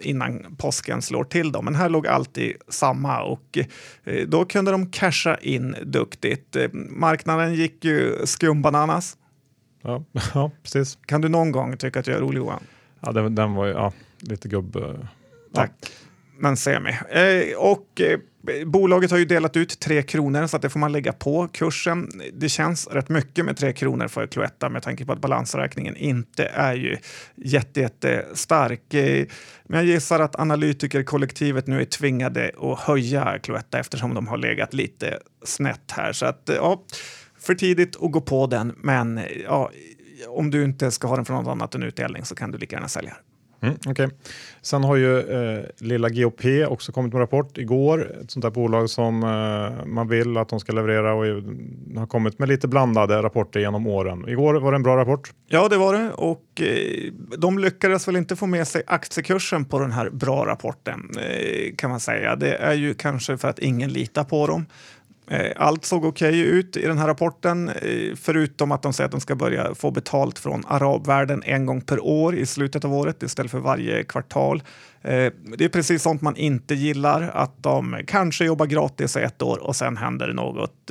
innan 0.00 0.56
påsken 0.58 1.02
slår 1.02 1.24
till. 1.24 1.52
Dem. 1.52 1.64
Men 1.64 1.74
här 1.74 1.88
låg 1.88 2.06
alltid 2.06 2.56
samma 2.68 3.22
och 3.22 3.58
då 4.26 4.44
kunde 4.44 4.70
de 4.70 4.90
casha 4.90 5.36
in 5.36 5.76
duktigt. 5.82 6.56
Marknaden 6.72 7.54
gick 7.54 7.84
ju 7.84 8.26
skumbananas 8.26 9.16
Ja, 9.82 10.04
ja, 10.34 10.50
precis. 10.62 10.98
Kan 11.06 11.20
du 11.20 11.28
någon 11.28 11.52
gång 11.52 11.76
tycka 11.76 12.00
att 12.00 12.06
jag 12.06 12.16
är 12.16 12.20
rolig 12.20 12.38
Johan? 12.38 12.62
Ja, 13.00 13.12
den, 13.12 13.34
den 13.34 13.54
var 13.54 13.66
ju 13.66 13.72
ja, 13.72 13.92
lite 14.20 14.48
gubb... 14.48 14.76
Tack. 15.54 15.72
Ja. 15.80 15.88
Men 16.38 16.56
semi. 16.56 16.90
Eh, 16.90 17.56
och 17.58 18.00
eh, 18.00 18.18
bolaget 18.66 19.10
har 19.10 19.18
ju 19.18 19.24
delat 19.24 19.56
ut 19.56 19.80
tre 19.80 20.02
kronor 20.02 20.46
så 20.46 20.56
att 20.56 20.62
det 20.62 20.70
får 20.70 20.80
man 20.80 20.92
lägga 20.92 21.12
på 21.12 21.48
kursen. 21.48 22.10
Det 22.32 22.48
känns 22.48 22.86
rätt 22.86 23.08
mycket 23.08 23.44
med 23.44 23.56
tre 23.56 23.72
kronor 23.72 24.08
för 24.08 24.26
Cloetta 24.26 24.68
med 24.68 24.82
tanke 24.82 25.04
på 25.04 25.12
att 25.12 25.20
balansräkningen 25.20 25.96
inte 25.96 26.44
är 26.44 26.74
ju 26.74 26.96
jättestark. 27.34 28.94
Eh, 28.94 29.26
men 29.64 29.78
jag 29.78 29.86
gissar 29.86 30.20
att 30.20 30.40
analytikerkollektivet 30.40 31.66
nu 31.66 31.80
är 31.80 31.84
tvingade 31.84 32.50
att 32.60 32.78
höja 32.78 33.38
Cloetta 33.38 33.78
eftersom 33.78 34.14
de 34.14 34.26
har 34.26 34.36
legat 34.36 34.74
lite 34.74 35.18
snett 35.44 35.90
här. 35.90 36.12
Så 36.12 36.26
att 36.26 36.50
ja, 36.56 36.84
för 37.42 37.54
tidigt 37.54 37.96
att 38.02 38.12
gå 38.12 38.20
på 38.20 38.46
den, 38.46 38.72
men 38.76 39.20
ja, 39.44 39.70
om 40.28 40.50
du 40.50 40.64
inte 40.64 40.90
ska 40.90 41.08
ha 41.08 41.16
den 41.16 41.24
för 41.24 41.34
något 41.34 41.48
annat 41.48 41.74
än 41.74 41.82
utdelning 41.82 42.24
så 42.24 42.34
kan 42.34 42.50
du 42.50 42.58
lika 42.58 42.76
gärna 42.76 42.88
sälja. 42.88 43.16
Mm, 43.62 43.74
okay. 43.86 44.08
Sen 44.62 44.84
har 44.84 44.96
ju 44.96 45.18
eh, 45.18 45.64
lilla 45.78 46.08
GOP 46.08 46.44
också 46.68 46.92
kommit 46.92 47.12
med 47.12 47.20
rapport 47.20 47.58
igår. 47.58 48.20
Ett 48.22 48.30
sånt 48.30 48.42
där 48.42 48.50
bolag 48.50 48.90
som 48.90 49.22
eh, 49.22 49.86
man 49.86 50.08
vill 50.08 50.36
att 50.36 50.48
de 50.48 50.60
ska 50.60 50.72
leverera 50.72 51.14
och 51.14 51.24
har 51.98 52.06
kommit 52.06 52.38
med 52.38 52.48
lite 52.48 52.68
blandade 52.68 53.22
rapporter 53.22 53.60
genom 53.60 53.86
åren. 53.86 54.28
Igår 54.28 54.54
var 54.54 54.72
det 54.72 54.76
en 54.76 54.82
bra 54.82 54.96
rapport. 54.96 55.32
Ja, 55.48 55.68
det 55.68 55.76
var 55.76 55.94
det 55.94 56.10
och 56.12 56.60
eh, 56.60 57.12
de 57.38 57.58
lyckades 57.58 58.08
väl 58.08 58.16
inte 58.16 58.36
få 58.36 58.46
med 58.46 58.68
sig 58.68 58.82
aktiekursen 58.86 59.64
på 59.64 59.78
den 59.78 59.92
här 59.92 60.10
bra 60.10 60.46
rapporten 60.46 61.10
eh, 61.18 61.74
kan 61.76 61.90
man 61.90 62.00
säga. 62.00 62.36
Det 62.36 62.54
är 62.54 62.74
ju 62.74 62.94
kanske 62.94 63.38
för 63.38 63.48
att 63.48 63.58
ingen 63.58 63.90
litar 63.90 64.24
på 64.24 64.46
dem. 64.46 64.66
Eh, 65.30 65.52
allt 65.56 65.84
såg 65.84 66.04
okej 66.04 66.28
okay 66.28 66.40
ut 66.40 66.76
i 66.76 66.86
den 66.86 66.98
här 66.98 67.06
rapporten, 67.06 67.68
eh, 67.68 68.14
förutom 68.16 68.72
att 68.72 68.82
de 68.82 68.92
säger 68.92 69.06
att 69.06 69.12
de 69.12 69.20
ska 69.20 69.34
börja 69.34 69.74
få 69.74 69.90
betalt 69.90 70.38
från 70.38 70.64
arabvärlden 70.66 71.42
en 71.46 71.66
gång 71.66 71.80
per 71.80 72.04
år 72.04 72.34
i 72.34 72.46
slutet 72.46 72.84
av 72.84 72.94
året 72.94 73.22
istället 73.22 73.50
för 73.50 73.58
varje 73.58 74.04
kvartal. 74.04 74.62
Eh, 75.02 75.32
det 75.56 75.64
är 75.64 75.68
precis 75.68 76.02
sånt 76.02 76.22
man 76.22 76.36
inte 76.36 76.74
gillar, 76.74 77.30
att 77.34 77.62
de 77.62 78.00
kanske 78.06 78.44
jobbar 78.44 78.66
gratis 78.66 79.16
i 79.16 79.20
ett 79.20 79.42
år 79.42 79.58
och 79.58 79.76
sen 79.76 79.96
händer 79.96 80.26
det 80.26 80.34
något. 80.34 80.90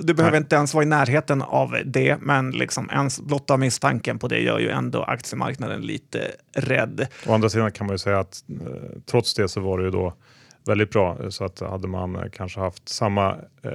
Du 0.00 0.14
behöver 0.14 0.30
Nej. 0.30 0.38
inte 0.38 0.56
ens 0.56 0.74
vara 0.74 0.82
i 0.82 0.86
närheten 0.86 1.42
av 1.42 1.76
det, 1.84 2.16
men 2.20 2.50
liksom 2.50 2.90
ens 2.90 3.20
blotta 3.20 3.56
misstanken 3.56 4.18
på 4.18 4.28
det 4.28 4.38
gör 4.38 4.58
ju 4.58 4.70
ändå 4.70 5.02
aktiemarknaden 5.02 5.80
lite 5.80 6.20
rädd. 6.54 7.06
Å 7.26 7.34
andra 7.34 7.48
sidan 7.48 7.72
kan 7.72 7.86
man 7.86 7.94
ju 7.94 7.98
säga 7.98 8.18
att 8.18 8.44
trots 9.10 9.34
det 9.34 9.48
så 9.48 9.60
var 9.60 9.78
det 9.78 9.84
ju 9.84 9.90
då 9.90 10.14
väldigt 10.68 10.90
bra. 10.90 11.30
Så 11.30 11.44
att 11.44 11.60
hade 11.60 11.88
man 11.88 12.30
kanske 12.32 12.60
haft 12.60 12.88
samma 12.88 13.36
eh, 13.62 13.72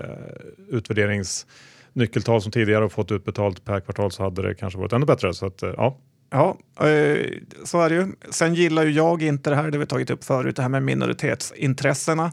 utvärderingsnyckeltal 0.69 2.41
som 2.41 2.51
tidigare 2.51 2.85
och 2.85 2.91
fått 2.91 3.11
utbetalt 3.11 3.65
per 3.65 3.79
kvartal 3.79 4.11
så 4.11 4.23
hade 4.23 4.41
det 4.41 4.55
kanske 4.55 4.79
varit 4.79 4.93
ännu 4.93 5.05
bättre. 5.05 5.33
Så 5.33 5.45
att, 5.45 5.63
eh, 5.63 5.73
ja. 5.77 5.97
Ja, 6.29 6.57
eh, 6.87 7.27
så 7.63 7.81
är 7.81 7.89
det 7.89 7.95
ju. 7.95 8.07
Sen 8.29 8.55
gillar 8.55 8.83
ju 8.83 8.91
jag 8.91 9.23
inte 9.23 9.49
det 9.49 9.55
här, 9.55 9.71
det 9.71 9.77
vi 9.77 9.85
tagit 9.85 10.09
upp 10.09 10.23
förut, 10.23 10.55
det 10.55 10.61
här 10.61 10.69
med 10.69 10.83
minoritetsintressena. 10.83 12.31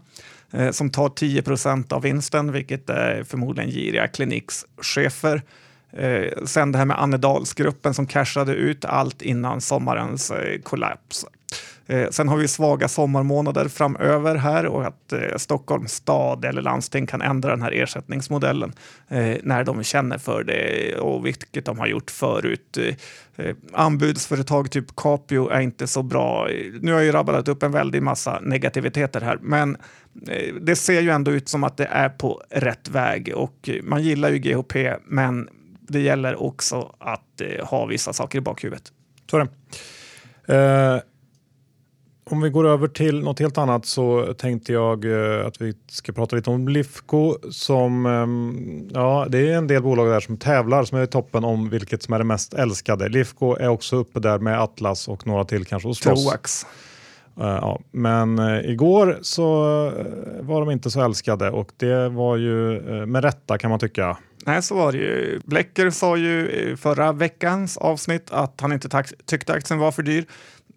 Eh, 0.52 0.70
som 0.70 0.90
tar 0.90 1.08
10 1.08 1.42
procent 1.42 1.92
av 1.92 2.02
vinsten, 2.02 2.52
vilket 2.52 2.90
är 2.90 3.24
förmodligen 3.24 3.70
giriga 3.70 4.08
klinikschefer. 4.08 5.42
Eh, 5.92 6.44
sen 6.44 6.72
det 6.72 6.78
här 6.78 6.84
med 6.84 7.02
Annedalsgruppen 7.02 7.94
som 7.94 8.06
cashade 8.06 8.54
ut 8.54 8.84
allt 8.84 9.22
innan 9.22 9.60
sommarens 9.60 10.30
eh, 10.30 10.60
kollaps. 10.60 11.26
Eh, 11.90 12.08
sen 12.10 12.28
har 12.28 12.36
vi 12.36 12.48
svaga 12.48 12.88
sommarmånader 12.88 13.68
framöver 13.68 14.34
här 14.34 14.66
och 14.66 14.86
att 14.86 15.12
eh, 15.12 15.36
Stockholms 15.36 15.92
stad 15.92 16.44
eller 16.44 16.62
landsting 16.62 17.06
kan 17.06 17.22
ändra 17.22 17.50
den 17.50 17.62
här 17.62 17.72
ersättningsmodellen 17.72 18.72
eh, 19.08 19.36
när 19.42 19.64
de 19.64 19.82
känner 19.82 20.18
för 20.18 20.44
det 20.44 20.94
och 20.96 21.26
vilket 21.26 21.64
de 21.64 21.78
har 21.78 21.86
gjort 21.86 22.10
förut. 22.10 22.78
Eh, 22.78 22.94
eh 23.46 23.54
anbudsföretag 23.72 24.70
typ 24.70 24.96
Capio 24.96 25.48
är 25.48 25.60
inte 25.60 25.86
så 25.86 26.02
bra. 26.02 26.48
Nu 26.80 26.92
har 26.92 26.98
jag 26.98 27.06
ju 27.06 27.12
rabblat 27.12 27.48
upp 27.48 27.62
en 27.62 27.72
väldig 27.72 28.02
massa 28.02 28.40
negativiteter 28.42 29.20
här, 29.20 29.38
men 29.42 29.76
eh, 30.28 30.54
det 30.60 30.76
ser 30.76 31.00
ju 31.00 31.10
ändå 31.10 31.30
ut 31.30 31.48
som 31.48 31.64
att 31.64 31.76
det 31.76 31.86
är 31.86 32.08
på 32.08 32.42
rätt 32.50 32.88
väg 32.88 33.32
och 33.34 33.70
man 33.82 34.02
gillar 34.02 34.30
ju 34.30 34.38
GHP, 34.38 34.94
men 35.04 35.48
det 35.80 36.00
gäller 36.00 36.42
också 36.42 36.94
att 36.98 37.40
eh, 37.40 37.66
ha 37.66 37.86
vissa 37.86 38.12
saker 38.12 38.38
i 38.38 38.40
bakhuvudet. 38.40 38.92
Så 39.30 39.36
är 39.36 39.40
det. 39.40 39.50
Eh, 40.54 41.00
om 42.24 42.40
vi 42.40 42.50
går 42.50 42.66
över 42.66 42.88
till 42.88 43.20
något 43.20 43.38
helt 43.38 43.58
annat 43.58 43.86
så 43.86 44.34
tänkte 44.34 44.72
jag 44.72 45.04
eh, 45.04 45.46
att 45.46 45.60
vi 45.60 45.74
ska 45.90 46.12
prata 46.12 46.36
lite 46.36 46.50
om 46.50 46.68
Lifco 46.68 47.36
som, 47.50 48.06
ehm, 48.06 48.88
ja 48.94 49.26
det 49.28 49.48
är 49.48 49.56
en 49.56 49.66
del 49.66 49.82
bolag 49.82 50.08
där 50.08 50.20
som 50.20 50.36
tävlar 50.36 50.84
som 50.84 50.98
är 50.98 51.02
i 51.02 51.06
toppen 51.06 51.44
om 51.44 51.70
vilket 51.70 52.02
som 52.02 52.14
är 52.14 52.18
det 52.18 52.24
mest 52.24 52.54
älskade. 52.54 53.08
Lifco 53.08 53.56
är 53.56 53.68
också 53.68 53.96
uppe 53.96 54.20
där 54.20 54.38
med 54.38 54.60
Atlas 54.60 55.08
och 55.08 55.26
några 55.26 55.44
till 55.44 55.64
kanske 55.64 55.88
och 55.88 55.96
slåss. 55.96 56.24
Troax. 56.24 56.66
Uh, 57.40 57.46
ja. 57.46 57.80
Men 57.90 58.38
uh, 58.38 58.70
igår 58.70 59.18
så 59.22 59.64
var 60.40 60.60
de 60.60 60.70
inte 60.70 60.90
så 60.90 61.02
älskade 61.02 61.50
och 61.50 61.72
det 61.76 62.08
var 62.08 62.36
ju 62.36 62.80
med 63.06 63.24
rätta 63.24 63.58
kan 63.58 63.70
man 63.70 63.78
tycka. 63.78 64.16
Nej, 64.46 64.62
så 64.62 64.74
var 64.74 64.92
det 64.92 64.98
ju. 64.98 65.40
Blecker 65.44 65.90
sa 65.90 66.16
ju 66.16 66.50
i 66.50 66.76
förra 66.76 67.12
veckans 67.12 67.76
avsnitt 67.76 68.30
att 68.30 68.60
han 68.60 68.72
inte 68.72 69.04
tyckte 69.26 69.52
aktien 69.52 69.78
var 69.78 69.92
för 69.92 70.02
dyr 70.02 70.24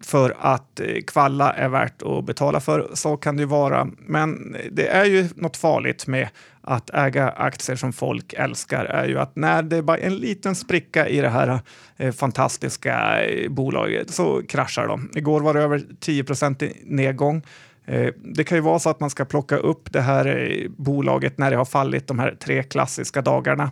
för 0.04 0.36
att 0.38 0.80
eh, 0.80 0.86
kvalla 1.06 1.52
är 1.52 1.68
värt 1.68 2.02
att 2.02 2.24
betala 2.24 2.60
för. 2.60 2.90
Så 2.94 3.16
kan 3.16 3.36
det 3.36 3.40
ju 3.40 3.46
vara. 3.46 3.88
Men 3.98 4.56
det 4.70 4.88
är 4.88 5.04
ju 5.04 5.28
något 5.34 5.56
farligt 5.56 6.06
med 6.06 6.28
att 6.60 6.90
äga 6.90 7.30
aktier 7.30 7.76
som 7.76 7.92
folk 7.92 8.32
älskar 8.32 8.84
är 8.84 9.08
ju 9.08 9.18
att 9.18 9.36
när 9.36 9.62
det 9.62 9.76
är 9.76 9.82
bara 9.82 9.98
en 9.98 10.16
liten 10.16 10.54
spricka 10.54 11.08
i 11.08 11.20
det 11.20 11.28
här 11.28 11.60
eh, 11.96 12.12
fantastiska 12.12 13.24
eh, 13.24 13.50
bolaget 13.50 14.10
så 14.10 14.42
kraschar 14.48 14.86
de. 14.86 15.10
Igår 15.14 15.40
var 15.40 15.54
det 15.54 15.60
över 15.60 15.82
10 16.00 16.24
i 16.60 16.72
nedgång. 16.84 17.42
Eh, 17.86 18.08
det 18.16 18.44
kan 18.44 18.58
ju 18.58 18.62
vara 18.62 18.78
så 18.78 18.90
att 18.90 19.00
man 19.00 19.10
ska 19.10 19.24
plocka 19.24 19.56
upp 19.56 19.92
det 19.92 20.00
här 20.00 20.56
bolaget 20.76 21.38
när 21.38 21.50
det 21.50 21.56
har 21.56 21.64
fallit 21.64 22.06
de 22.06 22.18
här 22.18 22.36
tre 22.40 22.62
klassiska 22.62 23.22
dagarna. 23.22 23.70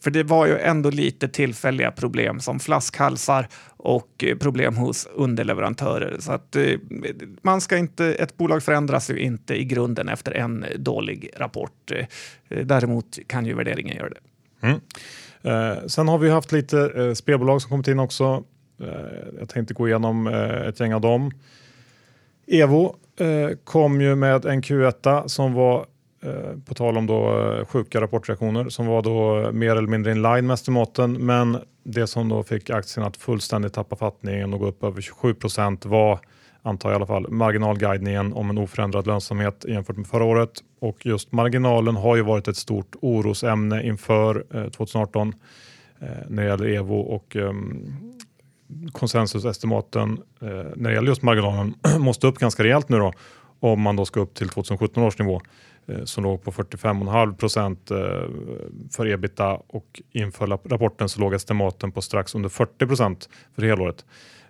För 0.00 0.10
det 0.10 0.22
var 0.22 0.46
ju 0.46 0.58
ändå 0.58 0.90
lite 0.90 1.28
tillfälliga 1.28 1.90
problem 1.90 2.40
som 2.40 2.60
flaskhalsar 2.60 3.48
och 3.76 4.24
eh, 4.24 4.36
problem 4.36 4.76
hos 4.76 5.08
underleverantörer. 5.14 6.16
Så 6.20 6.32
att 6.32 6.56
eh, 6.56 6.64
man 7.42 7.60
ska 7.60 7.76
inte, 7.76 8.04
ett 8.04 8.36
bolag 8.36 8.62
förändras 8.62 9.10
ju 9.10 9.18
inte 9.18 9.54
i 9.60 9.64
grunden 9.64 10.08
efter 10.08 10.32
en 10.32 10.64
dålig 10.76 11.30
rapport. 11.36 11.92
Eh, 12.48 12.58
däremot 12.64 13.18
kan 13.26 13.46
ju 13.46 13.54
värderingen 13.54 13.96
göra 13.96 14.08
det. 14.08 14.20
Mm. 14.66 14.80
Eh, 15.42 15.86
sen 15.86 16.08
har 16.08 16.18
vi 16.18 16.30
haft 16.30 16.52
lite 16.52 16.92
eh, 16.96 17.12
spelbolag 17.12 17.62
som 17.62 17.70
kommit 17.70 17.88
in 17.88 17.98
också. 17.98 18.44
Eh, 18.82 18.88
jag 19.38 19.48
tänkte 19.48 19.74
gå 19.74 19.88
igenom 19.88 20.26
ett 20.66 20.80
gäng 20.80 20.94
av 20.94 21.00
dem. 21.00 21.30
Evo 22.46 22.96
kom 23.64 24.00
ju 24.00 24.14
med 24.14 24.44
en 24.44 24.62
Q1 24.62 25.28
som 25.28 25.52
var 25.52 25.86
Eh, 26.24 26.58
på 26.64 26.74
tal 26.74 26.98
om 26.98 27.06
då 27.06 27.40
eh, 27.40 27.64
sjuka 27.64 28.00
rapportreaktioner 28.00 28.68
som 28.68 28.86
var 28.86 29.02
då 29.02 29.40
eh, 29.40 29.52
mer 29.52 29.76
eller 29.76 29.88
mindre 29.88 30.12
in 30.12 30.22
line 30.22 30.46
med 30.46 30.54
estimaten. 30.54 31.12
Men 31.12 31.58
det 31.84 32.06
som 32.06 32.28
då 32.28 32.42
fick 32.42 32.70
aktien 32.70 33.06
att 33.06 33.16
fullständigt 33.16 33.72
tappa 33.72 33.96
fattningen 33.96 34.54
och 34.54 34.60
gå 34.60 34.66
upp 34.66 34.84
över 34.84 35.00
27 35.00 35.34
procent 35.34 35.86
var, 35.86 36.20
antar 36.62 36.88
jag 36.88 36.94
i 36.94 36.96
alla 36.96 37.06
fall, 37.06 37.30
marginalguidningen 37.30 38.32
om 38.32 38.50
en 38.50 38.58
oförändrad 38.58 39.06
lönsamhet 39.06 39.64
jämfört 39.68 39.96
med 39.96 40.06
förra 40.06 40.24
året. 40.24 40.50
Och 40.80 41.06
just 41.06 41.32
marginalen 41.32 41.96
har 41.96 42.16
ju 42.16 42.22
varit 42.22 42.48
ett 42.48 42.56
stort 42.56 42.96
orosämne 43.00 43.82
inför 43.86 44.46
2018 44.70 45.34
eh, 46.00 46.08
när 46.28 46.42
det 46.42 46.48
gäller 46.48 46.68
Evo 46.68 46.94
och 46.94 47.36
ehm, 47.36 47.92
konsensusestimaten 48.92 50.18
när 50.40 50.88
det 50.88 50.94
gäller 50.94 51.08
just 51.08 51.22
marginalen 51.22 51.74
måste 51.98 52.26
upp 52.26 52.38
ganska 52.38 52.64
rejält 52.64 52.88
nu 52.88 52.98
då 52.98 53.12
om 53.62 53.80
man 53.80 53.96
då 53.96 54.04
ska 54.04 54.20
upp 54.20 54.34
till 54.34 54.48
2017 54.48 55.02
års 55.02 55.18
nivå. 55.18 55.40
Eh, 55.86 56.04
som 56.04 56.24
låg 56.24 56.42
på 56.42 56.50
45,5 56.52 57.36
procent 57.36 57.90
eh, 57.90 57.96
för 58.90 59.06
ebita 59.06 59.58
och 59.66 60.02
inför 60.12 60.46
rapporten 60.46 61.08
så 61.08 61.20
låg 61.20 61.34
estimaten 61.34 61.92
på 61.92 62.02
strax 62.02 62.34
under 62.34 62.48
40 62.48 62.86
procent 62.86 63.28
för 63.54 63.62
helåret. 63.62 64.04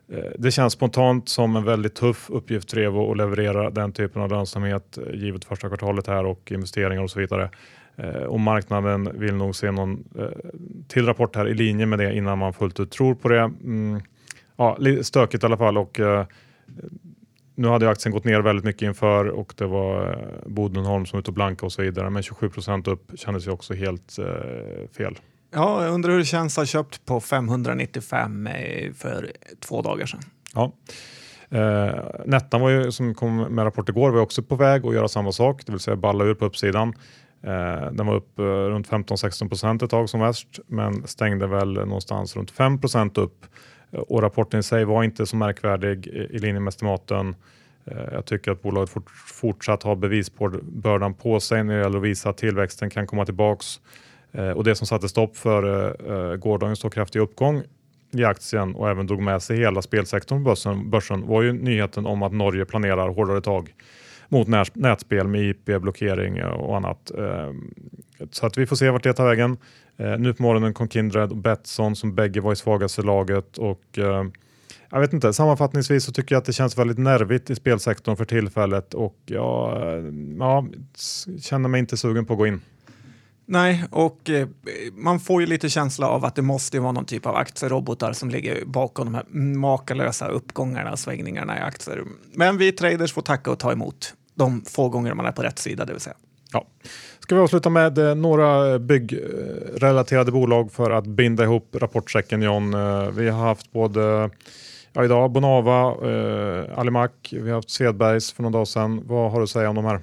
Eh, 0.09 0.31
det 0.39 0.51
känns 0.51 0.73
spontant 0.73 1.29
som 1.29 1.57
en 1.57 1.65
väldigt 1.65 1.95
tuff 1.95 2.31
uppgift 2.31 2.71
för 2.71 2.79
Evo 2.79 3.11
att 3.11 3.17
leverera 3.17 3.71
den 3.71 3.93
typen 3.93 4.23
av 4.23 4.31
lönsamhet 4.31 4.99
givet 5.15 5.45
första 5.45 5.69
kvartalet 5.69 6.07
här 6.07 6.25
och 6.25 6.53
investeringar 6.53 7.03
och 7.03 7.11
så 7.11 7.21
vidare. 7.21 7.51
Och 8.29 8.41
marknaden 8.41 9.11
vill 9.15 9.35
nog 9.35 9.57
se 9.57 9.71
någon 9.71 10.05
till 10.89 11.07
rapport 11.07 11.37
här 11.37 11.49
i 11.49 11.55
linje 11.55 11.87
med 11.87 11.99
det 11.99 12.15
innan 12.15 12.39
man 12.39 12.53
fullt 12.53 12.81
ut 12.81 12.91
tror 12.91 13.15
på 13.15 13.29
det. 13.29 13.41
Mm, 13.41 14.01
ja, 14.57 14.79
stökigt 15.03 15.43
i 15.43 15.47
alla 15.47 15.57
fall 15.57 15.79
och 15.79 16.01
nu 17.55 17.69
hade 17.69 17.91
aktien 17.91 18.13
gått 18.13 18.25
ner 18.25 18.41
väldigt 18.41 18.65
mycket 18.65 18.83
inför 18.83 19.29
och 19.29 19.55
det 19.57 19.67
var 19.67 20.11
eh, 20.11 20.49
Bodenholm 20.49 21.07
som 21.07 21.17
var 21.17 21.21
ute 21.21 21.31
och 21.31 21.35
blanka 21.35 21.67
och 21.67 21.73
så 21.73 21.83
vidare. 21.83 22.11
Men 22.11 22.23
27 22.23 22.49
procent 22.49 22.89
upp 22.89 23.13
kändes 23.15 23.47
ju 23.47 23.51
också 23.51 23.75
helt 23.75 24.19
eh, 24.19 24.27
fel. 24.97 25.19
Ja, 25.55 25.85
jag 25.85 25.95
undrar 25.95 26.11
hur 26.13 26.19
det 26.19 26.25
känns 26.25 26.59
att 26.59 26.63
ha 26.63 26.67
köpt 26.67 27.07
på 27.07 27.21
595 27.21 28.47
eh, 28.47 28.93
för 28.93 29.33
två 29.61 29.83
dagar 29.83 30.07
sedan. 30.07 30.21
Ja. 30.55 30.73
Eh, 31.51 31.95
Nettan 32.27 32.61
var 32.61 32.71
ju, 32.71 32.93
som 32.93 33.15
kom 33.15 33.37
med 33.37 33.65
rapport 33.65 33.89
igår 33.89 34.11
var 34.11 34.21
också 34.21 34.43
på 34.43 34.57
väg 34.57 34.87
att 34.87 34.95
göra 34.95 35.09
samma 35.09 35.33
sak, 35.33 35.63
det 35.67 35.73
vill 35.73 35.81
säga 35.81 35.97
balla 35.97 36.25
ur 36.25 36.35
på 36.35 36.45
uppsidan. 36.45 36.95
Eh, 37.43 37.93
den 37.93 38.07
var 38.07 38.15
upp 38.15 38.39
eh, 38.39 38.45
runt 38.45 38.89
15-16 38.89 39.49
procent 39.49 39.83
ett 39.83 39.91
tag 39.91 40.09
som 40.09 40.21
värst, 40.21 40.59
men 40.67 41.07
stängde 41.07 41.47
väl 41.47 41.73
någonstans 41.73 42.37
runt 42.37 42.51
5 42.51 42.81
procent 42.81 43.19
upp 43.19 43.47
och 43.93 44.23
rapporten 44.23 44.61
i 44.61 44.63
sig 44.63 44.85
var 44.85 45.03
inte 45.03 45.27
så 45.27 45.37
märkvärdig 45.37 46.07
i 46.07 46.39
linje 46.39 46.61
med 46.61 46.69
estimaten. 46.69 47.35
Eh, 47.85 48.13
jag 48.13 48.25
tycker 48.25 48.51
att 48.51 48.63
bolaget 48.63 48.91
fort, 48.91 49.11
fortsatt 49.11 49.83
har 49.83 49.97
bevisbördan 49.97 51.15
på 51.15 51.41
sig 51.41 51.65
när 51.65 51.75
det 51.75 51.81
gäller 51.81 51.99
att 51.99 52.05
visa 52.05 52.31
att 52.31 52.37
tillväxten 52.37 52.91
kan 52.91 53.07
komma 53.07 53.25
tillbaks. 53.25 53.81
Eh, 54.33 54.51
och 54.51 54.65
det 54.65 54.75
som 54.75 54.87
satte 54.87 55.09
stopp 55.09 55.37
för 55.37 55.89
eh, 56.33 56.37
gårdagens 56.37 56.79
så 56.79 56.91
kraftiga 56.91 57.23
uppgång 57.23 57.63
i 58.11 58.25
aktien 58.25 58.75
och 58.75 58.91
även 58.91 59.07
drog 59.07 59.23
med 59.23 59.43
sig 59.43 59.57
hela 59.57 59.83
spelsektorn 59.83 60.39
på 60.39 60.51
börsen, 60.51 60.91
börsen 60.91 61.27
var 61.27 61.43
ju 61.43 61.53
nyheten 61.53 62.07
om 62.07 62.23
att 62.23 62.33
Norge 62.33 62.65
planerar 62.65 63.09
hårdare 63.09 63.41
tag 63.41 63.75
mot 64.29 64.49
nätspel 64.75 65.29
med 65.29 65.41
IP-blockering 65.41 66.45
och 66.45 66.77
annat. 66.77 67.13
Så 68.31 68.47
att 68.47 68.59
vi 68.59 68.67
får 68.67 68.77
se 68.77 68.91
vart 68.91 69.03
det 69.03 69.13
tar 69.13 69.29
vägen. 69.29 69.57
Eh, 69.97 70.19
nu 70.19 70.35
på 70.35 70.43
morgonen 70.43 70.75
kom 70.75 70.89
Kindred 70.89 71.31
och 71.31 71.37
Betsson 71.37 71.97
som 71.97 72.15
bägge 72.15 72.41
var 72.41 72.53
i 72.53 72.57
svagaste 72.57 73.03
laget 73.03 73.59
och 73.59 73.99
eh, 73.99 74.25
jag 74.91 75.01
vet 75.01 75.13
inte, 75.13 75.33
sammanfattningsvis 75.33 76.05
så 76.05 76.13
tycker 76.13 76.35
jag 76.35 76.41
att 76.41 76.47
det 76.47 76.53
känns 76.53 76.79
väldigt 76.79 76.99
nervigt 76.99 77.51
i 77.51 77.55
spelsektorn 77.55 78.17
för 78.17 78.25
tillfället 78.25 78.95
och 78.95 79.17
jag 79.27 79.79
ja, 80.39 80.67
känner 81.41 81.69
mig 81.69 81.79
inte 81.79 81.97
sugen 81.97 82.27
på 82.27 82.33
att 82.33 82.39
gå 82.39 82.47
in. 82.47 82.61
Nej, 83.47 83.85
och 83.91 84.31
eh, 84.31 84.49
man 84.93 85.21
får 85.21 85.41
ju 85.41 85.47
lite 85.47 85.69
känsla 85.69 86.09
av 86.09 86.25
att 86.25 86.35
det 86.35 86.43
måste 86.43 86.81
vara 86.81 86.93
någon 86.93 87.05
typ 87.05 87.27
av 87.27 87.37
aktierobotar 87.37 88.13
som 88.13 88.31
ligger 88.31 88.65
bakom 88.65 89.05
de 89.05 89.15
här 89.15 89.25
makalösa 89.59 90.29
uppgångarna 90.29 90.93
och 90.93 90.99
svängningarna 90.99 91.59
i 91.59 91.61
aktier. 91.61 92.05
Men 92.35 92.59
vi 92.59 92.73
traders 92.73 93.13
får 93.13 93.23
tacka 93.23 93.51
och 93.51 93.59
ta 93.59 93.73
emot 93.73 94.15
de 94.35 94.65
få 94.65 94.89
gånger 94.89 95.15
man 95.15 95.27
är 95.27 95.33
på 95.33 95.43
rätt 95.43 95.59
sida, 95.59 95.85
det 95.85 95.93
vill 95.93 96.01
säga. 96.01 96.17
Ja. 96.53 96.67
Ska 97.23 97.35
vi 97.35 97.41
avsluta 97.41 97.71
med 97.71 97.99
eh, 97.99 98.15
några 98.15 98.73
eh, 98.73 98.79
byggrelaterade 98.79 100.33
bolag 100.33 100.73
för 100.73 100.91
att 100.91 101.07
binda 101.07 101.45
ihop 101.45 101.77
rapportsäcken 101.81 102.43
John. 102.43 102.75
Eh, 102.75 103.11
vi 103.11 103.29
har 103.29 103.47
haft 103.47 103.73
både 103.73 104.31
ja, 104.93 105.05
idag 105.05 105.31
Bonava, 105.31 105.95
eh, 106.11 106.79
Alimak, 106.79 107.13
vi 107.33 107.49
har 107.49 107.55
haft 107.55 107.71
Svedbergs 107.71 108.33
för 108.33 108.43
några 108.43 108.53
dagar 108.53 108.65
sedan. 108.65 109.03
Vad 109.07 109.31
har 109.31 109.39
du 109.39 109.45
att 109.45 109.51
säga 109.51 109.69
om 109.69 109.77
de 109.77 109.85
här? 109.85 110.01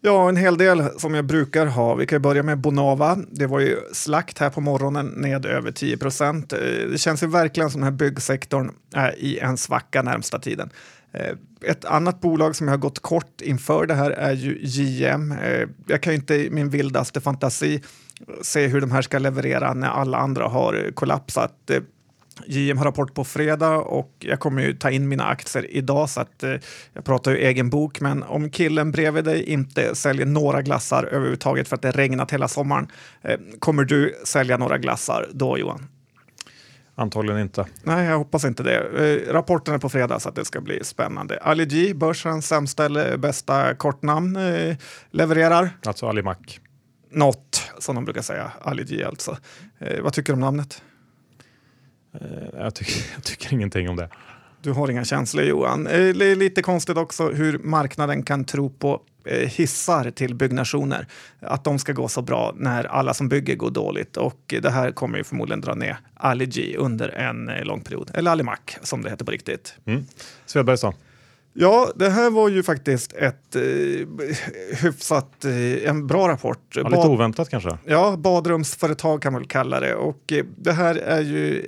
Ja, 0.00 0.28
en 0.28 0.36
hel 0.36 0.58
del 0.58 1.00
som 1.00 1.14
jag 1.14 1.24
brukar 1.24 1.66
ha. 1.66 1.94
Vi 1.94 2.06
kan 2.06 2.22
börja 2.22 2.42
med 2.42 2.58
Bonava. 2.58 3.18
Det 3.30 3.46
var 3.46 3.60
ju 3.60 3.76
slakt 3.92 4.38
här 4.38 4.50
på 4.50 4.60
morgonen, 4.60 5.06
ned 5.06 5.46
över 5.46 5.70
10 5.70 5.96
procent. 5.96 6.50
Det 6.90 7.00
känns 7.00 7.22
ju 7.22 7.26
verkligen 7.26 7.70
som 7.70 7.80
den 7.80 7.92
här 7.92 7.98
byggsektorn 7.98 8.70
är 8.94 9.18
i 9.18 9.38
en 9.38 9.56
svacka 9.56 10.02
närmsta 10.02 10.38
tiden. 10.38 10.70
Ett 11.64 11.84
annat 11.84 12.20
bolag 12.20 12.56
som 12.56 12.68
jag 12.68 12.72
har 12.72 12.78
gått 12.78 12.98
kort 12.98 13.40
inför 13.40 13.86
det 13.86 13.94
här 13.94 14.10
är 14.10 14.32
ju 14.32 14.58
JM. 14.62 15.32
Eh, 15.32 15.68
jag 15.86 16.02
kan 16.02 16.12
ju 16.12 16.18
inte 16.18 16.34
i 16.34 16.50
min 16.50 16.70
vildaste 16.70 17.20
fantasi 17.20 17.82
se 18.42 18.66
hur 18.66 18.80
de 18.80 18.90
här 18.90 19.02
ska 19.02 19.18
leverera 19.18 19.74
när 19.74 19.88
alla 19.88 20.18
andra 20.18 20.48
har 20.48 20.90
kollapsat. 20.94 21.70
Eh, 21.70 21.82
JM 22.46 22.78
har 22.78 22.84
rapport 22.84 23.14
på 23.14 23.24
fredag 23.24 23.76
och 23.76 24.12
jag 24.18 24.40
kommer 24.40 24.62
ju 24.62 24.72
ta 24.72 24.90
in 24.90 25.08
mina 25.08 25.24
aktier 25.24 25.66
idag 25.70 26.10
så 26.10 26.20
att 26.20 26.42
eh, 26.42 26.54
jag 26.92 27.04
pratar 27.04 27.30
ju 27.30 27.38
egen 27.38 27.70
bok. 27.70 28.00
Men 28.00 28.22
om 28.22 28.50
killen 28.50 28.90
bredvid 28.90 29.24
dig 29.24 29.42
inte 29.42 29.94
säljer 29.94 30.26
några 30.26 30.62
glassar 30.62 31.04
överhuvudtaget 31.04 31.68
för 31.68 31.76
att 31.76 31.82
det 31.82 31.90
regnat 31.90 32.30
hela 32.30 32.48
sommaren, 32.48 32.88
eh, 33.22 33.38
kommer 33.58 33.84
du 33.84 34.14
sälja 34.24 34.56
några 34.56 34.78
glassar 34.78 35.28
då 35.32 35.58
Johan? 35.58 35.86
Antagligen 36.98 37.40
inte. 37.40 37.66
Nej, 37.82 38.06
jag 38.06 38.18
hoppas 38.18 38.44
inte 38.44 38.62
det. 38.62 38.76
Eh, 38.76 39.32
rapporten 39.32 39.74
är 39.74 39.78
på 39.78 39.88
fredag 39.88 40.20
så 40.20 40.28
att 40.28 40.34
det 40.34 40.44
ska 40.44 40.60
bli 40.60 40.84
spännande. 40.84 41.38
Ali 41.38 41.66
G, 41.66 41.94
börsens 41.94 42.48
sämsta 42.48 42.84
eller 42.84 43.16
bästa 43.16 43.74
kortnamn, 43.74 44.36
eh, 44.36 44.76
levererar. 45.10 45.70
Alltså 45.86 46.06
Ali 46.06 46.22
Mac. 46.22 46.36
Något, 47.10 47.72
som 47.78 47.94
de 47.94 48.04
brukar 48.04 48.22
säga. 48.22 48.52
Ali 48.62 48.84
G 48.84 49.04
alltså. 49.04 49.36
Eh, 49.78 50.02
vad 50.02 50.12
tycker 50.12 50.32
du 50.32 50.34
om 50.34 50.40
namnet? 50.40 50.82
Jag, 52.52 52.74
tycker, 52.74 53.02
jag 53.14 53.24
tycker 53.24 53.52
ingenting 53.52 53.88
om 53.88 53.96
det. 53.96 54.08
Du 54.62 54.70
har 54.72 54.90
inga 54.90 55.04
känslor 55.04 55.44
Johan. 55.44 55.86
Eh, 55.86 55.92
Det 56.14 56.24
är 56.26 56.36
lite 56.36 56.62
konstigt 56.62 56.96
också 56.96 57.28
hur 57.30 57.58
marknaden 57.58 58.22
kan 58.22 58.44
tro 58.44 58.70
på 58.70 59.00
eh, 59.24 59.48
hissar 59.48 60.10
till 60.10 60.34
byggnationer. 60.34 61.06
Att 61.40 61.64
de 61.64 61.78
ska 61.78 61.92
gå 61.92 62.08
så 62.08 62.22
bra 62.22 62.52
när 62.56 62.84
alla 62.84 63.14
som 63.14 63.28
bygger 63.28 63.54
går 63.56 63.70
dåligt. 63.70 64.16
Och 64.16 64.54
det 64.62 64.70
här 64.70 64.90
kommer 64.90 65.18
ju 65.18 65.24
förmodligen 65.24 65.60
dra 65.60 65.74
ner 65.74 65.98
G 66.46 66.76
under 66.78 67.08
en 67.08 67.48
eh, 67.48 67.64
lång 67.64 67.80
period. 67.80 68.10
Eller 68.14 68.30
Ali 68.30 68.42
Mac 68.42 68.56
som 68.82 69.02
det 69.02 69.10
heter 69.10 69.24
på 69.24 69.30
riktigt. 69.30 69.74
Mm. 69.86 70.04
Svedberg 70.46 70.78
sa. 70.78 70.94
Ja, 71.52 71.88
det 71.96 72.10
här 72.10 72.30
var 72.30 72.48
ju 72.48 72.62
faktiskt 72.62 73.12
ett 73.12 73.56
eh, 73.56 73.62
hyfsat, 74.82 75.44
eh, 75.44 75.88
en 75.90 76.06
bra 76.06 76.28
rapport. 76.28 76.58
Ja, 76.74 76.82
lite 76.82 76.96
Bad- 76.96 77.06
oväntat 77.10 77.50
kanske. 77.50 77.78
Ja, 77.84 78.16
badrumsföretag 78.18 79.22
kan 79.22 79.32
man 79.32 79.42
väl 79.42 79.48
kalla 79.48 79.80
det. 79.80 79.94
Och 79.94 80.32
eh, 80.32 80.44
det 80.56 80.72
här 80.72 80.94
är 80.94 81.20
ju 81.20 81.66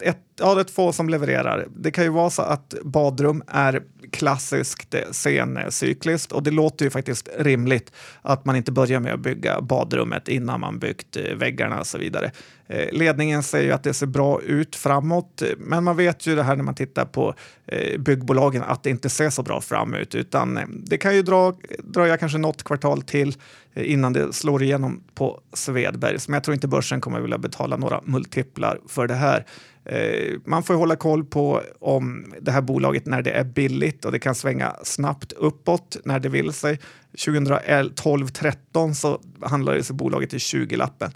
ett, 0.00 0.18
ja, 0.38 0.54
det 0.54 0.60
är 0.60 0.64
två 0.64 0.92
som 0.92 1.08
levererar. 1.08 1.66
Det 1.76 1.90
kan 1.90 2.04
ju 2.04 2.10
vara 2.10 2.30
så 2.30 2.42
att 2.42 2.74
badrum 2.82 3.42
är 3.46 3.82
klassiskt 4.10 4.94
scencykliskt 5.12 6.04
sencykliskt 6.04 6.32
och 6.32 6.42
det 6.42 6.50
låter 6.50 6.84
ju 6.84 6.90
faktiskt 6.90 7.28
rimligt 7.38 7.92
att 8.22 8.44
man 8.44 8.56
inte 8.56 8.72
börjar 8.72 9.00
med 9.00 9.14
att 9.14 9.20
bygga 9.20 9.60
badrummet 9.60 10.28
innan 10.28 10.60
man 10.60 10.78
byggt 10.78 11.16
eh, 11.16 11.36
väggarna 11.36 11.80
och 11.80 11.86
så 11.86 11.98
vidare. 11.98 12.30
Eh, 12.66 12.92
ledningen 12.92 13.42
säger 13.42 13.64
ju 13.64 13.72
att 13.72 13.82
det 13.82 13.94
ser 13.94 14.06
bra 14.06 14.42
ut 14.42 14.76
framåt, 14.76 15.42
men 15.58 15.84
man 15.84 15.96
vet 15.96 16.26
ju 16.26 16.36
det 16.36 16.42
här 16.42 16.56
när 16.56 16.64
man 16.64 16.74
tittar 16.74 17.04
på 17.04 17.34
eh, 17.66 18.00
byggbolagen 18.00 18.62
att 18.62 18.82
det 18.82 18.90
inte 18.90 19.10
ser 19.10 19.30
så 19.30 19.42
bra 19.42 19.60
framåt, 19.60 20.14
utan 20.14 20.58
det 20.86 20.98
kan 20.98 21.14
ju 21.14 21.22
dra, 21.22 21.54
dröja 21.78 22.16
kanske 22.16 22.38
något 22.38 22.62
kvartal 22.62 23.02
till 23.02 23.34
innan 23.76 24.12
det 24.12 24.32
slår 24.32 24.62
igenom 24.62 25.02
på 25.14 25.40
Svedbergs. 25.52 26.28
Men 26.28 26.34
jag 26.34 26.44
tror 26.44 26.54
inte 26.54 26.68
börsen 26.68 27.00
kommer 27.00 27.20
vilja 27.20 27.38
betala 27.38 27.76
några 27.76 28.00
multiplar 28.04 28.80
för 28.88 29.06
det 29.06 29.14
här. 29.14 29.46
Eh, 29.84 30.34
man 30.44 30.62
får 30.62 30.74
hålla 30.74 30.96
koll 30.96 31.24
på 31.24 31.62
om 31.80 32.34
det 32.40 32.50
här 32.50 32.62
bolaget 32.62 33.06
när 33.06 33.22
det 33.22 33.30
är 33.30 33.44
billigt 33.44 34.04
och 34.04 34.12
det 34.12 34.18
kan 34.18 34.34
svänga 34.34 34.76
snabbt 34.82 35.32
uppåt 35.32 35.96
när 36.04 36.20
det 36.20 36.28
vill 36.28 36.52
sig. 36.52 36.78
2012-13 37.16 38.92
så 38.92 39.20
handlade 39.40 39.82
sig 39.82 39.96
bolaget 39.96 40.34
i 40.34 40.38
20-lappen. 40.38 41.10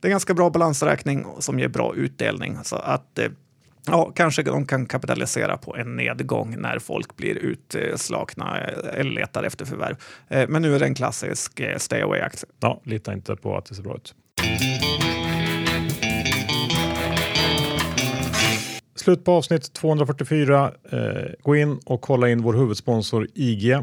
Det 0.00 0.08
är 0.08 0.10
ganska 0.10 0.34
bra 0.34 0.50
balansräkning 0.50 1.26
som 1.38 1.58
ger 1.58 1.68
bra 1.68 1.94
utdelning. 1.96 2.58
Så 2.62 2.76
att 2.76 3.18
eh, 3.18 3.28
Ja, 3.86 4.12
kanske 4.16 4.42
de 4.42 4.66
kan 4.66 4.86
kapitalisera 4.86 5.56
på 5.56 5.76
en 5.76 5.96
nedgång 5.96 6.56
när 6.58 6.78
folk 6.78 7.16
blir 7.16 7.34
utslakna 7.34 8.58
eller 8.58 9.10
letar 9.10 9.42
efter 9.42 9.64
förvärv. 9.64 9.96
Eh, 10.28 10.48
men 10.48 10.62
nu 10.62 10.74
är 10.74 10.78
det 10.78 10.86
en 10.86 10.94
klassisk 10.94 11.60
stay 11.76 12.02
away-aktie. 12.02 12.48
Ja, 12.60 12.80
lita 12.84 13.12
inte 13.12 13.36
på 13.36 13.56
att 13.56 13.66
det 13.66 13.74
ser 13.74 13.82
bra 13.82 13.94
ut. 13.94 14.14
Slut 19.04 19.24
på 19.24 19.32
avsnitt 19.32 19.72
244. 19.72 20.72
Eh, 20.90 20.98
gå 21.42 21.56
in 21.56 21.78
och 21.84 22.00
kolla 22.00 22.28
in 22.28 22.42
vår 22.42 22.54
huvudsponsor 22.54 23.28
IG. 23.34 23.78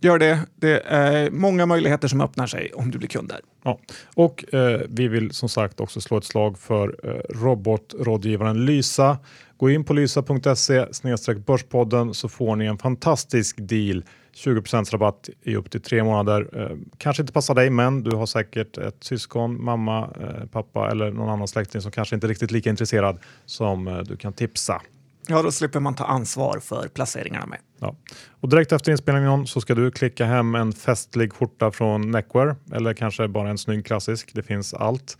Gör 0.00 0.18
det. 0.18 0.40
Det 0.56 0.80
är 0.86 1.30
många 1.30 1.66
möjligheter 1.66 2.08
som 2.08 2.20
öppnar 2.20 2.46
sig 2.46 2.72
om 2.74 2.90
du 2.90 2.98
blir 2.98 3.08
kund 3.08 3.28
där. 3.28 3.40
Ja. 3.64 3.78
Och 4.14 4.54
eh, 4.54 4.80
vi 4.88 5.08
vill 5.08 5.30
som 5.30 5.48
sagt 5.48 5.80
också 5.80 6.00
slå 6.00 6.18
ett 6.18 6.24
slag 6.24 6.58
för 6.58 6.96
eh, 7.04 7.36
robotrådgivaren 7.42 8.64
Lysa. 8.64 9.18
Gå 9.56 9.70
in 9.70 9.84
på 9.84 9.92
lysa.se 9.92 11.34
börspodden 11.46 12.14
så 12.14 12.28
får 12.28 12.56
ni 12.56 12.64
en 12.64 12.78
fantastisk 12.78 13.56
deal. 13.60 14.04
20% 14.34 14.92
rabatt 14.92 15.28
i 15.42 15.56
upp 15.56 15.70
till 15.70 15.80
tre 15.80 16.04
månader. 16.04 16.48
Eh, 16.52 16.76
kanske 16.98 17.22
inte 17.22 17.32
passar 17.32 17.54
dig, 17.54 17.70
men 17.70 18.02
du 18.02 18.16
har 18.16 18.26
säkert 18.26 18.78
ett 18.78 19.04
syskon, 19.04 19.64
mamma, 19.64 20.10
eh, 20.20 20.46
pappa 20.46 20.90
eller 20.90 21.10
någon 21.10 21.28
annan 21.28 21.48
släkting 21.48 21.80
som 21.80 21.92
kanske 21.92 22.14
inte 22.14 22.26
är 22.26 22.28
riktigt 22.28 22.50
lika 22.50 22.70
intresserad 22.70 23.18
som 23.46 23.88
eh, 23.88 23.98
du 23.98 24.16
kan 24.16 24.32
tipsa. 24.32 24.82
Ja, 25.28 25.42
då 25.42 25.52
slipper 25.52 25.80
man 25.80 25.94
ta 25.94 26.04
ansvar 26.04 26.58
för 26.62 26.88
placeringarna 26.88 27.46
med. 27.46 27.58
Ja. 27.78 27.96
Och 28.40 28.48
direkt 28.48 28.72
efter 28.72 28.92
inspelningen 28.92 29.46
så 29.46 29.60
ska 29.60 29.74
du 29.74 29.90
klicka 29.90 30.24
hem 30.24 30.54
en 30.54 30.72
festlig 30.72 31.32
skjorta 31.32 31.70
från 31.70 32.10
Neckwear 32.10 32.56
eller 32.72 32.94
kanske 32.94 33.28
bara 33.28 33.50
en 33.50 33.58
snygg 33.58 33.86
klassisk. 33.86 34.30
Det 34.34 34.42
finns 34.42 34.74
allt. 34.74 35.18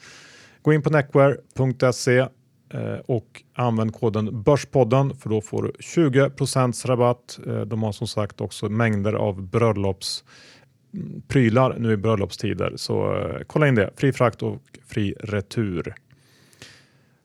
Gå 0.63 0.73
in 0.73 0.83
på 0.83 0.91
neckwear.se 0.91 2.27
och 3.07 3.43
använd 3.55 3.95
koden 3.95 4.43
Börspodden 4.43 5.17
för 5.17 5.31
då 5.31 5.41
får 5.41 5.63
du 5.63 5.73
20 5.81 6.31
rabatt. 6.87 7.39
Eh, 7.47 7.61
De 7.61 7.83
har 7.83 7.93
som 7.93 8.09
sagt 8.09 8.41
också 8.41 8.69
mängder 8.69 9.13
av 9.13 9.43
bröllops 9.43 10.25
mm, 10.95 11.23
prylar 11.29 11.77
nu 11.79 11.93
i 11.93 11.97
bröllopstider. 11.97 12.73
Så 12.77 13.17
eh, 13.17 13.41
kolla 13.47 13.69
in 13.69 13.75
det. 13.75 13.91
Fri 13.97 14.13
frakt 14.13 14.43
och 14.43 14.63
fri 14.87 15.15
retur. 15.21 15.95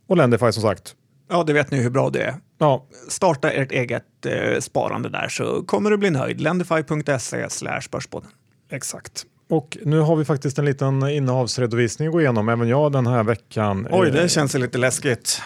Och 0.08 0.18
Lendify 0.18 0.52
som 0.52 0.62
sagt. 0.62 0.96
Ja, 1.30 1.44
det 1.44 1.54
vet 1.54 1.72
ni 1.72 1.78
hur 1.82 1.90
bra 1.90 2.10
det 2.10 2.24
är. 2.24 2.36
Ja, 2.58 2.86
Starta 3.10 3.52
ert 3.52 3.72
eget 3.72 4.26
eh, 4.26 4.60
sparande 4.60 5.10
där 5.10 5.28
så 5.30 5.64
kommer 5.64 5.90
du 5.90 5.98
bli 5.98 6.10
nöjd. 6.10 6.42
Lendify.se 6.42 7.50
slash 7.50 7.82
börspodden. 7.92 8.30
Exakt. 8.70 9.26
Och 9.48 9.78
nu 9.84 10.00
har 10.00 10.16
vi 10.16 10.26
faktiskt 10.26 10.60
en 10.60 10.66
liten 10.66 11.10
innehavsredovisning 11.10 12.08
att 12.08 12.12
gå 12.12 12.22
igenom, 12.22 12.50
även 12.50 12.68
jag 12.68 12.92
den 12.92 13.08
här 13.08 13.24
veckan. 13.24 13.88
Oj, 13.92 14.08
Eh, 14.08 14.14
det 14.14 14.30
känns 14.30 14.56
ju 14.56 14.60
lite 14.60 14.78
läskigt. 14.78 15.42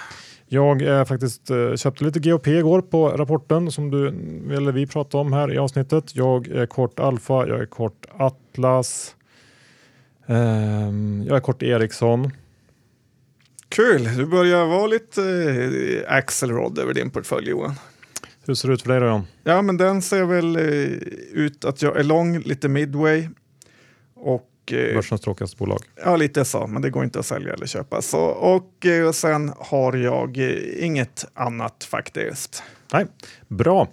Jag 0.48 0.82
eh, 0.82 1.06
faktiskt 1.06 1.50
eh, 1.50 1.76
köpte 1.76 2.04
lite 2.04 2.20
GOP 2.20 2.48
igår 2.48 2.82
på 2.82 3.10
rapporten 3.10 3.72
som 3.72 3.92
du, 3.92 4.08
eller 4.56 4.72
vi 4.72 4.88
pratade 4.88 5.22
om 5.22 5.34
här 5.34 5.54
i 5.54 5.58
avsnittet. 5.58 6.16
Jag 6.16 6.48
är 6.48 6.66
kort 6.66 7.00
Alfa, 7.00 7.48
jag 7.48 7.60
är 7.60 7.66
kort 7.66 8.06
Atlas, 8.18 9.16
ehm, 10.28 11.24
jag 11.28 11.38
är 11.38 11.42
kort 11.42 11.64
Ericsson. 11.64 12.32
Kul, 13.70 14.04
du 14.18 14.26
börjar 14.26 14.66
vara 14.66 14.88
lite 14.88 15.22
eh, 16.08 16.14
axelrod 16.16 16.80
över 16.80 16.94
din 16.94 17.10
portfölj 17.10 17.50
Johan. 17.50 17.76
Hur 18.46 18.54
ser 18.54 18.68
det 18.68 18.74
ut 18.74 18.82
för 18.82 18.90
dig 18.90 19.00
då 19.00 19.06
Jan? 19.06 19.28
Ja, 19.44 19.62
men 19.62 19.78
den 19.78 20.02
ser 20.02 20.24
väl 20.24 20.56
eh, 20.56 20.64
ut 21.32 21.66
att 21.66 21.82
jag 21.82 21.98
är 22.00 22.04
lång, 22.04 22.40
lite 22.40 22.68
midway. 22.68 23.28
Och 24.22 24.50
eh, 24.72 24.94
Börsens 24.96 25.22
tråkigaste 25.22 25.58
bolag. 25.58 25.80
ja, 26.06 26.16
lite 26.16 26.46
så, 26.46 26.68
men 26.68 26.82
det 26.82 26.90
går 26.90 27.04
inte 27.04 27.20
att 27.20 27.26
sälja 27.26 27.54
eller 27.54 27.66
köpa. 27.66 28.02
Så, 28.02 28.20
och 28.26 28.86
eh, 28.86 29.12
sen 29.12 29.54
har 29.58 29.94
jag 29.94 30.38
eh, 30.38 30.86
inget 30.86 31.26
annat 31.34 31.84
faktiskt. 31.84 32.64
Nej, 32.94 33.06
bra. 33.48 33.88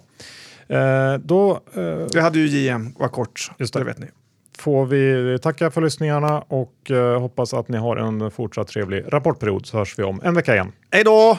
Eh, 0.67 1.13
då 1.13 1.59
eh, 1.75 1.81
Jag 2.13 2.21
hade 2.21 2.39
ju 2.39 2.47
JM, 2.47 2.93
var 2.99 3.07
kort, 3.07 3.51
Just 3.57 3.73
det. 3.73 3.79
det 3.79 3.85
vet 3.85 3.99
ni. 3.99 4.07
får 4.57 4.85
vi 4.85 5.39
tacka 5.39 5.71
för 5.71 5.81
lyssningarna 5.81 6.39
och 6.41 6.91
eh, 6.91 7.19
hoppas 7.21 7.53
att 7.53 7.67
ni 7.69 7.77
har 7.77 7.95
en 7.97 8.31
fortsatt 8.31 8.67
trevlig 8.67 9.03
rapportperiod 9.07 9.65
så 9.65 9.77
hörs 9.77 9.99
vi 9.99 10.03
om 10.03 10.21
en 10.23 10.33
vecka 10.33 10.53
igen. 10.53 10.71
Hej 10.91 11.03
då! 11.03 11.37